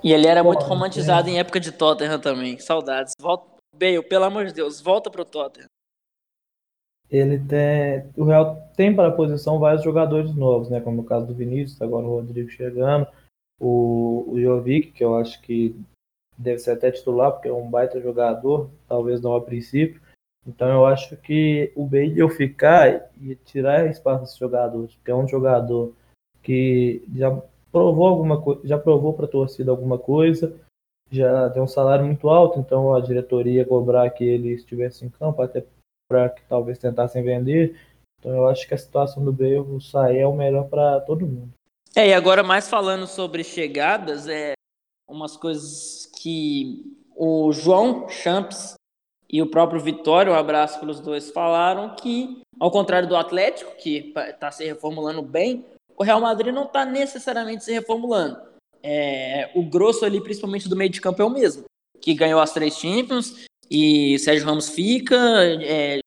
E 0.02 0.12
ele 0.12 0.26
era 0.26 0.42
muito 0.42 0.64
romantizado 0.64 1.28
é. 1.28 1.32
em 1.32 1.38
época 1.38 1.60
de 1.60 1.72
Tottenham 1.72 2.20
também. 2.20 2.58
Saudades. 2.58 3.12
Volta, 3.20 3.46
Bale, 3.74 4.02
pelo 4.02 4.24
amor 4.24 4.46
de 4.46 4.54
Deus, 4.54 4.80
volta 4.80 5.10
pro 5.10 5.24
Tottenham. 5.24 5.68
Ele 7.10 7.38
tem, 7.38 8.10
o 8.16 8.24
Real 8.24 8.56
tem 8.76 8.94
para 8.94 9.08
a 9.08 9.12
posição 9.12 9.58
vários 9.58 9.82
jogadores 9.82 10.34
novos, 10.34 10.68
né? 10.68 10.80
Como 10.80 11.00
o 11.00 11.04
caso 11.04 11.26
do 11.26 11.34
Vinícius, 11.34 11.80
agora 11.80 12.06
o 12.06 12.10
Rodrigo 12.10 12.50
chegando, 12.50 13.06
o, 13.58 14.26
o 14.28 14.40
Jovic, 14.40 14.92
que 14.92 15.02
eu 15.02 15.16
acho 15.16 15.40
que 15.40 15.74
deve 16.36 16.58
ser 16.58 16.72
até 16.72 16.90
titular, 16.90 17.32
porque 17.32 17.48
é 17.48 17.52
um 17.52 17.68
baita 17.68 18.00
jogador, 18.00 18.70
talvez 18.86 19.20
não 19.20 19.34
a 19.34 19.40
princípio. 19.40 20.00
Então 20.46 20.68
eu 20.68 20.86
acho 20.86 21.16
que 21.16 21.72
o 21.74 21.84
Bale 21.84 22.18
eu 22.18 22.28
ficar 22.28 23.10
e 23.20 23.34
tirar 23.34 23.86
espaço 23.86 24.22
desses 24.22 24.38
jogadores, 24.38 24.94
porque 24.94 25.10
é 25.10 25.14
um 25.14 25.26
jogador 25.26 25.94
que 26.42 27.02
já 27.14 27.42
provou 27.70 28.06
alguma 28.06 28.40
coisa, 28.40 28.60
já 28.64 28.78
provou 28.78 29.12
para 29.12 29.26
a 29.26 29.28
torcida 29.28 29.70
alguma 29.70 29.98
coisa, 29.98 30.54
já 31.10 31.50
tem 31.50 31.62
um 31.62 31.68
salário 31.68 32.04
muito 32.04 32.28
alto, 32.28 32.58
então 32.58 32.94
a 32.94 33.00
diretoria 33.00 33.64
cobrar 33.64 34.08
que 34.10 34.24
ele 34.24 34.50
estivesse 34.50 35.04
em 35.04 35.08
campo, 35.08 35.42
até 35.42 35.64
para 36.08 36.28
que 36.30 36.42
talvez 36.48 36.78
tentassem 36.78 37.22
vender. 37.22 37.78
Então 38.18 38.32
eu 38.32 38.48
acho 38.48 38.66
que 38.66 38.74
a 38.74 38.78
situação 38.78 39.24
do 39.24 39.32
Bale 39.32 39.80
sair 39.80 40.18
é 40.18 40.26
o 40.26 40.34
melhor 40.34 40.68
para 40.68 41.00
todo 41.00 41.26
mundo. 41.26 41.52
É, 41.94 42.08
e 42.08 42.14
agora 42.14 42.42
mais 42.42 42.68
falando 42.68 43.06
sobre 43.06 43.42
chegadas, 43.42 44.28
é 44.28 44.52
umas 45.08 45.36
coisas 45.36 46.06
que 46.20 46.84
o 47.16 47.52
João 47.52 48.08
Champs 48.08 48.74
e 49.30 49.42
o 49.42 49.50
próprio 49.50 49.80
Vitório, 49.80 50.32
um 50.32 50.36
abraço 50.36 50.78
para 50.78 50.90
os 50.90 51.00
dois, 51.00 51.30
falaram 51.30 51.94
que, 51.96 52.40
ao 52.58 52.70
contrário 52.70 53.08
do 53.08 53.16
Atlético, 53.16 53.76
que 53.76 54.12
está 54.16 54.50
se 54.50 54.64
reformulando 54.64 55.22
bem, 55.22 55.64
o 55.98 56.04
Real 56.04 56.20
Madrid 56.20 56.54
não 56.54 56.64
está 56.64 56.84
necessariamente 56.84 57.64
se 57.64 57.72
reformulando. 57.72 58.40
É, 58.82 59.50
o 59.54 59.62
grosso 59.64 60.04
ali, 60.04 60.20
principalmente 60.20 60.68
do 60.68 60.76
meio 60.76 60.90
de 60.90 61.00
campo, 61.00 61.20
é 61.20 61.24
o 61.24 61.30
mesmo, 61.30 61.64
que 62.00 62.14
ganhou 62.14 62.40
as 62.40 62.52
três 62.52 62.78
Champions, 62.78 63.44
e 63.70 64.18
Sérgio 64.20 64.46
Ramos 64.46 64.68
fica, 64.68 65.16
é, 65.60 65.98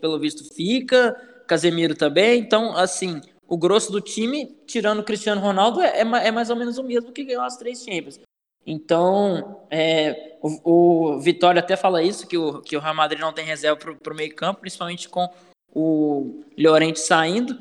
pelo 0.00 0.18
visto 0.18 0.44
fica, 0.54 1.16
Casemiro 1.46 1.94
também, 1.94 2.38
então, 2.38 2.76
assim, 2.76 3.22
o 3.48 3.56
grosso 3.56 3.90
do 3.90 4.00
time, 4.00 4.54
tirando 4.66 4.98
o 4.98 5.04
Cristiano 5.04 5.40
Ronaldo, 5.40 5.80
é, 5.80 6.00
é, 6.00 6.30
mais 6.30 6.50
ou 6.50 6.56
menos 6.56 6.76
o 6.76 6.84
mesmo 6.84 7.10
que 7.10 7.24
ganhou 7.24 7.42
as 7.42 7.56
três 7.56 7.82
Champions. 7.82 8.20
Então, 8.66 9.62
é, 9.70 10.36
o, 10.42 11.14
o, 11.14 11.20
Vitória 11.20 11.60
até 11.60 11.74
fala 11.74 12.02
isso, 12.02 12.26
que 12.26 12.36
o, 12.36 12.60
que 12.60 12.76
o 12.76 12.80
Real 12.80 12.94
Madrid 12.94 13.20
não 13.20 13.32
tem 13.32 13.46
reserva 13.46 13.78
para 13.78 14.12
o 14.12 14.16
meio 14.16 14.34
campo, 14.34 14.60
principalmente 14.60 15.08
com 15.08 15.26
o 15.74 16.42
Llorente 16.56 17.00
saindo. 17.00 17.58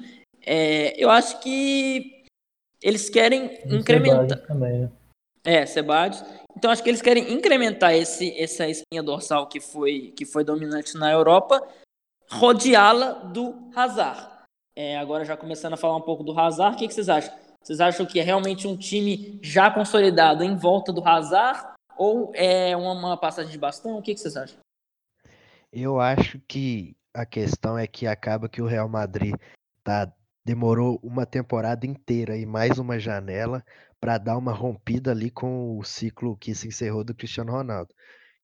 É, 0.49 0.93
eu 0.97 1.09
acho 1.09 1.41
que 1.41 2.23
eles 2.81 3.09
querem 3.09 3.59
e 3.65 3.75
incrementar. 3.75 4.41
Também, 4.47 4.79
né? 4.79 4.91
É, 5.43 5.65
Sebadios. 5.65 6.23
Então 6.55 6.71
acho 6.71 6.81
que 6.81 6.89
eles 6.89 7.01
querem 7.01 7.33
incrementar 7.33 7.93
esse, 7.93 8.31
essa 8.39 8.65
espinha 8.67 9.03
dorsal 9.03 9.47
que 9.47 9.59
foi, 9.59 10.13
que 10.15 10.25
foi 10.25 10.45
dominante 10.45 10.97
na 10.97 11.11
Europa, 11.11 11.61
rodeá-la 12.31 13.11
do 13.11 13.69
Hazard. 13.75 14.25
É, 14.73 14.97
agora 14.97 15.25
já 15.25 15.35
começando 15.35 15.73
a 15.73 15.77
falar 15.77 15.97
um 15.97 16.01
pouco 16.01 16.23
do 16.23 16.37
Hazard, 16.37 16.75
o 16.75 16.79
que, 16.79 16.87
que 16.87 16.93
vocês 16.93 17.09
acham? 17.09 17.33
Vocês 17.61 17.81
acham 17.81 18.05
que 18.05 18.17
é 18.17 18.23
realmente 18.23 18.67
um 18.67 18.77
time 18.77 19.39
já 19.43 19.69
consolidado 19.69 20.43
em 20.43 20.55
volta 20.55 20.93
do 20.93 21.05
Hazard 21.05 21.75
ou 21.97 22.31
é 22.33 22.75
uma, 22.77 22.93
uma 22.93 23.17
passagem 23.17 23.51
de 23.51 23.57
bastão? 23.57 23.97
O 23.97 24.01
que, 24.01 24.13
que 24.13 24.19
vocês 24.21 24.37
acham? 24.37 24.57
Eu 25.73 25.99
acho 25.99 26.39
que 26.47 26.95
a 27.13 27.25
questão 27.25 27.77
é 27.77 27.85
que 27.85 28.07
acaba 28.07 28.47
que 28.47 28.61
o 28.61 28.67
Real 28.67 28.87
Madrid 28.87 29.35
tá 29.83 30.11
demorou 30.47 30.97
uma 31.03 31.25
temporada 31.25 31.85
inteira 31.85 32.37
e 32.37 32.45
mais 32.45 32.79
uma 32.79 32.97
janela 32.97 33.61
para 33.99 34.17
dar 34.17 34.37
uma 34.37 34.53
rompida 34.53 35.11
ali 35.11 35.29
com 35.29 35.77
o 35.77 35.83
ciclo 35.83 36.37
que 36.37 36.55
se 36.55 36.69
encerrou 36.69 37.03
do 37.03 37.13
Cristiano 37.13 37.51
Ronaldo. 37.51 37.93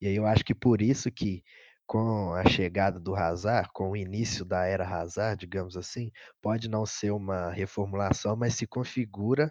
E 0.02 0.08
aí 0.08 0.16
eu 0.18 0.26
acho 0.26 0.44
que 0.44 0.54
por 0.54 0.82
isso 0.82 1.10
que 1.10 1.46
com 1.88 2.34
a 2.34 2.44
chegada 2.46 3.00
do 3.00 3.16
Hazard, 3.16 3.70
com 3.72 3.92
o 3.92 3.96
início 3.96 4.44
da 4.44 4.66
era 4.66 4.86
Hazard, 4.86 5.40
digamos 5.40 5.78
assim, 5.78 6.12
pode 6.42 6.68
não 6.68 6.86
ser 6.86 7.12
uma 7.12 7.52
reformulação, 7.52 8.36
mas 8.36 8.56
se 8.56 8.68
configura 8.68 9.50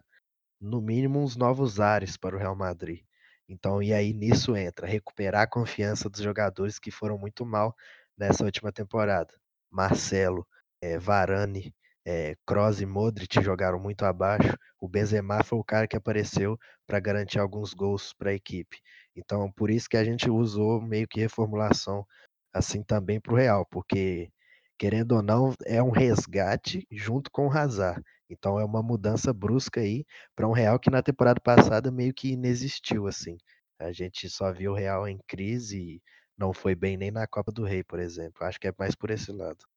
no 0.61 0.83
mínimo 0.83 1.21
uns 1.21 1.37
novos 1.37 1.81
ares 1.81 2.19
para 2.19 2.37
o 2.37 2.39
Real 2.39 2.55
Madrid. 2.55 3.01
Então, 3.49 3.83
e 3.83 3.95
aí 3.95 4.13
nisso 4.13 4.55
entra 4.55 4.87
recuperar 4.87 5.45
a 5.45 5.47
confiança 5.47 6.11
dos 6.11 6.21
jogadores 6.21 6.79
que 6.79 6.91
foram 6.91 7.17
muito 7.17 7.47
mal 7.47 7.75
nessa 8.15 8.45
última 8.45 8.71
temporada. 8.71 9.33
Marcelo, 9.71 10.47
é, 10.83 10.99
Varane, 10.99 11.75
é, 12.05 12.35
Kroos 12.47 12.81
e 12.81 12.87
Modric 12.87 13.43
jogaram 13.43 13.79
muito 13.79 14.05
abaixo. 14.05 14.57
O 14.81 14.89
Benzema 14.89 15.43
foi 15.45 15.59
o 15.59 15.65
cara 15.65 15.87
que 15.87 15.97
apareceu 15.97 16.59
para 16.87 17.01
garantir 17.01 17.39
alguns 17.39 17.75
gols 17.75 18.13
para 18.13 18.31
a 18.31 18.35
equipe. 18.35 18.79
Então, 19.17 19.51
por 19.53 19.71
isso 19.71 19.89
que 19.89 19.97
a 19.97 20.05
gente 20.05 20.31
usou 20.31 20.81
meio 20.81 21.07
que 21.09 21.21
reformulação 21.21 22.05
assim 22.53 22.83
também 22.83 23.21
para 23.21 23.33
o 23.33 23.37
Real, 23.37 23.67
porque 23.71 24.31
querendo 24.79 25.13
ou 25.13 25.23
não 25.23 25.55
é 25.65 25.83
um 25.83 25.91
resgate 25.91 26.87
junto 26.91 27.31
com 27.31 27.47
o 27.47 27.53
Hazard. 27.53 28.03
Então 28.29 28.59
é 28.59 28.65
uma 28.65 28.83
mudança 28.83 29.33
brusca 29.33 29.81
aí 29.81 30.05
para 30.35 30.49
um 30.49 30.53
Real 30.53 30.79
que 30.79 30.91
na 30.91 31.03
temporada 31.03 31.41
passada 31.41 31.91
meio 31.91 32.13
que 32.15 32.33
inexistiu 32.33 33.07
assim. 33.07 33.37
A 33.79 33.93
gente 33.93 34.29
só 34.31 34.53
viu 34.53 34.73
o 34.73 34.75
Real 34.75 35.07
em 35.09 35.19
crise 35.27 35.79
e 35.79 36.03
não 36.37 36.53
foi 36.53 36.75
bem 36.75 36.97
nem 36.97 37.11
na 37.11 37.27
Copa 37.27 37.53
do 37.53 37.65
Rei, 37.65 37.85
por 37.85 38.01
exemplo. 38.01 38.45
Acho 38.45 38.59
que 38.59 38.69
é 38.69 38.75
mais 38.79 38.95
por 38.95 39.11
esse 39.11 39.31
lado. 39.33 39.72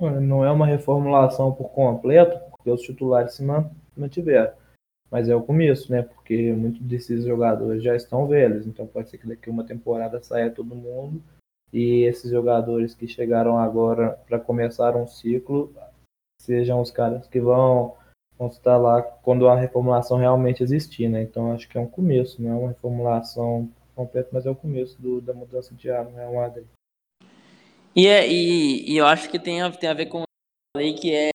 Não 0.00 0.44
é 0.44 0.50
uma 0.50 0.66
reformulação 0.66 1.52
por 1.52 1.70
completo, 1.70 2.38
porque 2.50 2.70
os 2.70 2.82
titulares 2.82 3.34
se 3.34 3.44
mantiveram. 3.96 4.52
Mas 5.10 5.28
é 5.28 5.34
o 5.34 5.42
começo, 5.42 5.90
né? 5.90 6.02
Porque 6.02 6.52
muitos 6.52 6.82
desses 6.82 7.24
jogadores 7.24 7.82
já 7.82 7.96
estão 7.96 8.26
velhos. 8.26 8.66
Então 8.66 8.86
pode 8.86 9.08
ser 9.08 9.18
que 9.18 9.26
daqui 9.26 9.48
uma 9.48 9.64
temporada 9.64 10.22
saia 10.22 10.50
todo 10.50 10.74
mundo. 10.74 11.22
E 11.72 12.02
esses 12.04 12.30
jogadores 12.30 12.94
que 12.94 13.06
chegaram 13.06 13.58
agora 13.58 14.18
para 14.26 14.38
começar 14.38 14.96
um 14.96 15.06
ciclo 15.06 15.72
sejam 16.40 16.80
os 16.80 16.90
caras 16.90 17.26
que 17.26 17.40
vão, 17.40 17.94
vão 18.38 18.48
estar 18.48 18.76
lá 18.76 19.02
quando 19.02 19.48
a 19.48 19.56
reformulação 19.56 20.18
realmente 20.18 20.62
existir, 20.62 21.08
né? 21.08 21.22
Então 21.22 21.52
acho 21.52 21.68
que 21.68 21.76
é 21.76 21.80
um 21.80 21.86
começo, 21.86 22.40
não 22.40 22.50
é 22.50 22.54
uma 22.54 22.68
reformulação 22.68 23.68
completa, 23.94 24.28
mas 24.32 24.46
é 24.46 24.50
o 24.50 24.54
começo 24.54 25.00
do, 25.00 25.20
da 25.20 25.34
mudança 25.34 25.74
de 25.74 25.88
Real 25.88 26.34
Madrid. 26.34 26.66
E, 27.98 28.06
é, 28.06 28.30
e, 28.30 28.92
e, 28.92 28.96
eu 28.96 29.04
acho 29.04 29.28
que 29.28 29.40
tem 29.40 29.60
a, 29.60 29.72
tem 29.72 29.90
a 29.90 29.94
ver 29.94 30.06
com 30.06 30.18
o 30.18 30.22
que 30.22 30.28
eu 30.28 30.80
falei, 30.80 30.94
que 30.94 31.12
é 31.12 31.30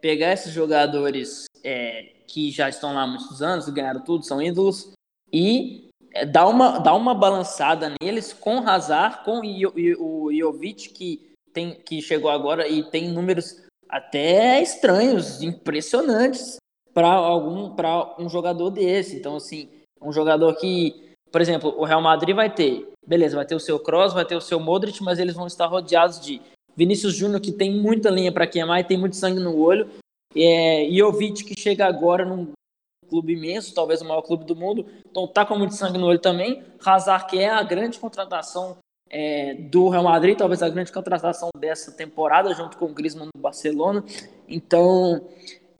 pegar 0.00 0.32
esses 0.32 0.52
jogadores 0.52 1.44
é, 1.62 2.16
que 2.26 2.50
já 2.50 2.68
estão 2.68 2.92
lá 2.92 3.02
há 3.02 3.06
muitos 3.06 3.40
anos, 3.40 3.68
ganharam 3.68 4.02
tudo, 4.02 4.26
são 4.26 4.42
ídolos, 4.42 4.92
e 5.32 5.88
é, 6.12 6.26
dar, 6.26 6.48
uma, 6.48 6.80
dar 6.80 6.94
uma 6.94 7.14
balançada 7.14 7.94
neles 8.02 8.32
com 8.32 8.68
Hazard, 8.68 9.24
com 9.24 9.40
o, 9.40 10.26
o 10.26 10.36
Jovic, 10.36 10.88
que, 10.88 11.30
tem, 11.52 11.74
que 11.74 12.02
chegou 12.02 12.28
agora 12.28 12.66
e 12.66 12.82
tem 12.90 13.08
números 13.12 13.62
até 13.88 14.60
estranhos, 14.60 15.40
impressionantes 15.44 16.56
para 16.92 17.06
algum 17.06 17.76
para 17.76 18.16
um 18.18 18.28
jogador 18.28 18.70
desse. 18.70 19.14
Então, 19.14 19.36
assim, 19.36 19.70
um 20.02 20.12
jogador 20.12 20.56
que, 20.56 21.14
por 21.30 21.40
exemplo, 21.40 21.72
o 21.78 21.84
Real 21.84 22.02
Madrid 22.02 22.34
vai 22.34 22.52
ter 22.52 22.89
beleza, 23.06 23.36
vai 23.36 23.46
ter 23.46 23.54
o 23.54 23.60
seu 23.60 23.78
Cross, 23.78 24.12
vai 24.12 24.24
ter 24.24 24.36
o 24.36 24.40
seu 24.40 24.60
Modric, 24.60 25.02
mas 25.02 25.18
eles 25.18 25.34
vão 25.34 25.46
estar 25.46 25.66
rodeados 25.66 26.20
de 26.20 26.40
Vinícius 26.76 27.14
Júnior, 27.14 27.40
que 27.40 27.52
tem 27.52 27.74
muita 27.74 28.10
linha 28.10 28.32
para 28.32 28.46
queimar 28.46 28.80
e 28.80 28.84
tem 28.84 28.96
muito 28.96 29.16
sangue 29.16 29.40
no 29.40 29.58
olho, 29.58 29.88
é, 30.34 30.88
Jovic, 30.90 31.44
que 31.44 31.60
chega 31.60 31.86
agora 31.86 32.24
num 32.24 32.52
clube 33.08 33.32
imenso, 33.32 33.74
talvez 33.74 34.00
o 34.00 34.04
maior 34.04 34.22
clube 34.22 34.44
do 34.44 34.54
mundo, 34.54 34.86
então 35.08 35.26
tá 35.26 35.44
com 35.44 35.58
muito 35.58 35.74
sangue 35.74 35.98
no 35.98 36.06
olho 36.06 36.18
também. 36.18 36.62
Hazard, 36.84 37.26
que 37.26 37.38
é 37.38 37.50
a 37.50 37.62
grande 37.62 37.98
contratação 37.98 38.76
é, 39.10 39.54
do 39.54 39.88
Real 39.88 40.04
Madrid, 40.04 40.38
talvez 40.38 40.62
a 40.62 40.68
grande 40.68 40.92
contratação 40.92 41.50
dessa 41.58 41.90
temporada, 41.90 42.54
junto 42.54 42.78
com 42.78 42.86
o 42.86 42.94
Griezmann 42.94 43.28
no 43.34 43.42
Barcelona. 43.42 44.04
Então, 44.48 45.28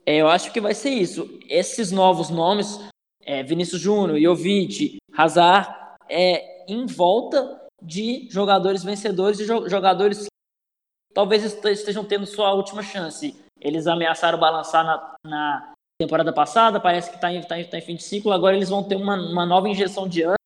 é, 0.05 0.17
eu 0.17 0.29
acho 0.29 0.53
que 0.53 0.61
vai 0.61 0.75
ser 0.75 0.91
isso. 0.91 1.39
Esses 1.49 1.93
novos 1.93 2.29
nomes, 2.29 2.81
é, 3.25 3.45
Vinícius 3.45 3.81
Júnior, 3.81 4.21
Jovic, 4.21 4.97
Hazard, 5.17 5.73
é, 6.09 6.50
em 6.73 6.87
volta 6.87 7.61
de 7.83 8.29
jogadores 8.31 8.85
vencedores 8.85 9.41
e 9.41 9.45
jogadores 9.45 10.25
que 10.25 11.15
talvez 11.15 11.45
estejam 11.45 12.05
tendo 12.05 12.27
sua 12.27 12.53
última 12.53 12.83
chance. 12.83 13.35
Eles 13.61 13.87
ameaçaram 13.87 14.39
balançar 14.39 14.85
na, 14.85 15.15
na 15.25 15.73
temporada 15.99 16.33
passada, 16.33 16.81
parece 16.81 17.11
que 17.11 17.17
está 17.17 17.33
em, 17.33 17.43
tá 17.43 17.61
em, 17.61 17.65
tá 17.65 17.79
em 17.79 17.83
fim 17.83 17.97
de 17.97 18.03
ciclo, 18.03 18.33
agora 18.33 18.57
eles 18.57 18.71
vão 18.71 18.83
ter 18.83 18.97
uma, 18.97 19.17
uma 19.17 19.45
nova 19.45 19.69
injeção 19.69 20.09
de 20.09 20.23
ano. 20.23 20.37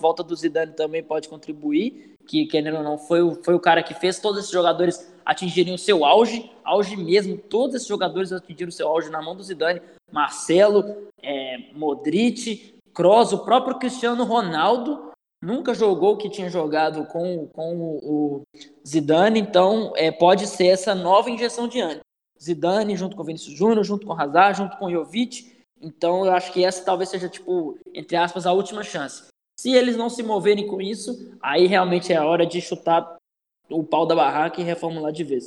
Volta 0.00 0.22
do 0.22 0.34
Zidane 0.34 0.72
também 0.72 1.02
pode 1.02 1.28
contribuir, 1.28 2.14
que 2.26 2.46
querendo 2.46 2.78
ou 2.78 2.82
não, 2.82 2.98
foi 2.98 3.22
o, 3.22 3.34
foi 3.42 3.54
o 3.54 3.60
cara 3.60 3.82
que 3.82 3.94
fez 3.94 4.18
todos 4.18 4.40
esses 4.40 4.50
jogadores 4.50 5.14
atingirem 5.24 5.74
o 5.74 5.78
seu 5.78 6.04
auge, 6.04 6.50
auge 6.64 6.96
mesmo, 6.96 7.38
todos 7.38 7.76
esses 7.76 7.88
jogadores 7.88 8.32
atingiram 8.32 8.68
o 8.68 8.72
seu 8.72 8.88
auge 8.88 9.10
na 9.10 9.22
mão 9.22 9.36
do 9.36 9.42
Zidane, 9.42 9.80
Marcelo, 10.10 11.08
é, 11.22 11.58
Modric, 11.72 12.74
Kroos, 12.92 13.32
o 13.32 13.44
próprio 13.44 13.78
Cristiano 13.78 14.24
Ronaldo, 14.24 15.12
nunca 15.44 15.74
jogou 15.74 16.14
o 16.14 16.16
que 16.16 16.30
tinha 16.30 16.48
jogado 16.48 17.06
com, 17.06 17.46
com 17.48 17.98
o 18.02 18.42
Zidane, 18.86 19.38
então 19.38 19.92
é, 19.94 20.10
pode 20.10 20.46
ser 20.46 20.66
essa 20.68 20.94
nova 20.94 21.30
injeção 21.30 21.68
de 21.68 21.80
ânimo. 21.80 22.00
Zidane 22.42 22.96
junto 22.96 23.14
com 23.14 23.22
o 23.22 23.26
Vinícius 23.26 23.56
Júnior, 23.56 23.84
junto 23.84 24.06
com 24.06 24.12
o 24.12 24.20
Hazard, 24.20 24.58
junto 24.58 24.76
com 24.76 24.86
o 24.86 24.90
Jovic. 24.90 25.54
Então 25.80 26.24
eu 26.24 26.32
acho 26.32 26.52
que 26.52 26.64
essa 26.64 26.84
talvez 26.84 27.10
seja, 27.10 27.28
tipo, 27.28 27.78
entre 27.94 28.16
aspas, 28.16 28.46
a 28.46 28.52
última 28.52 28.82
chance. 28.82 29.28
Se 29.58 29.72
eles 29.72 29.96
não 29.96 30.10
se 30.10 30.22
moverem 30.22 30.66
com 30.66 30.80
isso, 30.80 31.36
aí 31.40 31.66
realmente 31.66 32.12
é 32.12 32.16
a 32.16 32.26
hora 32.26 32.44
de 32.44 32.60
chutar 32.60 33.16
o 33.70 33.84
pau 33.84 34.06
da 34.06 34.14
barraca 34.14 34.60
e 34.60 34.64
reformular 34.64 35.12
de 35.12 35.24
vez. 35.24 35.46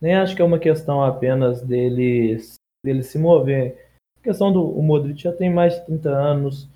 Nem 0.00 0.14
acho 0.14 0.34
que 0.34 0.42
é 0.42 0.44
uma 0.44 0.58
questão 0.58 1.02
apenas 1.02 1.62
deles, 1.62 2.54
deles 2.84 3.06
se 3.06 3.18
mover. 3.18 3.90
A 4.18 4.22
questão 4.22 4.52
do 4.52 4.62
o 4.62 4.82
Modric 4.82 5.22
já 5.22 5.32
tem 5.32 5.52
mais 5.52 5.74
de 5.74 5.86
30 5.86 6.10
anos, 6.10 6.68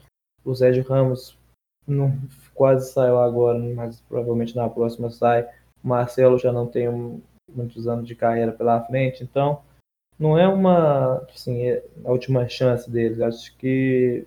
o 0.45 0.55
Sérgio 0.55 0.85
Ramos 0.85 1.37
não, 1.87 2.17
quase 2.55 2.93
saiu 2.93 3.19
agora, 3.19 3.59
mas 3.59 4.01
provavelmente 4.01 4.57
na 4.57 4.69
próxima 4.69 5.11
sai. 5.11 5.49
O 5.83 5.89
Marcelo 5.89 6.39
já 6.39 6.53
não 6.53 6.67
tem 6.67 6.89
um, 6.89 7.21
muitos 7.53 7.87
anos 7.87 8.07
de 8.07 8.15
carreira 8.15 8.53
pela 8.53 8.83
frente, 8.85 9.23
então 9.23 9.61
não 10.19 10.39
é 10.39 10.49
uma 10.49 11.19
assim, 11.35 11.63
é 11.63 11.85
a 12.05 12.11
última 12.11 12.49
chance 12.49 12.91
deles. 12.91 13.21
Acho 13.21 13.57
que 13.57 14.27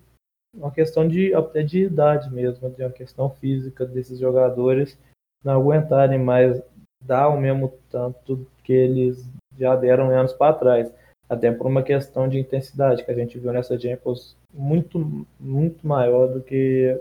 é 0.55 0.59
uma 0.59 0.71
questão 0.71 1.07
de 1.07 1.33
até 1.33 1.63
de 1.63 1.83
idade 1.83 2.31
mesmo, 2.31 2.69
de 2.69 2.83
uma 2.83 2.91
questão 2.91 3.29
física 3.29 3.85
desses 3.85 4.19
jogadores 4.19 4.97
não 5.43 5.53
aguentarem 5.53 6.19
mais 6.19 6.61
dar 7.03 7.29
o 7.29 7.39
mesmo 7.39 7.73
tanto 7.89 8.45
que 8.63 8.73
eles 8.73 9.29
já 9.57 9.75
deram 9.75 10.09
anos 10.09 10.33
para 10.33 10.53
trás, 10.53 10.93
até 11.29 11.51
por 11.51 11.67
uma 11.67 11.83
questão 11.83 12.27
de 12.27 12.39
intensidade 12.39 13.03
que 13.03 13.11
a 13.11 13.13
gente 13.13 13.39
viu 13.39 13.51
nessa 13.51 13.79
Champions 13.79 14.35
muito 14.53 14.99
muito 15.39 15.85
maior 15.85 16.27
do 16.27 16.43
que 16.43 16.93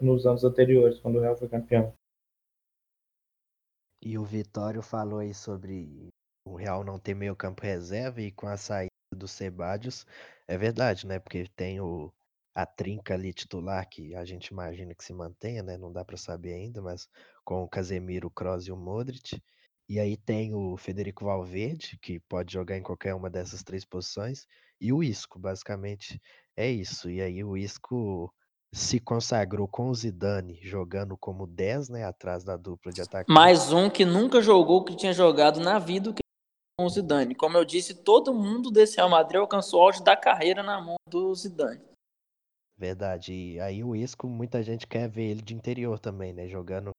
nos 0.00 0.26
anos 0.26 0.44
anteriores, 0.44 0.98
quando 1.00 1.16
o 1.16 1.20
Real 1.20 1.36
foi 1.36 1.48
campeão. 1.48 1.92
E 4.00 4.18
o 4.18 4.24
Vitório 4.24 4.82
falou 4.82 5.20
aí 5.20 5.32
sobre 5.32 6.08
o 6.44 6.56
Real 6.56 6.82
não 6.82 6.98
ter 6.98 7.14
meio 7.14 7.36
campo 7.36 7.62
reserva 7.62 8.20
e 8.20 8.32
com 8.32 8.48
a 8.48 8.56
saída 8.56 8.90
do 9.14 9.28
Sebadios, 9.28 10.04
é 10.48 10.58
verdade, 10.58 11.06
né? 11.06 11.18
Porque 11.18 11.46
tem 11.54 11.80
o, 11.80 12.12
a 12.54 12.66
trinca 12.66 13.14
ali 13.14 13.32
titular 13.32 13.88
que 13.88 14.14
a 14.14 14.24
gente 14.24 14.48
imagina 14.48 14.94
que 14.94 15.04
se 15.04 15.12
mantenha, 15.12 15.62
né? 15.62 15.76
Não 15.76 15.92
dá 15.92 16.04
para 16.04 16.16
saber 16.16 16.54
ainda, 16.54 16.82
mas 16.82 17.08
com 17.44 17.62
o 17.62 17.68
Casemiro, 17.68 18.28
o 18.28 18.30
Kroos 18.30 18.66
e 18.66 18.72
o 18.72 18.76
Modric. 18.76 19.40
E 19.88 20.00
aí 20.00 20.16
tem 20.16 20.54
o 20.54 20.76
Federico 20.76 21.24
Valverde, 21.24 21.98
que 22.00 22.18
pode 22.20 22.52
jogar 22.52 22.76
em 22.76 22.82
qualquer 22.82 23.14
uma 23.14 23.30
dessas 23.30 23.62
três 23.62 23.84
posições, 23.84 24.46
e 24.80 24.92
o 24.92 25.02
Isco, 25.02 25.38
basicamente 25.38 26.20
é 26.56 26.70
isso. 26.70 27.10
E 27.10 27.20
aí 27.20 27.42
o 27.42 27.56
Isco 27.56 28.32
se 28.72 28.98
consagrou 28.98 29.68
com 29.68 29.90
o 29.90 29.94
Zidane 29.94 30.58
jogando 30.62 31.16
como 31.16 31.46
10, 31.46 31.90
né, 31.90 32.04
atrás 32.04 32.42
da 32.42 32.56
dupla 32.56 32.90
de 32.90 33.02
ataque. 33.02 33.30
Mais 33.30 33.72
um 33.72 33.90
que 33.90 34.04
nunca 34.04 34.40
jogou 34.40 34.80
o 34.80 34.84
que 34.84 34.96
tinha 34.96 35.12
jogado 35.12 35.60
na 35.60 35.78
vida 35.78 36.12
que 36.12 36.22
com 36.78 36.86
o 36.86 36.88
Zidane. 36.88 37.34
Como 37.34 37.56
eu 37.56 37.64
disse, 37.64 37.94
todo 37.94 38.32
mundo 38.32 38.70
desse 38.70 38.96
Real 38.96 39.10
Madrid 39.10 39.40
alcançou 39.40 39.80
o 39.80 39.84
auge 39.84 40.02
da 40.02 40.16
carreira 40.16 40.62
na 40.62 40.80
mão 40.80 40.96
do 41.06 41.34
Zidane. 41.34 41.82
Verdade. 42.78 43.32
E 43.32 43.60
aí 43.60 43.84
o 43.84 43.94
Isco, 43.94 44.26
muita 44.26 44.62
gente 44.62 44.86
quer 44.86 45.08
ver 45.08 45.24
ele 45.24 45.42
de 45.42 45.54
interior 45.54 45.98
também, 45.98 46.32
né, 46.32 46.48
jogando 46.48 46.90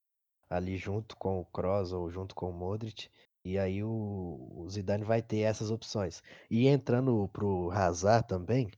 ali 0.49 0.78
junto 0.78 1.18
com 1.18 1.39
o 1.39 1.45
Kroos 1.45 1.91
ou 1.91 2.10
junto 2.10 2.36
com 2.36 2.49
o 2.49 2.54
Modric. 2.54 3.10
E 3.45 3.60
aí 3.60 3.84
o, 3.84 3.89
o 4.56 4.70
Zidane 4.70 5.04
vai 5.04 5.22
ter 5.22 5.39
essas 5.39 5.70
opções. 5.70 6.24
E 6.49 6.68
entrando 6.68 7.28
pro 7.34 7.70
Hazard 7.72 8.26
também, 8.26 8.72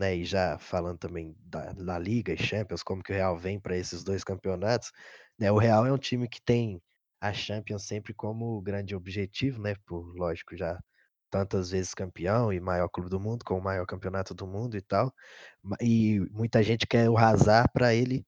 né, 0.00 0.16
e 0.16 0.24
já 0.24 0.58
falando 0.58 0.98
também 0.98 1.36
da, 1.44 1.72
da 1.72 1.98
Liga 1.98 2.32
e 2.32 2.38
Champions, 2.38 2.82
como 2.82 3.02
que 3.02 3.12
o 3.12 3.14
Real 3.14 3.36
vem 3.36 3.60
para 3.60 3.76
esses 3.76 4.02
dois 4.02 4.24
campeonatos, 4.24 4.90
né, 5.38 5.52
o 5.52 5.58
Real 5.58 5.86
é 5.86 5.92
um 5.92 5.98
time 5.98 6.26
que 6.26 6.40
tem 6.40 6.82
a 7.20 7.34
Champions 7.34 7.84
sempre 7.86 8.14
como 8.14 8.60
grande 8.62 8.96
objetivo, 8.96 9.60
né, 9.60 9.74
por 9.86 10.16
lógico 10.16 10.56
já 10.56 10.80
tantas 11.30 11.70
vezes 11.70 11.92
campeão 11.92 12.50
e 12.50 12.58
maior 12.58 12.88
clube 12.88 13.10
do 13.10 13.20
mundo, 13.20 13.44
com 13.44 13.58
o 13.58 13.62
maior 13.62 13.84
campeonato 13.84 14.34
do 14.34 14.46
mundo 14.46 14.74
e 14.74 14.80
tal, 14.80 15.12
e 15.82 16.18
muita 16.30 16.62
gente 16.62 16.86
quer 16.86 17.10
o 17.10 17.18
Hazard 17.18 17.68
para 17.72 17.94
ele 17.94 18.24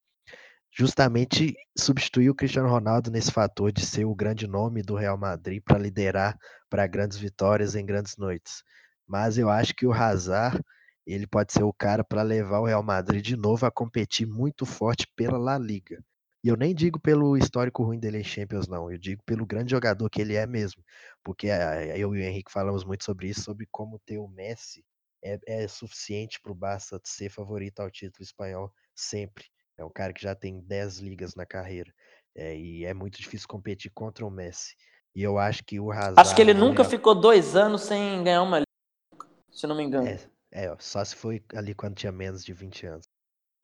justamente 0.70 1.54
substituir 1.76 2.28
o 2.28 2.34
Cristiano 2.34 2.68
Ronaldo 2.68 3.10
nesse 3.10 3.32
fator 3.32 3.72
de 3.72 3.84
ser 3.84 4.04
o 4.04 4.14
grande 4.14 4.46
nome 4.46 4.82
do 4.82 4.94
Real 4.94 5.16
Madrid 5.16 5.62
para 5.64 5.78
liderar 5.78 6.36
para 6.68 6.86
grandes 6.86 7.16
vitórias 7.16 7.74
em 7.74 7.84
grandes 7.84 8.18
noites. 8.18 8.62
Mas 9.06 9.38
eu 9.38 9.48
acho 9.48 9.74
que 9.74 9.86
o 9.86 9.92
Hazard 9.92 10.62
ele 11.06 11.26
pode 11.26 11.52
ser 11.52 11.62
o 11.62 11.72
cara 11.72 12.04
para 12.04 12.22
levar 12.22 12.60
o 12.60 12.66
Real 12.66 12.82
Madrid 12.82 13.24
de 13.24 13.36
novo 13.36 13.66
a 13.66 13.70
competir 13.70 14.26
muito 14.26 14.64
forte 14.64 15.06
pela 15.16 15.38
La 15.38 15.58
Liga. 15.58 16.02
E 16.44 16.48
eu 16.48 16.56
nem 16.56 16.74
digo 16.74 16.98
pelo 16.98 17.36
histórico 17.36 17.84
ruim 17.84 18.00
dele 18.00 18.18
em 18.18 18.24
Champions, 18.24 18.66
não. 18.66 18.90
Eu 18.90 18.98
digo 18.98 19.22
pelo 19.24 19.46
grande 19.46 19.70
jogador 19.70 20.10
que 20.10 20.20
ele 20.20 20.34
é 20.34 20.44
mesmo. 20.46 20.82
Porque 21.22 21.48
eh, 21.48 21.94
eu 21.96 22.14
e 22.16 22.20
o 22.20 22.22
Henrique 22.22 22.50
falamos 22.50 22.84
muito 22.84 23.04
sobre 23.04 23.28
isso, 23.28 23.42
sobre 23.42 23.66
como 23.70 24.00
ter 24.00 24.18
o 24.18 24.26
Messi 24.26 24.84
é, 25.22 25.38
é 25.46 25.68
suficiente 25.68 26.40
para 26.40 26.50
o 26.50 26.54
Barça 26.54 27.00
ser 27.04 27.30
favorito 27.30 27.80
ao 27.80 27.90
título 27.90 28.24
espanhol 28.24 28.72
sempre. 28.94 29.44
É 29.78 29.84
um 29.84 29.90
cara 29.90 30.12
que 30.12 30.22
já 30.22 30.34
tem 30.34 30.60
10 30.60 30.98
ligas 30.98 31.34
na 31.34 31.46
carreira. 31.46 31.92
É, 32.34 32.56
e 32.56 32.84
é 32.84 32.92
muito 32.92 33.18
difícil 33.18 33.46
competir 33.46 33.90
contra 33.94 34.26
o 34.26 34.30
Messi. 34.30 34.74
E 35.14 35.22
eu 35.22 35.38
acho 35.38 35.62
que 35.64 35.78
o 35.78 35.92
Hazard... 35.92 36.18
Acho 36.18 36.34
que 36.34 36.40
ele 36.40 36.54
nunca 36.54 36.82
Real... 36.82 36.90
ficou 36.90 37.14
dois 37.14 37.54
anos 37.54 37.82
sem 37.82 38.22
ganhar 38.24 38.42
uma 38.42 38.58
liga, 38.58 39.30
se 39.50 39.66
não 39.66 39.76
me 39.76 39.82
engano. 39.82 40.08
É, 40.08 40.18
é, 40.52 40.74
só 40.78 41.04
se 41.04 41.16
foi 41.16 41.42
ali 41.54 41.74
quando 41.74 41.96
tinha 41.96 42.12
menos 42.12 42.44
de 42.44 42.52
20 42.52 42.86
anos. 42.86 43.08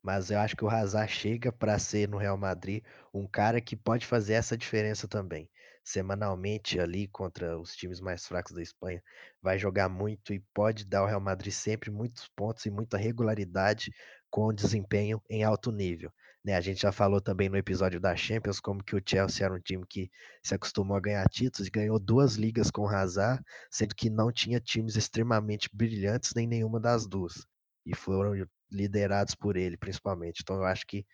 Mas 0.01 0.31
eu 0.31 0.39
acho 0.39 0.55
que 0.55 0.63
o 0.63 0.69
Hazard 0.69 1.11
chega 1.11 1.51
para 1.51 1.77
ser 1.77 2.07
no 2.07 2.17
Real 2.17 2.37
Madrid 2.37 2.83
um 3.13 3.27
cara 3.27 3.61
que 3.61 3.75
pode 3.75 4.05
fazer 4.05 4.33
essa 4.33 4.57
diferença 4.57 5.07
também. 5.07 5.49
Semanalmente 5.83 6.79
ali 6.79 7.07
contra 7.07 7.59
os 7.59 7.75
times 7.75 7.99
mais 7.99 8.25
fracos 8.25 8.53
da 8.53 8.61
Espanha, 8.61 9.01
vai 9.41 9.57
jogar 9.57 9.89
muito 9.89 10.33
e 10.33 10.39
pode 10.53 10.85
dar 10.85 10.99
ao 10.99 11.07
Real 11.07 11.19
Madrid 11.21 11.53
sempre 11.53 11.91
muitos 11.91 12.27
pontos 12.29 12.65
e 12.65 12.71
muita 12.71 12.97
regularidade 12.97 13.91
com 14.29 14.53
desempenho 14.53 15.21
em 15.29 15.43
alto 15.43 15.71
nível. 15.71 16.11
Né, 16.49 16.55
a 16.55 16.61
gente 16.61 16.81
já 16.81 16.91
falou 16.91 17.21
também 17.21 17.47
no 17.47 17.57
episódio 17.57 17.99
da 17.99 18.15
Champions 18.15 18.59
como 18.59 18.83
que 18.83 18.95
o 18.95 19.01
Chelsea 19.05 19.45
era 19.45 19.53
um 19.53 19.59
time 19.59 19.85
que 19.87 20.09
se 20.41 20.55
acostumou 20.55 20.97
a 20.97 20.99
ganhar 20.99 21.23
títulos 21.29 21.67
e 21.67 21.71
ganhou 21.71 21.99
duas 21.99 22.37
ligas 22.37 22.71
com 22.71 22.81
o 22.81 22.87
Hazard, 22.87 23.39
sendo 23.69 23.93
que 23.93 24.09
não 24.09 24.31
tinha 24.31 24.59
times 24.59 24.95
extremamente 24.95 25.69
brilhantes 25.71 26.33
nem 26.35 26.47
nenhuma 26.47 26.79
das 26.79 27.05
duas. 27.05 27.45
E 27.85 27.95
foram 27.95 28.33
liderados 28.71 29.35
por 29.35 29.57
ele, 29.57 29.77
principalmente. 29.77 30.41
Então 30.41 30.55
eu 30.55 30.63
acho 30.63 30.87
que 30.87 31.05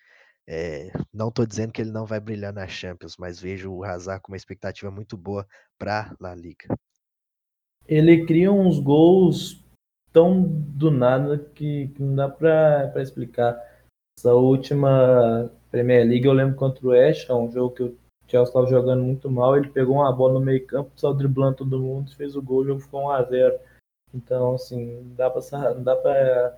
é, 0.48 0.90
não 1.14 1.28
estou 1.28 1.46
dizendo 1.46 1.74
que 1.74 1.82
ele 1.82 1.92
não 1.92 2.06
vai 2.06 2.22
brilhar 2.22 2.54
na 2.54 2.66
Champions, 2.66 3.18
mas 3.20 3.38
vejo 3.38 3.74
o 3.74 3.84
Hazard 3.84 4.22
com 4.22 4.32
uma 4.32 4.38
expectativa 4.38 4.90
muito 4.90 5.18
boa 5.18 5.46
para 5.78 6.16
La 6.18 6.34
Liga. 6.34 6.74
Ele 7.86 8.26
cria 8.26 8.54
uns 8.54 8.80
gols 8.80 9.62
tão 10.14 10.42
do 10.42 10.90
nada 10.90 11.38
que, 11.54 11.90
que 11.90 12.02
não 12.02 12.16
dá 12.16 12.30
para 12.30 13.02
explicar. 13.02 13.75
Essa 14.18 14.34
última 14.34 15.52
Premier 15.70 16.08
League 16.08 16.26
eu 16.26 16.34
lembro 16.34 16.56
contra 16.56 16.86
o 16.86 16.90
West 16.90 17.30
um 17.30 17.52
jogo 17.52 17.76
que 17.76 17.84
o 17.84 17.98
Chelsea 18.28 18.50
estava 18.50 18.68
jogando 18.68 19.04
muito 19.04 19.30
mal, 19.30 19.56
ele 19.56 19.70
pegou 19.70 19.96
uma 19.96 20.12
bola 20.12 20.36
no 20.36 20.40
meio 20.40 20.66
campo, 20.66 20.92
só 20.96 21.14
driblando 21.14 21.58
todo 21.58 21.80
mundo, 21.80 22.16
fez 22.16 22.36
o 22.36 22.42
gol, 22.42 22.60
o 22.60 22.66
jogo 22.66 22.80
ficou 22.80 23.04
1 23.04 23.10
a 23.12 23.24
0 23.24 23.60
Então, 24.14 24.56
assim, 24.56 25.02
não 25.02 25.16
dá 25.16 25.30
para 25.30 25.96
para 25.96 26.58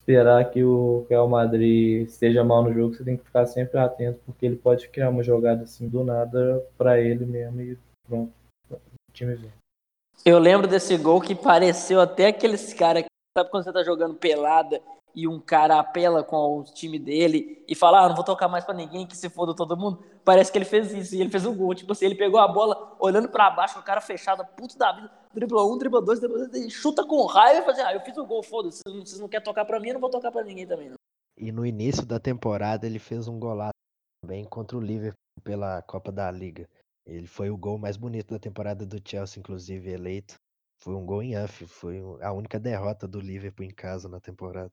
esperar 0.00 0.50
que 0.50 0.64
o 0.64 1.06
Real 1.08 1.28
Madrid 1.28 2.08
esteja 2.08 2.42
mal 2.42 2.64
no 2.64 2.74
jogo, 2.74 2.94
você 2.94 3.04
tem 3.04 3.16
que 3.16 3.24
ficar 3.24 3.46
sempre 3.46 3.78
atento, 3.78 4.20
porque 4.26 4.44
ele 4.44 4.56
pode 4.56 4.88
criar 4.88 5.10
uma 5.10 5.22
jogada 5.22 5.62
assim 5.62 5.88
do 5.88 6.02
nada 6.02 6.66
para 6.76 7.00
ele 7.00 7.24
mesmo 7.24 7.60
e 7.60 7.78
pronto, 8.06 8.32
o 8.68 8.76
time 9.12 9.36
vem. 9.36 9.52
Eu 10.24 10.38
lembro 10.40 10.66
desse 10.66 10.96
gol 10.98 11.20
que 11.20 11.34
pareceu 11.34 12.00
até 12.00 12.26
aqueles 12.26 12.74
caras, 12.74 13.04
sabe 13.38 13.50
quando 13.50 13.64
você 13.64 13.72
tá 13.72 13.84
jogando 13.84 14.14
pelada 14.14 14.80
e 15.14 15.28
um 15.28 15.38
cara 15.38 15.78
apela 15.78 16.22
com 16.24 16.60
o 16.60 16.64
time 16.64 16.98
dele 16.98 17.62
e 17.68 17.74
fala, 17.74 18.00
ah, 18.00 18.08
não 18.08 18.16
vou 18.16 18.24
tocar 18.24 18.48
mais 18.48 18.64
para 18.64 18.74
ninguém, 18.74 19.06
que 19.06 19.16
se 19.16 19.28
foda 19.28 19.54
todo 19.54 19.76
mundo. 19.76 20.02
Parece 20.24 20.50
que 20.50 20.58
ele 20.58 20.64
fez 20.64 20.92
isso 20.92 21.14
e 21.14 21.20
ele 21.20 21.30
fez 21.30 21.44
um 21.44 21.54
gol. 21.54 21.74
Tipo 21.74 21.92
assim, 21.92 22.06
ele 22.06 22.14
pegou 22.14 22.40
a 22.40 22.48
bola 22.48 22.96
olhando 22.98 23.28
para 23.28 23.50
baixo, 23.50 23.78
o 23.78 23.82
cara 23.82 24.00
fechado, 24.00 24.44
puto 24.56 24.78
da 24.78 24.92
vida, 24.92 25.10
driblou 25.34 25.72
um, 25.72 25.78
driblou 25.78 26.02
dois, 26.02 26.20
driblou 26.20 26.48
dois, 26.48 26.72
chuta 26.72 27.04
com 27.04 27.26
raiva 27.26 27.60
e 27.60 27.64
faz 27.64 27.78
assim, 27.78 27.88
ah, 27.88 27.94
eu 27.94 28.00
fiz 28.00 28.16
o 28.16 28.26
gol, 28.26 28.42
foda-se, 28.42 28.80
vocês 28.86 29.18
não 29.18 29.28
querem 29.28 29.44
tocar 29.44 29.64
para 29.64 29.78
mim, 29.78 29.88
eu 29.88 29.94
não 29.94 30.00
vou 30.00 30.10
tocar 30.10 30.30
para 30.30 30.44
ninguém 30.44 30.66
também, 30.66 30.88
não. 30.90 30.96
E 31.36 31.50
no 31.50 31.66
início 31.66 32.06
da 32.06 32.20
temporada 32.20 32.86
ele 32.86 32.98
fez 32.98 33.26
um 33.26 33.38
golaço 33.38 33.72
também 34.22 34.44
contra 34.44 34.76
o 34.76 34.80
Liverpool 34.80 35.16
pela 35.42 35.82
Copa 35.82 36.12
da 36.12 36.30
Liga. 36.30 36.68
Ele 37.06 37.26
foi 37.26 37.50
o 37.50 37.56
gol 37.56 37.78
mais 37.78 37.96
bonito 37.96 38.32
da 38.32 38.38
temporada 38.38 38.86
do 38.86 39.00
Chelsea, 39.04 39.40
inclusive 39.40 39.90
eleito. 39.90 40.36
Foi 40.80 40.94
um 40.94 41.04
gol 41.04 41.22
em 41.22 41.34
Anfield, 41.34 41.72
foi 41.72 42.00
a 42.20 42.32
única 42.32 42.58
derrota 42.58 43.06
do 43.06 43.20
Liverpool 43.20 43.64
em 43.64 43.70
casa 43.70 44.08
na 44.08 44.20
temporada. 44.20 44.72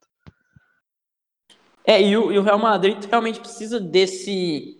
É, 1.89 1.99
e 1.99 2.15
o, 2.15 2.31
e 2.31 2.37
o 2.37 2.43
Real 2.43 2.59
Madrid 2.59 3.03
realmente 3.05 3.39
precisa 3.39 3.79
desse, 3.79 4.79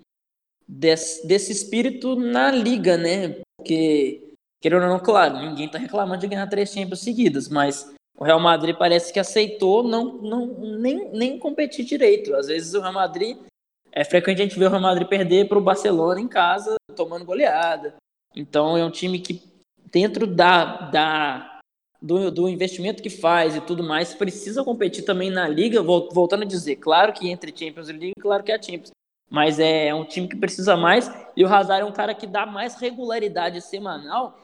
desse, 0.67 1.27
desse 1.27 1.51
espírito 1.51 2.15
na 2.15 2.51
liga, 2.51 2.97
né? 2.97 3.41
Porque, 3.57 4.35
querendo 4.61 4.83
ou 4.83 4.89
não, 4.89 4.99
claro, 4.99 5.39
ninguém 5.39 5.67
tá 5.67 5.79
reclamando 5.79 6.21
de 6.21 6.27
ganhar 6.27 6.45
três 6.45 6.71
Champions 6.71 6.99
seguidas, 6.99 7.49
mas 7.49 7.91
o 8.15 8.23
Real 8.23 8.39
Madrid 8.39 8.75
parece 8.77 9.11
que 9.11 9.19
aceitou 9.19 9.81
não, 9.81 10.21
não 10.21 10.45
nem, 10.77 11.09
nem 11.11 11.39
competir 11.39 11.83
direito. 11.83 12.35
Às 12.35 12.45
vezes 12.45 12.75
o 12.75 12.79
Real 12.79 12.93
Madrid 12.93 13.39
é 13.91 14.05
frequente 14.05 14.43
a 14.43 14.45
gente 14.45 14.59
ver 14.59 14.67
o 14.67 14.69
Real 14.69 14.81
Madrid 14.81 15.07
perder 15.07 15.47
para 15.47 15.57
o 15.57 15.61
Barcelona 15.61 16.21
em 16.21 16.27
casa, 16.27 16.75
tomando 16.95 17.25
goleada. 17.25 17.95
Então 18.35 18.77
é 18.77 18.85
um 18.85 18.91
time 18.91 19.17
que 19.17 19.41
dentro 19.91 20.27
da, 20.27 20.91
da 20.91 21.58
do, 22.01 22.31
do 22.31 22.49
investimento 22.49 23.03
que 23.03 23.09
faz 23.09 23.55
e 23.55 23.61
tudo 23.61 23.83
mais, 23.83 24.13
precisa 24.13 24.63
competir 24.63 25.03
também 25.03 25.29
na 25.29 25.47
liga, 25.47 25.81
voltando 25.81 26.43
a 26.43 26.47
dizer, 26.47 26.77
claro 26.77 27.13
que 27.13 27.29
entre 27.29 27.55
Champions 27.55 27.89
e 27.89 27.93
League, 27.93 28.13
claro 28.19 28.43
que 28.43 28.51
é 28.51 28.55
a 28.55 28.61
Champions, 28.61 28.91
mas 29.29 29.59
é 29.59 29.93
um 29.93 30.05
time 30.05 30.27
que 30.27 30.35
precisa 30.35 30.75
mais, 30.77 31.11
e 31.35 31.43
o 31.43 31.47
Hazard 31.47 31.81
é 31.81 31.85
um 31.85 31.91
cara 31.91 32.15
que 32.15 32.25
dá 32.25 32.45
mais 32.45 32.75
regularidade 32.75 33.61
semanal 33.61 34.39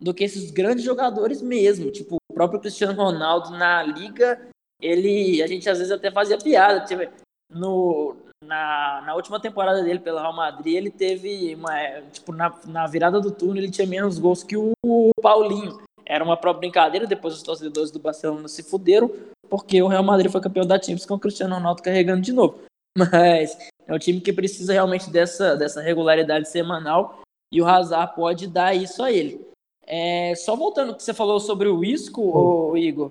do 0.00 0.14
que 0.14 0.22
esses 0.22 0.50
grandes 0.50 0.84
jogadores 0.84 1.42
mesmo, 1.42 1.90
tipo, 1.90 2.16
o 2.30 2.34
próprio 2.34 2.60
Cristiano 2.60 2.92
Ronaldo 2.92 3.50
na 3.50 3.82
liga, 3.82 4.48
ele, 4.80 5.42
a 5.42 5.46
gente 5.46 5.68
às 5.68 5.78
vezes 5.78 5.92
até 5.92 6.10
fazia 6.10 6.38
piada, 6.38 6.84
tipo, 6.84 7.02
no, 7.50 8.14
na, 8.44 9.02
na 9.04 9.14
última 9.14 9.40
temporada 9.40 9.82
dele 9.82 9.98
pelo 9.98 10.18
Real 10.18 10.36
Madrid, 10.36 10.76
ele 10.76 10.90
teve 10.90 11.54
uma, 11.54 11.72
tipo, 12.12 12.32
na, 12.32 12.54
na 12.66 12.86
virada 12.86 13.20
do 13.20 13.32
turno 13.32 13.58
ele 13.58 13.70
tinha 13.70 13.86
menos 13.86 14.18
gols 14.18 14.44
que 14.44 14.56
o 14.56 14.72
Paulinho, 15.20 15.80
era 16.08 16.24
uma 16.24 16.38
própria 16.38 16.60
brincadeira, 16.60 17.06
depois 17.06 17.34
os 17.34 17.42
torcedores 17.42 17.90
do 17.90 17.98
Barcelona 17.98 18.48
se 18.48 18.62
fuderam, 18.62 19.12
porque 19.48 19.82
o 19.82 19.86
Real 19.86 20.02
Madrid 20.02 20.32
foi 20.32 20.40
campeão 20.40 20.66
da 20.66 20.80
Champions 20.80 21.04
com 21.04 21.14
o 21.14 21.20
Cristiano 21.20 21.54
Ronaldo 21.54 21.82
carregando 21.82 22.22
de 22.22 22.32
novo. 22.32 22.62
Mas 22.96 23.56
é 23.86 23.94
um 23.94 23.98
time 23.98 24.18
que 24.20 24.32
precisa 24.32 24.72
realmente 24.72 25.10
dessa, 25.10 25.54
dessa 25.54 25.82
regularidade 25.82 26.48
semanal 26.48 27.20
e 27.52 27.60
o 27.60 27.66
Hazard 27.66 28.14
pode 28.14 28.46
dar 28.46 28.74
isso 28.74 29.02
a 29.02 29.12
ele. 29.12 29.46
É, 29.86 30.34
só 30.34 30.56
voltando 30.56 30.90
ao 30.90 30.96
que 30.96 31.02
você 31.02 31.12
falou 31.12 31.38
sobre 31.38 31.68
o 31.68 31.84
Isco, 31.84 32.22
oh. 32.22 32.76
Igor, 32.76 33.10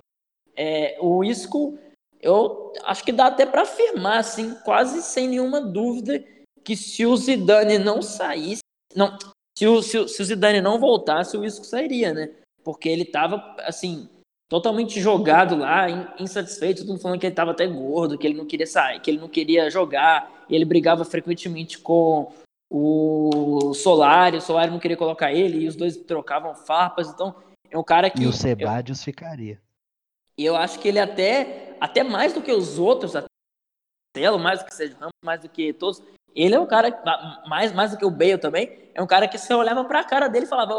é, 0.56 0.98
o 1.00 1.24
Isco, 1.24 1.78
eu 2.20 2.74
acho 2.84 3.04
que 3.04 3.12
dá 3.12 3.28
até 3.28 3.45
para 3.45 3.62
afirmar, 3.62 4.20
assim, 4.20 4.56
quase 4.66 5.04
sem 5.04 5.28
nenhuma 5.28 5.62
dúvida, 5.62 6.24
que 6.64 6.76
se 6.76 7.06
o 7.06 7.16
Zidane 7.16 7.78
não 7.78 8.02
saísse, 8.02 8.62
não, 8.95 9.18
se 9.58 9.68
o, 9.68 9.82
se 9.82 9.98
o, 9.98 10.08
se 10.08 10.22
o 10.22 10.26
Zidane 10.26 10.62
não 10.62 10.80
voltasse, 10.80 11.38
o 11.38 11.45
Isco 11.45 11.66
sairia, 11.66 12.14
né? 12.14 12.32
Porque 12.68 12.89
ele 12.89 13.05
tava, 13.05 13.55
assim, 13.59 14.09
totalmente 14.49 14.99
jogado 14.99 15.55
lá, 15.55 15.89
insatisfeito, 16.20 16.82
todo 16.82 16.89
mundo 16.89 17.01
falando 17.01 17.18
que 17.18 17.26
ele 17.26 17.34
tava 17.34 17.51
até 17.51 17.65
gordo, 17.65 18.18
que 18.18 18.28
ele 18.28 18.36
não 18.36 18.45
queria 18.45 18.68
sair, 18.68 18.99
que 18.99 19.09
ele 19.09 19.22
não 19.22 19.30
queria 19.30 19.70
jogar, 19.70 20.43
e 20.49 20.53
ele 20.53 20.65
brigava 20.65 21.05
frequentemente 21.05 21.80
com 21.80 22.30
o 22.70 23.74
Solari, 23.74 24.36
o 24.36 24.41
Solari 24.41 24.70
não 24.70 24.80
queria 24.80 24.97
colocar 24.97 25.32
ele, 25.32 25.59
e 25.59 25.68
os 25.70 25.78
dois 25.78 25.95
trocavam 25.95 26.53
farpas, 26.53 27.07
então 27.07 27.34
é 27.72 27.78
um 27.78 27.84
cara 27.86 28.09
que... 28.09 28.22
E 28.22 28.28
o 28.28 28.34
Sebadios 28.34 28.99
eu, 28.99 29.05
ficaria. 29.05 29.61
E 30.38 30.43
eu 30.43 30.57
acho 30.57 30.78
que 30.80 30.89
ele 30.89 30.99
até, 30.99 31.78
até 31.80 32.03
mais 32.03 32.34
do 32.34 32.41
que 32.41 32.51
os 32.51 32.78
outros, 32.78 33.15
até 33.15 33.30
mais 34.41 34.59
do 34.59 34.65
que 34.65 34.76
Sérgio 34.76 34.97
Ramos, 34.97 35.13
mais 35.24 35.39
do 35.39 35.47
que 35.47 35.72
todos, 35.72 36.03
ele 36.36 36.53
é 36.53 36.59
um 36.59 36.68
cara, 36.68 37.01
mais, 37.47 37.72
mais 37.72 37.91
do 37.91 37.97
que 37.97 38.05
o 38.05 38.11
Bale 38.11 38.38
também, 38.38 38.91
é 38.93 39.01
um 39.01 39.07
cara 39.07 39.26
que 39.26 39.38
você 39.38 39.53
olhava 39.53 39.86
pra 39.86 40.03
cara 40.03 40.28
dele 40.28 40.47
e 40.47 40.49
falava, 40.49 40.76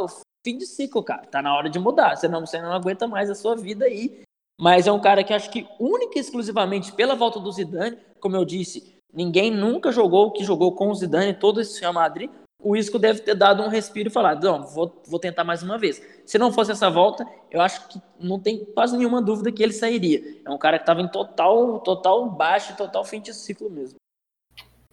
fim 0.49 0.57
de 0.57 0.65
ciclo, 0.65 1.03
cara. 1.03 1.27
Tá 1.27 1.43
na 1.43 1.55
hora 1.55 1.69
de 1.69 1.79
mudar. 1.79 2.17
Você 2.17 2.27
não, 2.27 2.47
você 2.47 2.61
não 2.61 2.73
aguenta 2.73 3.07
mais 3.07 3.29
a 3.29 3.35
sua 3.35 3.55
vida 3.55 3.85
aí. 3.85 4.23
Mas 4.59 4.87
é 4.87 4.93
um 4.93 5.01
cara 5.01 5.23
que 5.23 5.35
acho 5.35 5.51
que 5.51 5.69
única 5.79 6.19
e 6.19 6.21
exclusivamente 6.21 6.93
pela 6.93 7.15
volta 7.15 7.39
do 7.39 7.53
Zidane, 7.53 7.99
como 8.19 8.35
eu 8.35 8.45
disse, 8.45 8.97
ninguém 9.13 9.51
nunca 9.51 9.93
jogou 9.93 10.27
o 10.27 10.31
que 10.33 10.43
jogou 10.43 10.75
com 10.75 10.89
o 10.89 10.95
Zidane, 10.95 11.35
todo 11.35 11.61
esse 11.61 11.81
Real 11.81 11.93
Madrid. 11.93 12.31
O 12.61 12.75
Isco 12.75 12.99
deve 12.99 13.21
ter 13.21 13.37
dado 13.37 13.63
um 13.63 13.69
respiro 13.69 14.09
e 14.09 14.13
falado, 14.13 14.43
não, 14.43 14.67
vou, 14.67 15.01
vou 15.07 15.21
tentar 15.21 15.45
mais 15.45 15.63
uma 15.63 15.79
vez. 15.79 16.03
Se 16.27 16.39
não 16.39 16.51
fosse 16.51 16.73
essa 16.73 16.91
volta, 16.91 17.25
eu 17.53 17.61
acho 17.61 17.87
que 17.87 18.01
não 18.19 18.41
tem 18.41 18.65
quase 18.65 18.97
nenhuma 18.97 19.23
dúvida 19.23 19.53
que 19.53 19.63
ele 19.63 19.73
sairia. 19.73 20.41
É 20.45 20.51
um 20.51 20.59
cara 20.59 20.77
que 20.77 20.83
estava 20.83 21.01
em 21.01 21.07
total, 21.07 21.79
total 21.81 22.29
baixo, 22.29 22.77
total 22.77 23.05
fim 23.05 23.21
de 23.21 23.33
ciclo 23.33 23.71
mesmo. 23.71 23.97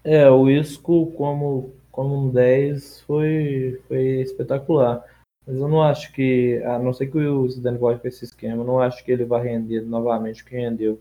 É, 0.03 0.29
o 0.29 0.47
Isco 0.47 1.11
como, 1.13 1.73
como 1.91 2.27
um 2.27 2.29
10 2.29 3.01
foi, 3.01 3.81
foi 3.87 4.21
espetacular. 4.21 5.03
Mas 5.45 5.57
eu 5.57 5.67
não 5.67 5.83
acho 5.83 6.11
que, 6.11 6.61
a 6.63 6.79
não 6.79 6.91
ser 6.91 7.07
que 7.07 7.17
o 7.17 7.47
Zidane 7.47 7.77
volte 7.77 7.99
para 7.99 8.09
esse 8.09 8.25
esquema, 8.25 8.63
eu 8.63 8.65
não 8.65 8.79
acho 8.79 9.03
que 9.03 9.11
ele 9.11 9.25
vai 9.25 9.43
render 9.43 9.81
novamente 9.81 10.41
o 10.41 10.45
que 10.45 10.55
rendeu. 10.55 10.99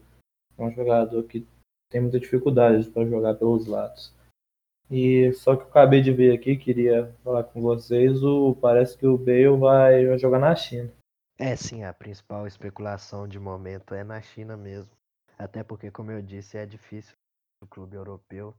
É 0.58 0.62
um 0.62 0.70
jogador 0.70 1.22
que 1.24 1.46
tem 1.90 2.00
muita 2.00 2.20
dificuldade 2.20 2.90
para 2.90 3.06
jogar 3.06 3.34
pelos 3.34 3.66
lados. 3.66 4.12
E 4.90 5.32
só 5.32 5.56
que 5.56 5.62
eu 5.62 5.68
acabei 5.68 6.02
de 6.02 6.12
ver 6.12 6.32
aqui, 6.34 6.56
queria 6.56 7.10
falar 7.24 7.44
com 7.44 7.60
vocês, 7.62 8.22
o, 8.22 8.54
parece 8.54 8.98
que 8.98 9.06
o 9.06 9.16
Bale 9.16 9.56
vai, 9.56 10.06
vai 10.06 10.18
jogar 10.18 10.38
na 10.38 10.54
China. 10.54 10.92
É, 11.38 11.56
sim, 11.56 11.82
a 11.82 11.92
principal 11.92 12.46
especulação 12.46 13.26
de 13.26 13.40
momento 13.40 13.94
é 13.94 14.04
na 14.04 14.20
China 14.20 14.56
mesmo. 14.56 14.92
Até 15.38 15.64
porque, 15.64 15.90
como 15.90 16.12
eu 16.12 16.22
disse, 16.22 16.58
é 16.58 16.66
difícil 16.66 17.16
o 17.62 17.66
clube 17.66 17.96
europeu 17.96 18.54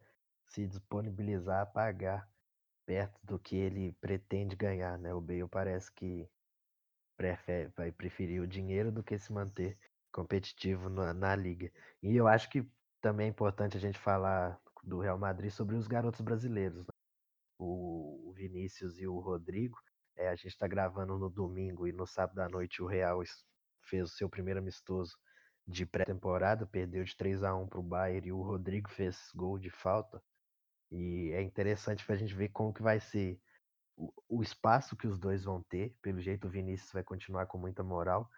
se 0.48 0.66
disponibilizar 0.66 1.62
a 1.62 1.66
pagar 1.66 2.28
perto 2.86 3.20
do 3.24 3.40
que 3.40 3.56
ele 3.56 3.94
pretende 3.94 4.56
ganhar, 4.56 4.98
né? 4.98 5.14
O 5.14 5.22
Bale 5.22 5.48
parece 5.48 5.92
que 5.92 6.30
prefere, 7.18 7.70
vai 7.76 7.92
preferir 7.92 8.42
o 8.42 8.48
dinheiro 8.48 8.92
do 8.92 9.04
que 9.04 9.18
se 9.18 9.32
manter 9.32 9.78
competitivo 10.12 10.90
na, 10.90 11.14
na 11.14 11.36
liga. 11.36 11.72
E 12.02 12.16
eu 12.16 12.28
acho 12.28 12.50
que 12.50 12.68
também 13.02 13.28
é 13.28 13.30
importante 13.30 13.78
a 13.78 13.80
gente 13.80 13.98
falar 13.98 14.60
do 14.84 15.00
Real 15.00 15.18
Madrid 15.18 15.52
sobre 15.52 15.76
os 15.76 15.88
garotos 15.88 16.22
brasileiros. 16.22 16.80
Né? 16.80 16.94
O, 17.60 18.34
Vinícius 18.36 19.00
e 19.00 19.08
o 19.08 19.20
Rodrigo. 19.20 19.78
É, 20.18 20.30
a 20.30 20.36
gente 20.36 20.48
está 20.48 20.68
gravando 20.68 21.18
no 21.18 21.30
domingo 21.30 21.88
e 21.88 21.92
no 21.92 22.06
sábado 22.06 22.40
à 22.40 22.48
noite 22.48 22.82
o 22.82 22.86
Real 22.86 23.22
fez 23.82 24.04
o 24.12 24.16
seu 24.16 24.30
primeiro 24.30 24.60
amistoso 24.60 25.18
de 25.68 25.86
pré-temporada, 25.86 26.66
perdeu 26.66 27.04
de 27.04 27.16
3 27.18 27.44
a 27.44 27.56
1 27.56 27.68
para 27.68 27.80
o 27.80 27.84
Bayern 27.84 28.28
e 28.28 28.32
o 28.32 28.42
Rodrigo 28.42 28.90
fez 28.90 29.32
gol 29.36 29.58
de 29.58 29.70
falta. 29.70 30.22
E 30.92 31.32
é 31.32 31.42
interessante 31.42 32.06
para 32.06 32.16
a 32.16 32.18
gente 32.18 32.34
ver 32.34 32.50
como 32.50 32.74
que 32.74 32.82
vai 32.82 33.00
ser 33.00 33.40
o, 33.98 34.14
o, 34.30 34.44
espaço 34.44 34.96
que 34.96 35.08
os 35.08 35.18
dois 35.18 35.44
vão 35.44 35.62
ter. 35.64 35.96
Pelo 36.02 36.22
jeito 36.22 36.48
o 36.48 36.50
Vinícius 36.50 36.92
vai 36.92 37.04
continuar 37.04 37.48
com 37.48 37.58
muita 37.58 37.84
moral. 37.84 38.30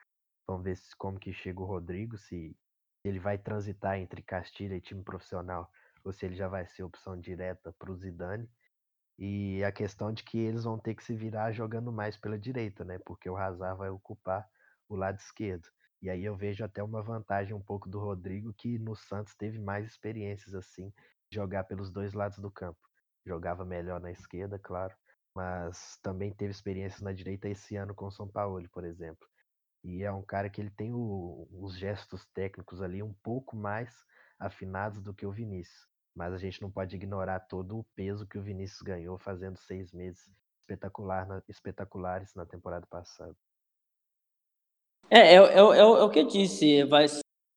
Vamos 0.48 0.64
ver 0.64 0.78
se, 0.78 0.96
como 0.96 1.20
que 1.20 1.34
chega 1.34 1.60
o 1.60 1.66
Rodrigo, 1.66 2.18
se 2.18 2.56
ele 3.04 3.20
vai 3.20 3.38
transitar 3.38 3.98
entre 3.98 4.22
Castilha 4.22 4.76
e 4.76 4.82
time 4.82 5.04
profissional, 5.04 5.70
ou 6.04 6.14
se 6.14 6.26
ele 6.26 6.36
já 6.36 6.48
vai 6.48 6.66
ser 6.66 6.84
opção 6.84 7.20
direta 7.20 7.74
para 7.74 7.92
o 7.92 7.96
Zidane. 7.96 8.50
E 9.20 9.64
a 9.64 9.72
questão 9.72 10.14
de 10.14 10.24
que 10.24 10.38
eles 10.38 10.64
vão 10.64 10.78
ter 10.78 10.96
que 10.96 11.04
se 11.04 11.16
virar 11.16 11.52
jogando 11.52 11.92
mais 11.92 12.16
pela 12.16 12.38
direita, 12.38 12.86
né? 12.86 13.00
Porque 13.00 13.30
o 13.30 13.36
Hazard 13.36 13.78
vai 13.78 13.90
ocupar 13.90 14.48
o 14.88 14.96
lado 14.96 15.18
esquerdo. 15.20 15.68
E 16.02 16.10
aí 16.10 16.24
eu 16.24 16.36
vejo 16.36 16.64
até 16.64 16.84
uma 16.84 17.02
vantagem 17.02 17.56
um 17.56 17.62
pouco 17.62 17.90
do 17.90 18.00
Rodrigo, 18.00 18.54
que 18.54 18.78
no 18.78 18.96
Santos 18.96 19.34
teve 19.36 19.58
mais 19.58 19.88
experiências 19.88 20.54
assim 20.54 20.94
jogar 21.30 21.64
pelos 21.66 21.92
dois 21.92 22.14
lados 22.14 22.40
do 22.40 22.52
campo. 22.52 22.80
Jogava 23.26 23.66
melhor 23.66 24.00
na 24.00 24.12
esquerda, 24.12 24.58
claro, 24.58 24.96
mas 25.36 25.98
também 26.02 26.34
teve 26.34 26.52
experiências 26.52 27.02
na 27.02 27.12
direita 27.12 27.50
esse 27.50 27.76
ano 27.76 27.94
com 27.94 28.08
o 28.08 28.12
São 28.12 28.28
Paulo, 28.28 28.68
por 28.70 28.84
exemplo. 28.84 29.28
E 29.84 30.04
é 30.04 30.12
um 30.12 30.22
cara 30.22 30.50
que 30.50 30.60
ele 30.60 30.72
tem 30.72 30.94
o, 30.94 31.48
os 31.52 31.78
gestos 31.78 32.26
técnicos 32.34 32.82
ali 32.82 33.04
um 33.04 33.14
pouco 33.24 33.56
mais 33.56 33.94
afinados 34.40 35.02
do 35.02 35.14
que 35.14 35.26
o 35.26 35.32
Vinícius. 35.32 35.88
Mas 36.16 36.34
a 36.34 36.38
gente 36.38 36.62
não 36.62 36.72
pode 36.72 36.96
ignorar 36.96 37.42
todo 37.42 37.78
o 37.78 37.84
peso 37.96 38.26
que 38.26 38.38
o 38.38 38.42
Vinícius 38.42 38.82
ganhou 38.82 39.18
fazendo 39.20 39.58
seis 39.58 39.92
meses 39.92 40.30
espetacular 40.62 41.28
na, 41.28 41.42
espetaculares 41.48 42.34
na 42.34 42.46
temporada 42.46 42.86
passada. 42.88 43.36
É, 45.10 45.20
é, 45.20 45.36
é, 45.36 45.58
é, 45.60 45.84
o 45.86 46.10
que 46.10 46.20
eu 46.20 46.28
disse, 46.28 46.84
vai 46.84 47.08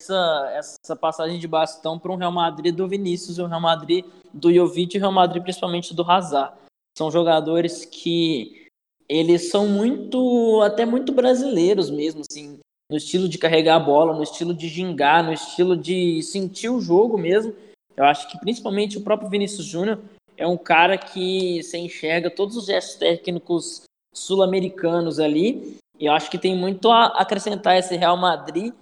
essa, 0.00 0.52
essa 0.54 0.96
passagem 0.96 1.38
de 1.38 1.46
bastão 1.46 1.98
para 1.98 2.10
um 2.10 2.16
Real 2.16 2.32
Madrid 2.32 2.74
do 2.74 2.88
Vinícius, 2.88 3.38
o 3.38 3.46
Real 3.46 3.60
Madrid 3.60 4.04
do 4.32 4.52
Jovic 4.52 4.94
e 4.94 4.98
o 4.98 5.00
Real 5.00 5.12
Madrid 5.12 5.42
principalmente 5.42 5.94
do 5.94 6.02
Hazard. 6.02 6.54
São 6.96 7.10
jogadores 7.10 7.84
que 7.84 8.66
eles 9.08 9.50
são 9.50 9.68
muito, 9.68 10.60
até 10.62 10.86
muito 10.86 11.12
brasileiros 11.12 11.90
mesmo, 11.90 12.22
assim, 12.28 12.58
no 12.90 12.96
estilo 12.96 13.28
de 13.28 13.38
carregar 13.38 13.76
a 13.76 13.80
bola, 13.80 14.14
no 14.14 14.22
estilo 14.22 14.54
de 14.54 14.68
gingar, 14.68 15.22
no 15.22 15.32
estilo 15.32 15.76
de 15.76 16.22
sentir 16.22 16.68
o 16.68 16.80
jogo 16.80 17.18
mesmo. 17.18 17.54
Eu 17.96 18.04
acho 18.04 18.28
que 18.28 18.38
principalmente 18.38 18.96
o 18.96 19.02
próprio 19.02 19.28
Vinícius 19.28 19.66
Júnior 19.66 19.98
é 20.36 20.46
um 20.46 20.56
cara 20.56 20.96
que 20.96 21.62
se 21.62 21.76
enxerga 21.76 22.30
todos 22.30 22.56
os 22.56 22.66
gestos 22.66 22.96
técnicos 22.96 23.82
sul-americanos 24.14 25.20
ali. 25.20 25.76
E 25.98 26.06
eu 26.06 26.12
acho 26.12 26.30
que 26.30 26.38
tem 26.38 26.56
muito 26.56 26.90
a 26.90 27.06
acrescentar 27.06 27.76
esse 27.76 27.94
Real 27.96 28.16
Madrid 28.16 28.72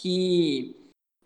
que 0.00 0.76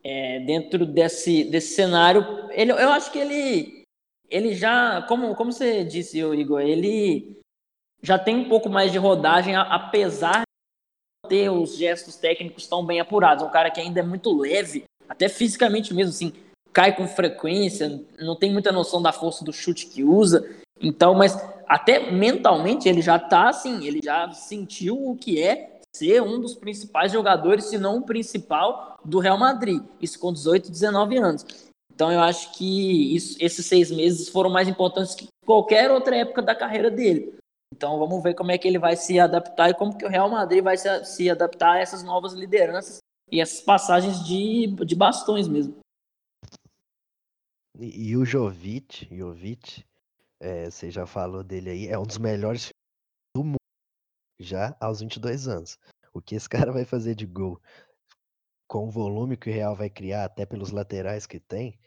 é, 0.02 0.40
dentro 0.40 0.84
desse, 0.84 1.44
desse 1.44 1.74
cenário, 1.74 2.48
ele, 2.50 2.72
eu 2.72 2.90
acho 2.90 3.12
que 3.12 3.18
ele, 3.18 3.84
ele 4.28 4.54
já, 4.54 5.02
como, 5.02 5.34
como 5.34 5.52
você 5.52 5.84
disse, 5.84 6.18
Igor, 6.20 6.60
ele 6.60 7.40
já 8.02 8.18
tem 8.18 8.36
um 8.36 8.48
pouco 8.48 8.68
mais 8.68 8.90
de 8.90 8.98
rodagem, 8.98 9.54
apesar 9.54 10.40
de 10.40 11.28
ter 11.28 11.50
os 11.50 11.76
gestos 11.76 12.16
técnicos 12.16 12.66
tão 12.66 12.84
bem 12.84 12.98
apurados. 12.98 13.44
É 13.44 13.46
um 13.46 13.52
cara 13.52 13.70
que 13.70 13.80
ainda 13.80 14.00
é 14.00 14.02
muito 14.02 14.36
leve, 14.36 14.84
até 15.08 15.28
fisicamente 15.28 15.94
mesmo, 15.94 16.10
assim, 16.10 16.32
cai 16.72 16.96
com 16.96 17.06
frequência, 17.06 18.02
não 18.18 18.34
tem 18.34 18.50
muita 18.50 18.72
noção 18.72 19.00
da 19.00 19.12
força 19.12 19.44
do 19.44 19.52
chute 19.52 19.86
que 19.86 20.02
usa. 20.02 20.48
Então, 20.80 21.14
mas 21.14 21.36
até 21.68 22.10
mentalmente 22.10 22.88
ele 22.88 23.00
já 23.00 23.18
tá 23.18 23.50
assim, 23.50 23.86
ele 23.86 24.00
já 24.02 24.32
sentiu 24.32 25.10
o 25.10 25.16
que 25.16 25.40
é 25.40 25.71
ser 25.94 26.22
um 26.22 26.40
dos 26.40 26.54
principais 26.54 27.12
jogadores, 27.12 27.66
se 27.66 27.78
não 27.78 27.98
o 27.98 28.06
principal, 28.06 28.98
do 29.04 29.18
Real 29.18 29.38
Madrid. 29.38 29.82
Isso 30.00 30.18
com 30.18 30.32
18, 30.32 30.70
19 30.70 31.18
anos. 31.18 31.44
Então 31.94 32.10
eu 32.10 32.20
acho 32.20 32.52
que 32.56 33.14
isso, 33.14 33.36
esses 33.40 33.66
seis 33.66 33.90
meses 33.90 34.28
foram 34.28 34.50
mais 34.50 34.66
importantes 34.66 35.14
que 35.14 35.28
qualquer 35.44 35.90
outra 35.90 36.16
época 36.16 36.40
da 36.40 36.54
carreira 36.54 36.90
dele. 36.90 37.36
Então 37.74 37.98
vamos 37.98 38.22
ver 38.22 38.34
como 38.34 38.50
é 38.50 38.58
que 38.58 38.66
ele 38.66 38.78
vai 38.78 38.96
se 38.96 39.18
adaptar 39.20 39.70
e 39.70 39.74
como 39.74 39.96
que 39.96 40.04
o 40.04 40.08
Real 40.08 40.30
Madrid 40.30 40.62
vai 40.62 40.76
se, 40.76 41.04
se 41.04 41.30
adaptar 41.30 41.72
a 41.72 41.78
essas 41.78 42.02
novas 42.02 42.32
lideranças 42.32 42.98
e 43.30 43.40
essas 43.40 43.60
passagens 43.60 44.24
de, 44.24 44.68
de 44.84 44.94
bastões 44.94 45.48
mesmo. 45.48 45.76
E, 47.78 48.10
e 48.10 48.16
o 48.16 48.24
Jovic, 48.24 49.08
Jovic 49.14 49.84
é, 50.40 50.68
você 50.68 50.90
já 50.90 51.06
falou 51.06 51.42
dele 51.44 51.70
aí, 51.70 51.88
é 51.88 51.98
um 51.98 52.04
dos 52.04 52.18
melhores 52.18 52.70
já 54.42 54.76
aos 54.80 55.00
22 55.00 55.48
anos. 55.48 55.78
O 56.12 56.20
que 56.20 56.34
esse 56.34 56.48
cara 56.50 56.72
vai 56.72 56.84
fazer 56.84 57.14
de 57.14 57.26
gol 57.26 57.60
com 58.66 58.86
o 58.86 58.90
volume 58.90 59.36
que 59.36 59.50
o 59.50 59.52
Real 59.52 59.76
vai 59.76 59.90
criar, 59.90 60.24
até 60.24 60.46
pelos 60.46 60.70
laterais 60.70 61.26
que 61.26 61.38
tem, 61.38 61.78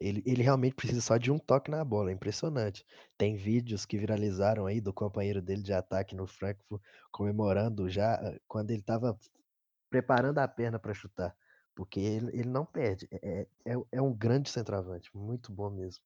ele, 0.00 0.22
ele 0.24 0.42
realmente 0.42 0.76
precisa 0.76 1.00
só 1.00 1.16
de 1.16 1.32
um 1.32 1.38
toque 1.38 1.70
na 1.70 1.84
bola, 1.84 2.10
é 2.10 2.14
impressionante. 2.14 2.86
Tem 3.16 3.34
vídeos 3.34 3.84
que 3.84 3.98
viralizaram 3.98 4.66
aí 4.66 4.80
do 4.80 4.92
companheiro 4.92 5.42
dele 5.42 5.62
de 5.62 5.72
ataque 5.72 6.14
no 6.14 6.26
Frankfurt 6.26 6.80
comemorando 7.10 7.88
já 7.88 8.14
eh, 8.14 8.38
quando 8.46 8.70
ele 8.70 8.80
estava 8.80 9.18
preparando 9.90 10.38
a 10.38 10.46
perna 10.46 10.78
para 10.78 10.94
chutar, 10.94 11.34
porque 11.74 11.98
ele, 11.98 12.28
ele 12.32 12.48
não 12.48 12.64
perde. 12.64 13.08
É, 13.10 13.46
é, 13.66 13.74
é 13.90 14.00
um 14.00 14.12
grande 14.12 14.48
centroavante, 14.48 15.10
muito 15.12 15.50
bom 15.50 15.70
mesmo. 15.70 16.04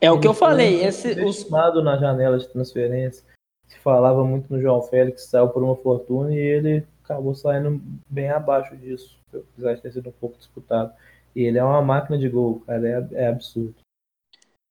É 0.00 0.10
o 0.10 0.18
que 0.18 0.26
eu 0.26 0.34
falei. 0.34 0.82
Esse, 0.84 1.12
os... 1.24 1.48
na 1.48 1.96
janela 1.96 2.38
de 2.38 2.48
transferência 2.48 3.24
se 3.68 3.78
falava 3.78 4.24
muito 4.24 4.52
no 4.52 4.60
João 4.60 4.82
Félix, 4.82 5.26
saiu 5.26 5.48
por 5.48 5.62
uma 5.62 5.76
fortuna 5.76 6.32
e 6.32 6.38
ele 6.38 6.86
acabou 7.02 7.34
saindo 7.34 7.80
bem 8.08 8.30
abaixo 8.30 8.76
disso, 8.76 9.18
apesar 9.32 9.74
de 9.74 9.82
ter 9.82 9.92
sido 9.92 10.08
um 10.08 10.12
pouco 10.12 10.38
disputado. 10.38 10.92
E 11.34 11.42
ele 11.42 11.58
é 11.58 11.64
uma 11.64 11.82
máquina 11.82 12.16
de 12.16 12.28
gol, 12.28 12.62
cara, 12.66 12.88
é, 12.88 13.24
é 13.24 13.28
absurdo. 13.28 13.74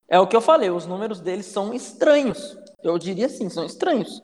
É 0.08 0.20
o 0.20 0.28
que 0.28 0.36
eu 0.36 0.42
falei, 0.42 0.70
os 0.70 0.86
números 0.86 1.20
dele 1.20 1.44
são 1.44 1.74
estranhos. 1.74 2.58
Eu 2.84 2.98
diria 2.98 3.26
assim, 3.26 3.50
são 3.50 3.66
estranhos. 3.66 4.22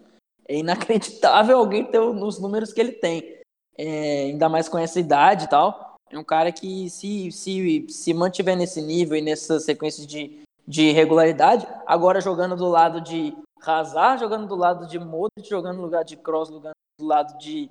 É 0.48 0.58
inacreditável 0.58 1.58
alguém 1.60 1.86
ter 1.86 2.00
os 2.00 2.40
números 2.40 2.74
que 2.74 2.80
ele 2.80 2.94
tem. 2.94 3.40
É, 3.78 4.26
ainda 4.26 4.50
mais 4.50 4.68
com 4.68 4.78
essa 4.78 5.00
idade 5.00 5.46
e 5.46 5.50
tal. 5.50 5.96
É 6.12 6.18
um 6.18 6.24
cara 6.24 6.52
que 6.52 6.90
se, 6.90 7.32
se, 7.32 7.86
se 7.88 8.14
mantiver 8.14 8.58
nesse 8.58 8.82
nível 8.82 9.16
e 9.16 9.22
nessa 9.22 9.60
sequência 9.60 10.06
de, 10.06 10.42
de 10.68 10.92
regularidade, 10.92 11.68
agora 11.86 12.20
jogando 12.20 12.56
do 12.56 12.68
lado 12.68 13.00
de 13.00 13.36
Hazard 13.66 14.20
jogando 14.20 14.48
do 14.48 14.56
lado 14.56 14.88
de 14.88 15.00
Modric, 15.00 15.48
jogando 15.50 15.78
no 15.78 15.84
lugar 15.84 16.04
de 16.04 16.18
Kroos, 16.18 16.50
jogando 16.50 16.74
do 17.00 17.06
lado 17.06 17.38
de, 17.38 17.70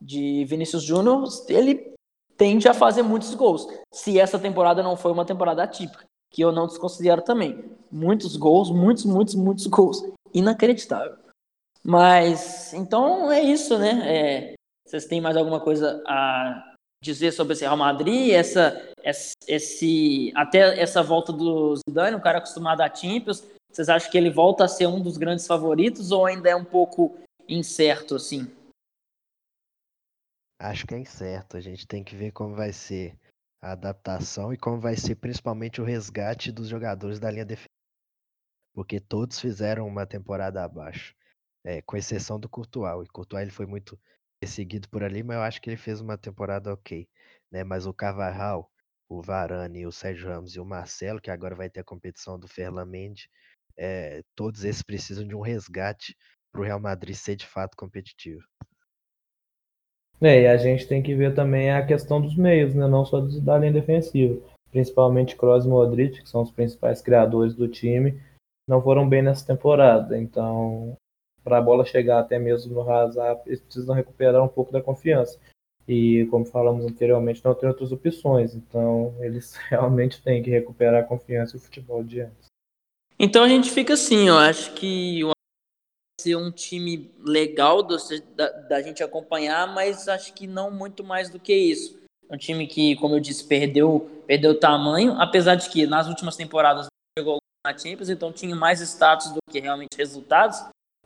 de 0.00 0.44
Vinícius 0.46 0.82
Júnior, 0.82 1.24
ele 1.48 1.94
tende 2.36 2.68
a 2.68 2.74
fazer 2.74 3.02
muitos 3.02 3.34
gols. 3.34 3.66
Se 3.92 4.18
essa 4.18 4.38
temporada 4.38 4.82
não 4.82 4.96
foi 4.96 5.12
uma 5.12 5.24
temporada 5.24 5.62
atípica, 5.62 6.04
que 6.30 6.42
eu 6.42 6.52
não 6.52 6.66
desconsidero 6.66 7.22
também. 7.22 7.64
Muitos 7.90 8.36
gols, 8.36 8.70
muitos, 8.70 9.04
muitos, 9.04 9.34
muitos 9.34 9.66
gols. 9.66 10.02
Inacreditável. 10.32 11.18
Mas, 11.82 12.72
então 12.72 13.30
é 13.32 13.42
isso, 13.42 13.78
né? 13.78 14.02
É, 14.06 14.54
vocês 14.86 15.06
têm 15.06 15.20
mais 15.20 15.36
alguma 15.36 15.60
coisa 15.60 16.02
a 16.06 16.74
dizer 17.02 17.32
sobre 17.32 17.54
esse 17.54 17.62
Real 17.62 17.76
Madrid? 17.76 18.30
Essa, 18.30 18.80
esse, 19.46 20.32
até 20.34 20.80
essa 20.80 21.02
volta 21.02 21.32
do 21.32 21.76
Zidane, 21.76 22.16
um 22.16 22.20
cara 22.20 22.38
acostumado 22.38 22.80
a 22.82 22.94
Champions, 22.94 23.44
vocês 23.70 23.88
acham 23.88 24.10
que 24.10 24.18
ele 24.18 24.30
volta 24.30 24.64
a 24.64 24.68
ser 24.68 24.86
um 24.86 25.00
dos 25.00 25.16
grandes 25.16 25.46
favoritos 25.46 26.10
ou 26.10 26.26
ainda 26.26 26.50
é 26.50 26.56
um 26.56 26.64
pouco 26.64 27.18
incerto 27.48 28.16
assim? 28.16 28.50
Acho 30.58 30.86
que 30.86 30.94
é 30.94 30.98
incerto. 30.98 31.56
A 31.56 31.60
gente 31.60 31.86
tem 31.86 32.04
que 32.04 32.14
ver 32.14 32.32
como 32.32 32.54
vai 32.54 32.72
ser 32.72 33.16
a 33.62 33.72
adaptação 33.72 34.52
e 34.52 34.58
como 34.58 34.80
vai 34.80 34.96
ser 34.96 35.16
principalmente 35.16 35.80
o 35.80 35.84
resgate 35.84 36.50
dos 36.50 36.68
jogadores 36.68 37.18
da 37.18 37.30
linha 37.30 37.44
defensiva. 37.44 37.68
Porque 38.74 39.00
todos 39.00 39.38
fizeram 39.38 39.86
uma 39.86 40.06
temporada 40.06 40.62
abaixo, 40.62 41.14
é, 41.64 41.82
com 41.82 41.96
exceção 41.96 42.38
do 42.38 42.48
Courtois. 42.48 43.08
O 43.08 43.12
Courtois 43.12 43.42
ele 43.42 43.50
foi 43.50 43.66
muito 43.66 43.98
perseguido 44.40 44.88
por 44.88 45.02
ali, 45.02 45.22
mas 45.22 45.36
eu 45.36 45.42
acho 45.42 45.60
que 45.60 45.70
ele 45.70 45.76
fez 45.76 46.00
uma 46.00 46.16
temporada 46.16 46.72
ok. 46.72 47.08
Né? 47.50 47.64
Mas 47.64 47.86
o 47.86 47.92
Carvajal, 47.92 48.70
o 49.08 49.20
Varane, 49.20 49.86
o 49.86 49.92
Sérgio 49.92 50.28
Ramos 50.28 50.54
e 50.54 50.60
o 50.60 50.64
Marcelo, 50.64 51.20
que 51.20 51.30
agora 51.30 51.54
vai 51.54 51.68
ter 51.68 51.80
a 51.80 51.84
competição 51.84 52.38
do 52.38 52.46
Ferland 52.46 52.90
Mendes, 52.90 53.28
é, 53.80 54.20
todos 54.36 54.62
esses 54.62 54.82
precisam 54.82 55.26
de 55.26 55.34
um 55.34 55.40
resgate 55.40 56.14
para 56.52 56.60
o 56.60 56.64
Real 56.64 56.78
Madrid 56.78 57.14
ser 57.14 57.34
de 57.34 57.46
fato 57.46 57.74
competitivo. 57.76 58.42
É, 60.20 60.42
e 60.42 60.46
a 60.46 60.56
gente 60.58 60.86
tem 60.86 61.02
que 61.02 61.14
ver 61.14 61.34
também 61.34 61.70
a 61.70 61.84
questão 61.84 62.20
dos 62.20 62.36
meios, 62.36 62.74
né? 62.74 62.86
não 62.86 63.06
só 63.06 63.20
da 63.20 63.58
linha 63.58 63.72
defensiva. 63.72 64.38
Principalmente 64.70 65.34
Kroos 65.34 65.64
e 65.64 65.68
Modric, 65.68 66.22
que 66.22 66.28
são 66.28 66.42
os 66.42 66.50
principais 66.50 67.00
criadores 67.00 67.54
do 67.54 67.66
time, 67.66 68.20
não 68.68 68.82
foram 68.82 69.08
bem 69.08 69.22
nessa 69.22 69.46
temporada. 69.46 70.18
Então, 70.18 70.94
para 71.42 71.56
a 71.56 71.62
bola 71.62 71.86
chegar 71.86 72.20
até 72.20 72.38
mesmo 72.38 72.74
no 72.74 72.88
Hazard, 72.88 73.40
eles 73.46 73.60
precisam 73.60 73.94
recuperar 73.94 74.44
um 74.44 74.48
pouco 74.48 74.70
da 74.70 74.82
confiança. 74.82 75.40
E, 75.88 76.26
como 76.30 76.44
falamos 76.44 76.84
anteriormente, 76.84 77.42
não 77.42 77.54
tem 77.54 77.68
outras 77.68 77.90
opções. 77.90 78.54
Então, 78.54 79.14
eles 79.20 79.56
realmente 79.70 80.22
têm 80.22 80.42
que 80.42 80.50
recuperar 80.50 81.02
a 81.02 81.06
confiança 81.06 81.56
e 81.56 81.58
o 81.58 81.62
futebol 81.62 82.04
de 82.04 82.20
antes. 82.20 82.49
Então 83.22 83.44
a 83.44 83.48
gente 83.50 83.70
fica 83.70 83.92
assim, 83.92 84.28
eu 84.28 84.38
acho 84.38 84.72
que 84.72 85.22
vai 85.22 85.34
ser 86.18 86.36
um 86.36 86.50
time 86.50 87.12
legal 87.22 87.82
do, 87.82 87.94
da, 88.34 88.48
da, 88.48 88.80
gente 88.80 89.02
acompanhar, 89.02 89.66
mas 89.74 90.08
acho 90.08 90.32
que 90.32 90.46
não 90.46 90.70
muito 90.70 91.04
mais 91.04 91.28
do 91.28 91.38
que 91.38 91.54
isso. 91.54 92.00
É 92.30 92.34
um 92.34 92.38
time 92.38 92.66
que, 92.66 92.96
como 92.96 93.14
eu 93.16 93.20
disse, 93.20 93.44
perdeu, 93.44 94.10
perdeu 94.26 94.58
tamanho, 94.58 95.20
apesar 95.20 95.56
de 95.56 95.68
que 95.68 95.86
nas 95.86 96.08
últimas 96.08 96.34
temporadas 96.34 96.86
chegou 97.18 97.36
na 97.62 97.76
Champions, 97.76 98.08
então 98.08 98.32
tinha 98.32 98.56
mais 98.56 98.80
status 98.80 99.30
do 99.32 99.38
que 99.50 99.60
realmente 99.60 99.98
resultados. 99.98 100.58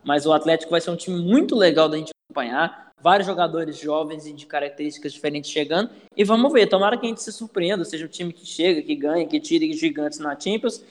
Mas 0.04 0.24
o 0.24 0.32
Atlético 0.32 0.70
vai 0.70 0.80
ser 0.80 0.92
um 0.92 0.96
time 0.96 1.20
muito 1.20 1.56
legal 1.56 1.88
da 1.88 1.96
gente 1.96 2.12
acompanhar. 2.30 2.92
Vários 3.00 3.26
jogadores 3.26 3.76
jovens 3.76 4.24
e 4.24 4.32
de 4.32 4.46
características 4.46 5.12
diferentes 5.12 5.50
chegando. 5.50 5.90
E 6.16 6.22
vamos 6.22 6.52
ver, 6.52 6.68
tomara 6.68 6.96
que 6.96 7.06
a 7.06 7.08
gente 7.08 7.22
se 7.22 7.32
surpreenda, 7.32 7.84
seja 7.84 8.06
um 8.06 8.08
time 8.08 8.32
que 8.32 8.46
chega, 8.46 8.82
que 8.82 8.94
ganha, 8.94 9.26
que 9.26 9.40
tire 9.40 9.72
gigantes 9.72 10.20
na 10.20 10.38
Champions 10.38 10.84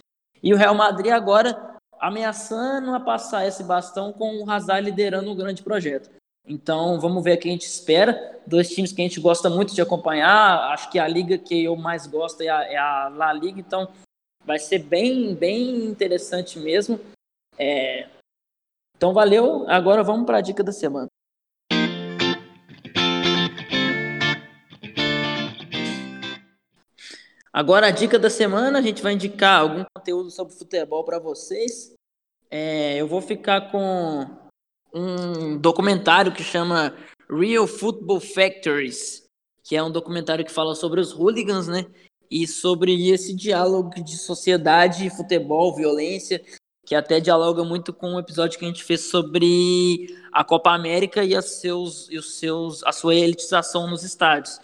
e 0.43 0.53
o 0.53 0.57
Real 0.57 0.75
Madrid 0.75 1.11
agora 1.11 1.79
ameaçando 1.99 2.93
a 2.93 2.99
passar 2.99 3.47
esse 3.47 3.63
bastão 3.63 4.11
com 4.11 4.43
o 4.43 4.49
Hazard 4.51 4.83
liderando 4.83 5.31
um 5.31 5.35
grande 5.35 5.63
projeto. 5.63 6.09
Então, 6.45 6.99
vamos 6.99 7.23
ver 7.23 7.37
o 7.37 7.39
que 7.39 7.47
a 7.47 7.51
gente 7.51 7.65
espera. 7.65 8.41
Dois 8.45 8.69
times 8.69 8.91
que 8.91 9.01
a 9.01 9.05
gente 9.05 9.21
gosta 9.21 9.49
muito 9.49 9.73
de 9.73 9.81
acompanhar. 9.81 10.73
Acho 10.73 10.91
que 10.91 10.99
a 10.99 11.07
liga 11.07 11.37
que 11.37 11.63
eu 11.63 11.77
mais 11.77 12.05
gosto 12.05 12.41
é 12.41 12.49
a, 12.49 12.63
é 12.63 12.75
a 12.75 13.07
La 13.07 13.31
Liga. 13.31 13.57
Então, 13.57 13.87
vai 14.43 14.59
ser 14.59 14.79
bem, 14.79 15.33
bem 15.33 15.85
interessante 15.85 16.59
mesmo. 16.59 16.99
É... 17.57 18.09
Então, 18.97 19.13
valeu. 19.13 19.65
Agora 19.69 20.03
vamos 20.03 20.25
para 20.25 20.39
a 20.39 20.41
dica 20.41 20.61
da 20.61 20.73
semana. 20.73 21.07
Agora 27.53 27.85
a 27.85 27.91
dica 27.91 28.17
da 28.17 28.31
semana, 28.31 28.79
a 28.79 28.81
gente 28.81 29.03
vai 29.03 29.13
indicar 29.13 29.61
algum 29.61 29.83
conteúdo 29.95 30.31
sobre 30.31 30.55
futebol 30.55 31.03
para 31.03 31.19
vocês. 31.19 31.93
É, 32.49 32.97
eu 32.97 33.07
vou 33.07 33.21
ficar 33.21 33.69
com 33.71 34.25
um 34.91 35.55
documentário 35.59 36.33
que 36.33 36.43
chama 36.43 36.95
Real 37.29 37.67
Football 37.67 38.19
Factories, 38.19 39.23
que 39.63 39.75
é 39.75 39.83
um 39.83 39.91
documentário 39.91 40.43
que 40.43 40.51
fala 40.51 40.73
sobre 40.73 40.99
os 40.99 41.11
hooligans, 41.11 41.67
né? 41.67 41.85
E 42.29 42.47
sobre 42.47 43.09
esse 43.11 43.35
diálogo 43.35 44.03
de 44.03 44.17
sociedade, 44.17 45.11
futebol, 45.11 45.75
violência, 45.75 46.43
que 46.83 46.95
até 46.95 47.19
dialoga 47.19 47.63
muito 47.63 47.93
com 47.93 48.13
o 48.13 48.15
um 48.15 48.19
episódio 48.19 48.57
que 48.57 48.65
a 48.65 48.67
gente 48.67 48.83
fez 48.83 49.01
sobre 49.01 50.07
a 50.31 50.43
Copa 50.43 50.71
América 50.71 51.23
e, 51.23 51.39
seus, 51.43 52.09
e 52.09 52.17
os 52.17 52.39
seus, 52.39 52.83
a 52.83 52.91
sua 52.91 53.13
elitização 53.13 53.87
nos 53.87 54.03
estádios, 54.03 54.59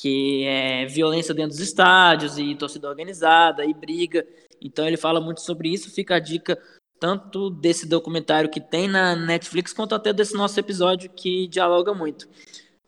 que 0.00 0.44
é 0.44 0.86
violência 0.86 1.34
dentro 1.34 1.50
dos 1.50 1.60
estádios 1.60 2.38
e 2.38 2.54
torcida 2.54 2.88
organizada 2.88 3.64
e 3.64 3.72
briga. 3.72 4.26
Então 4.60 4.86
ele 4.86 4.96
fala 4.96 5.20
muito 5.20 5.40
sobre 5.40 5.68
isso. 5.68 5.94
Fica 5.94 6.16
a 6.16 6.20
dica 6.20 6.58
tanto 6.98 7.50
desse 7.50 7.88
documentário 7.88 8.50
que 8.50 8.60
tem 8.60 8.88
na 8.88 9.14
Netflix 9.14 9.72
quanto 9.72 9.94
até 9.94 10.12
desse 10.12 10.34
nosso 10.34 10.58
episódio 10.58 11.10
que 11.10 11.46
dialoga 11.46 11.94
muito. 11.94 12.28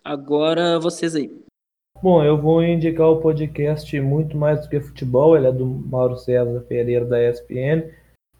Agora 0.04 0.78
vocês 0.78 1.14
aí. 1.14 1.30
Bom, 2.02 2.22
eu 2.22 2.40
vou 2.40 2.62
indicar 2.62 3.08
o 3.08 3.20
podcast 3.20 4.00
Muito 4.00 4.36
Mais 4.36 4.62
do 4.62 4.68
que 4.68 4.80
Futebol, 4.80 5.36
ele 5.36 5.48
é 5.48 5.52
do 5.52 5.66
Mauro 5.66 6.16
César 6.16 6.60
Pereira 6.60 7.04
da 7.04 7.20
ESPN 7.20 7.90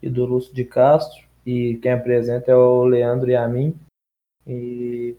e 0.01 0.09
do 0.09 0.25
Lúcio 0.25 0.53
de 0.53 0.63
Castro. 0.63 1.27
E 1.45 1.75
quem 1.81 1.91
apresenta 1.91 2.51
é 2.51 2.55
o 2.55 2.85
Leandro 2.85 3.29
e 3.29 3.35
a 3.35 3.47
mim. 3.47 3.75
E 4.47 5.15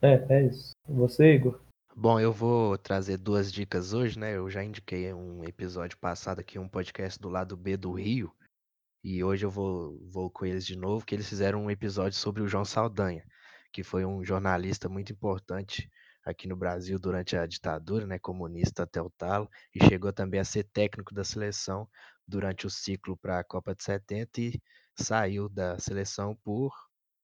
é, 0.00 0.24
é 0.28 0.46
isso. 0.46 0.70
Você, 0.88 1.34
Igor? 1.34 1.60
Bom, 2.02 2.18
eu 2.18 2.32
vou 2.32 2.78
trazer 2.78 3.18
duas 3.18 3.52
dicas 3.52 3.92
hoje, 3.92 4.18
né? 4.18 4.34
Eu 4.34 4.48
já 4.48 4.64
indiquei 4.64 5.12
um 5.12 5.44
episódio 5.44 5.98
passado 5.98 6.38
aqui, 6.40 6.58
um 6.58 6.66
podcast 6.66 7.20
do 7.20 7.28
lado 7.28 7.54
B 7.58 7.76
do 7.76 7.92
Rio. 7.92 8.34
E 9.04 9.22
hoje 9.22 9.44
eu 9.44 9.50
vou, 9.50 10.00
vou 10.08 10.30
com 10.30 10.46
eles 10.46 10.64
de 10.64 10.76
novo, 10.76 11.04
que 11.04 11.14
eles 11.14 11.28
fizeram 11.28 11.62
um 11.62 11.70
episódio 11.70 12.18
sobre 12.18 12.40
o 12.40 12.48
João 12.48 12.64
Saldanha, 12.64 13.22
que 13.70 13.82
foi 13.82 14.06
um 14.06 14.24
jornalista 14.24 14.88
muito 14.88 15.12
importante 15.12 15.90
aqui 16.24 16.48
no 16.48 16.56
Brasil 16.56 16.98
durante 16.98 17.36
a 17.36 17.44
ditadura, 17.44 18.06
né, 18.06 18.18
comunista 18.18 18.84
até 18.84 19.02
o 19.02 19.10
talo, 19.10 19.46
e 19.74 19.84
chegou 19.84 20.10
também 20.10 20.40
a 20.40 20.44
ser 20.44 20.64
técnico 20.72 21.14
da 21.14 21.22
seleção 21.22 21.86
durante 22.26 22.66
o 22.66 22.70
ciclo 22.70 23.14
para 23.14 23.40
a 23.40 23.44
Copa 23.44 23.74
de 23.74 23.84
70 23.84 24.40
e 24.40 24.62
saiu 24.98 25.50
da 25.50 25.78
seleção 25.78 26.34
por 26.42 26.72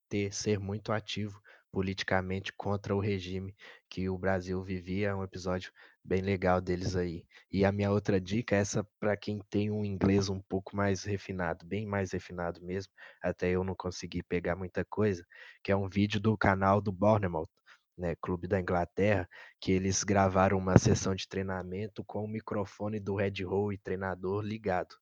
ter 0.06 0.34
ser 0.34 0.60
muito 0.60 0.92
ativo 0.92 1.40
politicamente 1.76 2.54
contra 2.54 2.96
o 2.96 2.98
regime 2.98 3.54
que 3.90 4.08
o 4.08 4.16
Brasil 4.16 4.62
vivia. 4.62 5.08
É 5.08 5.14
um 5.14 5.22
episódio 5.22 5.70
bem 6.02 6.22
legal 6.22 6.58
deles 6.58 6.96
aí. 6.96 7.26
E 7.52 7.66
a 7.66 7.70
minha 7.70 7.90
outra 7.90 8.18
dica 8.18 8.56
é 8.56 8.60
essa 8.60 8.82
para 8.98 9.14
quem 9.14 9.42
tem 9.50 9.70
um 9.70 9.84
inglês 9.84 10.30
um 10.30 10.40
pouco 10.40 10.74
mais 10.74 11.04
refinado, 11.04 11.66
bem 11.66 11.84
mais 11.84 12.12
refinado 12.12 12.64
mesmo. 12.64 12.94
Até 13.22 13.50
eu 13.50 13.62
não 13.62 13.74
consegui 13.74 14.22
pegar 14.22 14.56
muita 14.56 14.86
coisa, 14.86 15.22
que 15.62 15.70
é 15.70 15.76
um 15.76 15.86
vídeo 15.86 16.18
do 16.18 16.34
canal 16.34 16.80
do 16.80 16.90
Bournemouth, 16.90 17.50
né, 17.94 18.16
clube 18.22 18.48
da 18.48 18.58
Inglaterra, 18.58 19.28
que 19.60 19.70
eles 19.70 20.02
gravaram 20.02 20.56
uma 20.56 20.78
sessão 20.78 21.14
de 21.14 21.28
treinamento 21.28 22.02
com 22.06 22.24
o 22.24 22.28
microfone 22.28 22.98
do 22.98 23.14
Red 23.16 23.44
Hole 23.44 23.74
e 23.74 23.78
treinador 23.78 24.42
ligado. 24.42 24.96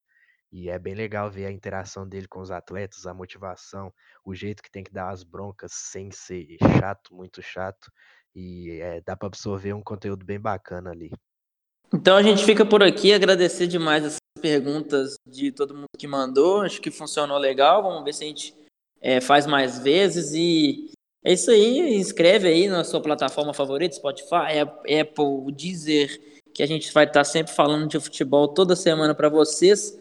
E 0.55 0.71
é 0.71 0.79
bem 0.79 0.95
legal 0.95 1.29
ver 1.29 1.47
a 1.47 1.51
interação 1.51 2.09
dele 2.09 2.29
com 2.29 2.39
os 2.39 2.53
atletas, 2.53 3.07
a 3.07 3.13
motivação, 3.13 3.93
o 4.25 4.33
jeito 4.37 4.63
que 4.63 4.71
tem 4.71 4.85
que 4.85 4.93
dar 4.93 5.11
as 5.11 5.25
broncas 5.25 5.73
sem 5.73 6.13
ser 6.13 6.47
chato, 6.79 7.13
muito 7.13 7.43
chato. 7.43 7.91
E 8.33 8.79
é, 8.81 9.01
dá 9.01 9.17
para 9.17 9.27
absorver 9.27 9.73
um 9.73 9.83
conteúdo 9.83 10.25
bem 10.25 10.39
bacana 10.39 10.93
ali. 10.93 11.11
Então 11.93 12.17
a 12.17 12.23
gente 12.23 12.45
fica 12.45 12.65
por 12.65 12.85
aqui, 12.85 13.13
agradecer 13.13 13.67
demais 13.67 14.05
as 14.05 14.17
perguntas 14.41 15.17
de 15.27 15.51
todo 15.51 15.75
mundo 15.75 15.89
que 15.99 16.07
mandou. 16.07 16.61
Acho 16.61 16.81
que 16.81 16.91
funcionou 16.93 17.37
legal. 17.37 17.83
Vamos 17.83 18.05
ver 18.05 18.15
se 18.15 18.23
a 18.23 18.29
gente 18.29 18.55
é, 19.01 19.21
faz 19.21 19.49
mais 19.49 19.81
vezes. 19.81 20.35
E 20.35 20.89
é 21.25 21.33
isso 21.33 21.51
aí. 21.51 21.97
Inscreve 21.97 22.47
aí 22.47 22.69
na 22.69 22.85
sua 22.85 23.03
plataforma 23.03 23.53
favorita, 23.53 23.97
Spotify, 23.97 24.61
Apple, 24.61 25.53
Deezer, 25.53 26.17
que 26.55 26.63
a 26.63 26.67
gente 26.67 26.93
vai 26.93 27.07
estar 27.07 27.25
sempre 27.25 27.53
falando 27.53 27.89
de 27.89 27.99
futebol 27.99 28.47
toda 28.47 28.77
semana 28.77 29.17
para 29.17 29.29
vocês. 29.29 29.99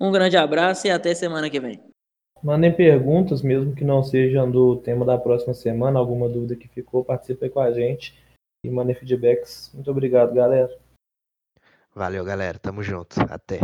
Um 0.00 0.12
grande 0.12 0.36
abraço 0.36 0.86
e 0.86 0.90
até 0.90 1.14
semana 1.14 1.48
que 1.48 1.60
vem. 1.60 1.80
Mandem 2.42 2.72
perguntas, 2.74 3.42
mesmo 3.42 3.74
que 3.74 3.84
não 3.84 4.02
sejam 4.02 4.50
do 4.50 4.76
tema 4.76 5.04
da 5.04 5.16
próxima 5.16 5.54
semana, 5.54 5.98
alguma 5.98 6.28
dúvida 6.28 6.54
que 6.54 6.68
ficou, 6.68 7.04
participe 7.04 7.48
com 7.48 7.60
a 7.60 7.72
gente 7.72 8.14
e 8.62 8.70
mandem 8.70 8.94
feedbacks. 8.94 9.70
Muito 9.72 9.90
obrigado, 9.90 10.34
galera. 10.34 10.70
Valeu, 11.94 12.24
galera. 12.24 12.58
Tamo 12.58 12.82
junto. 12.82 13.16
Até. 13.30 13.60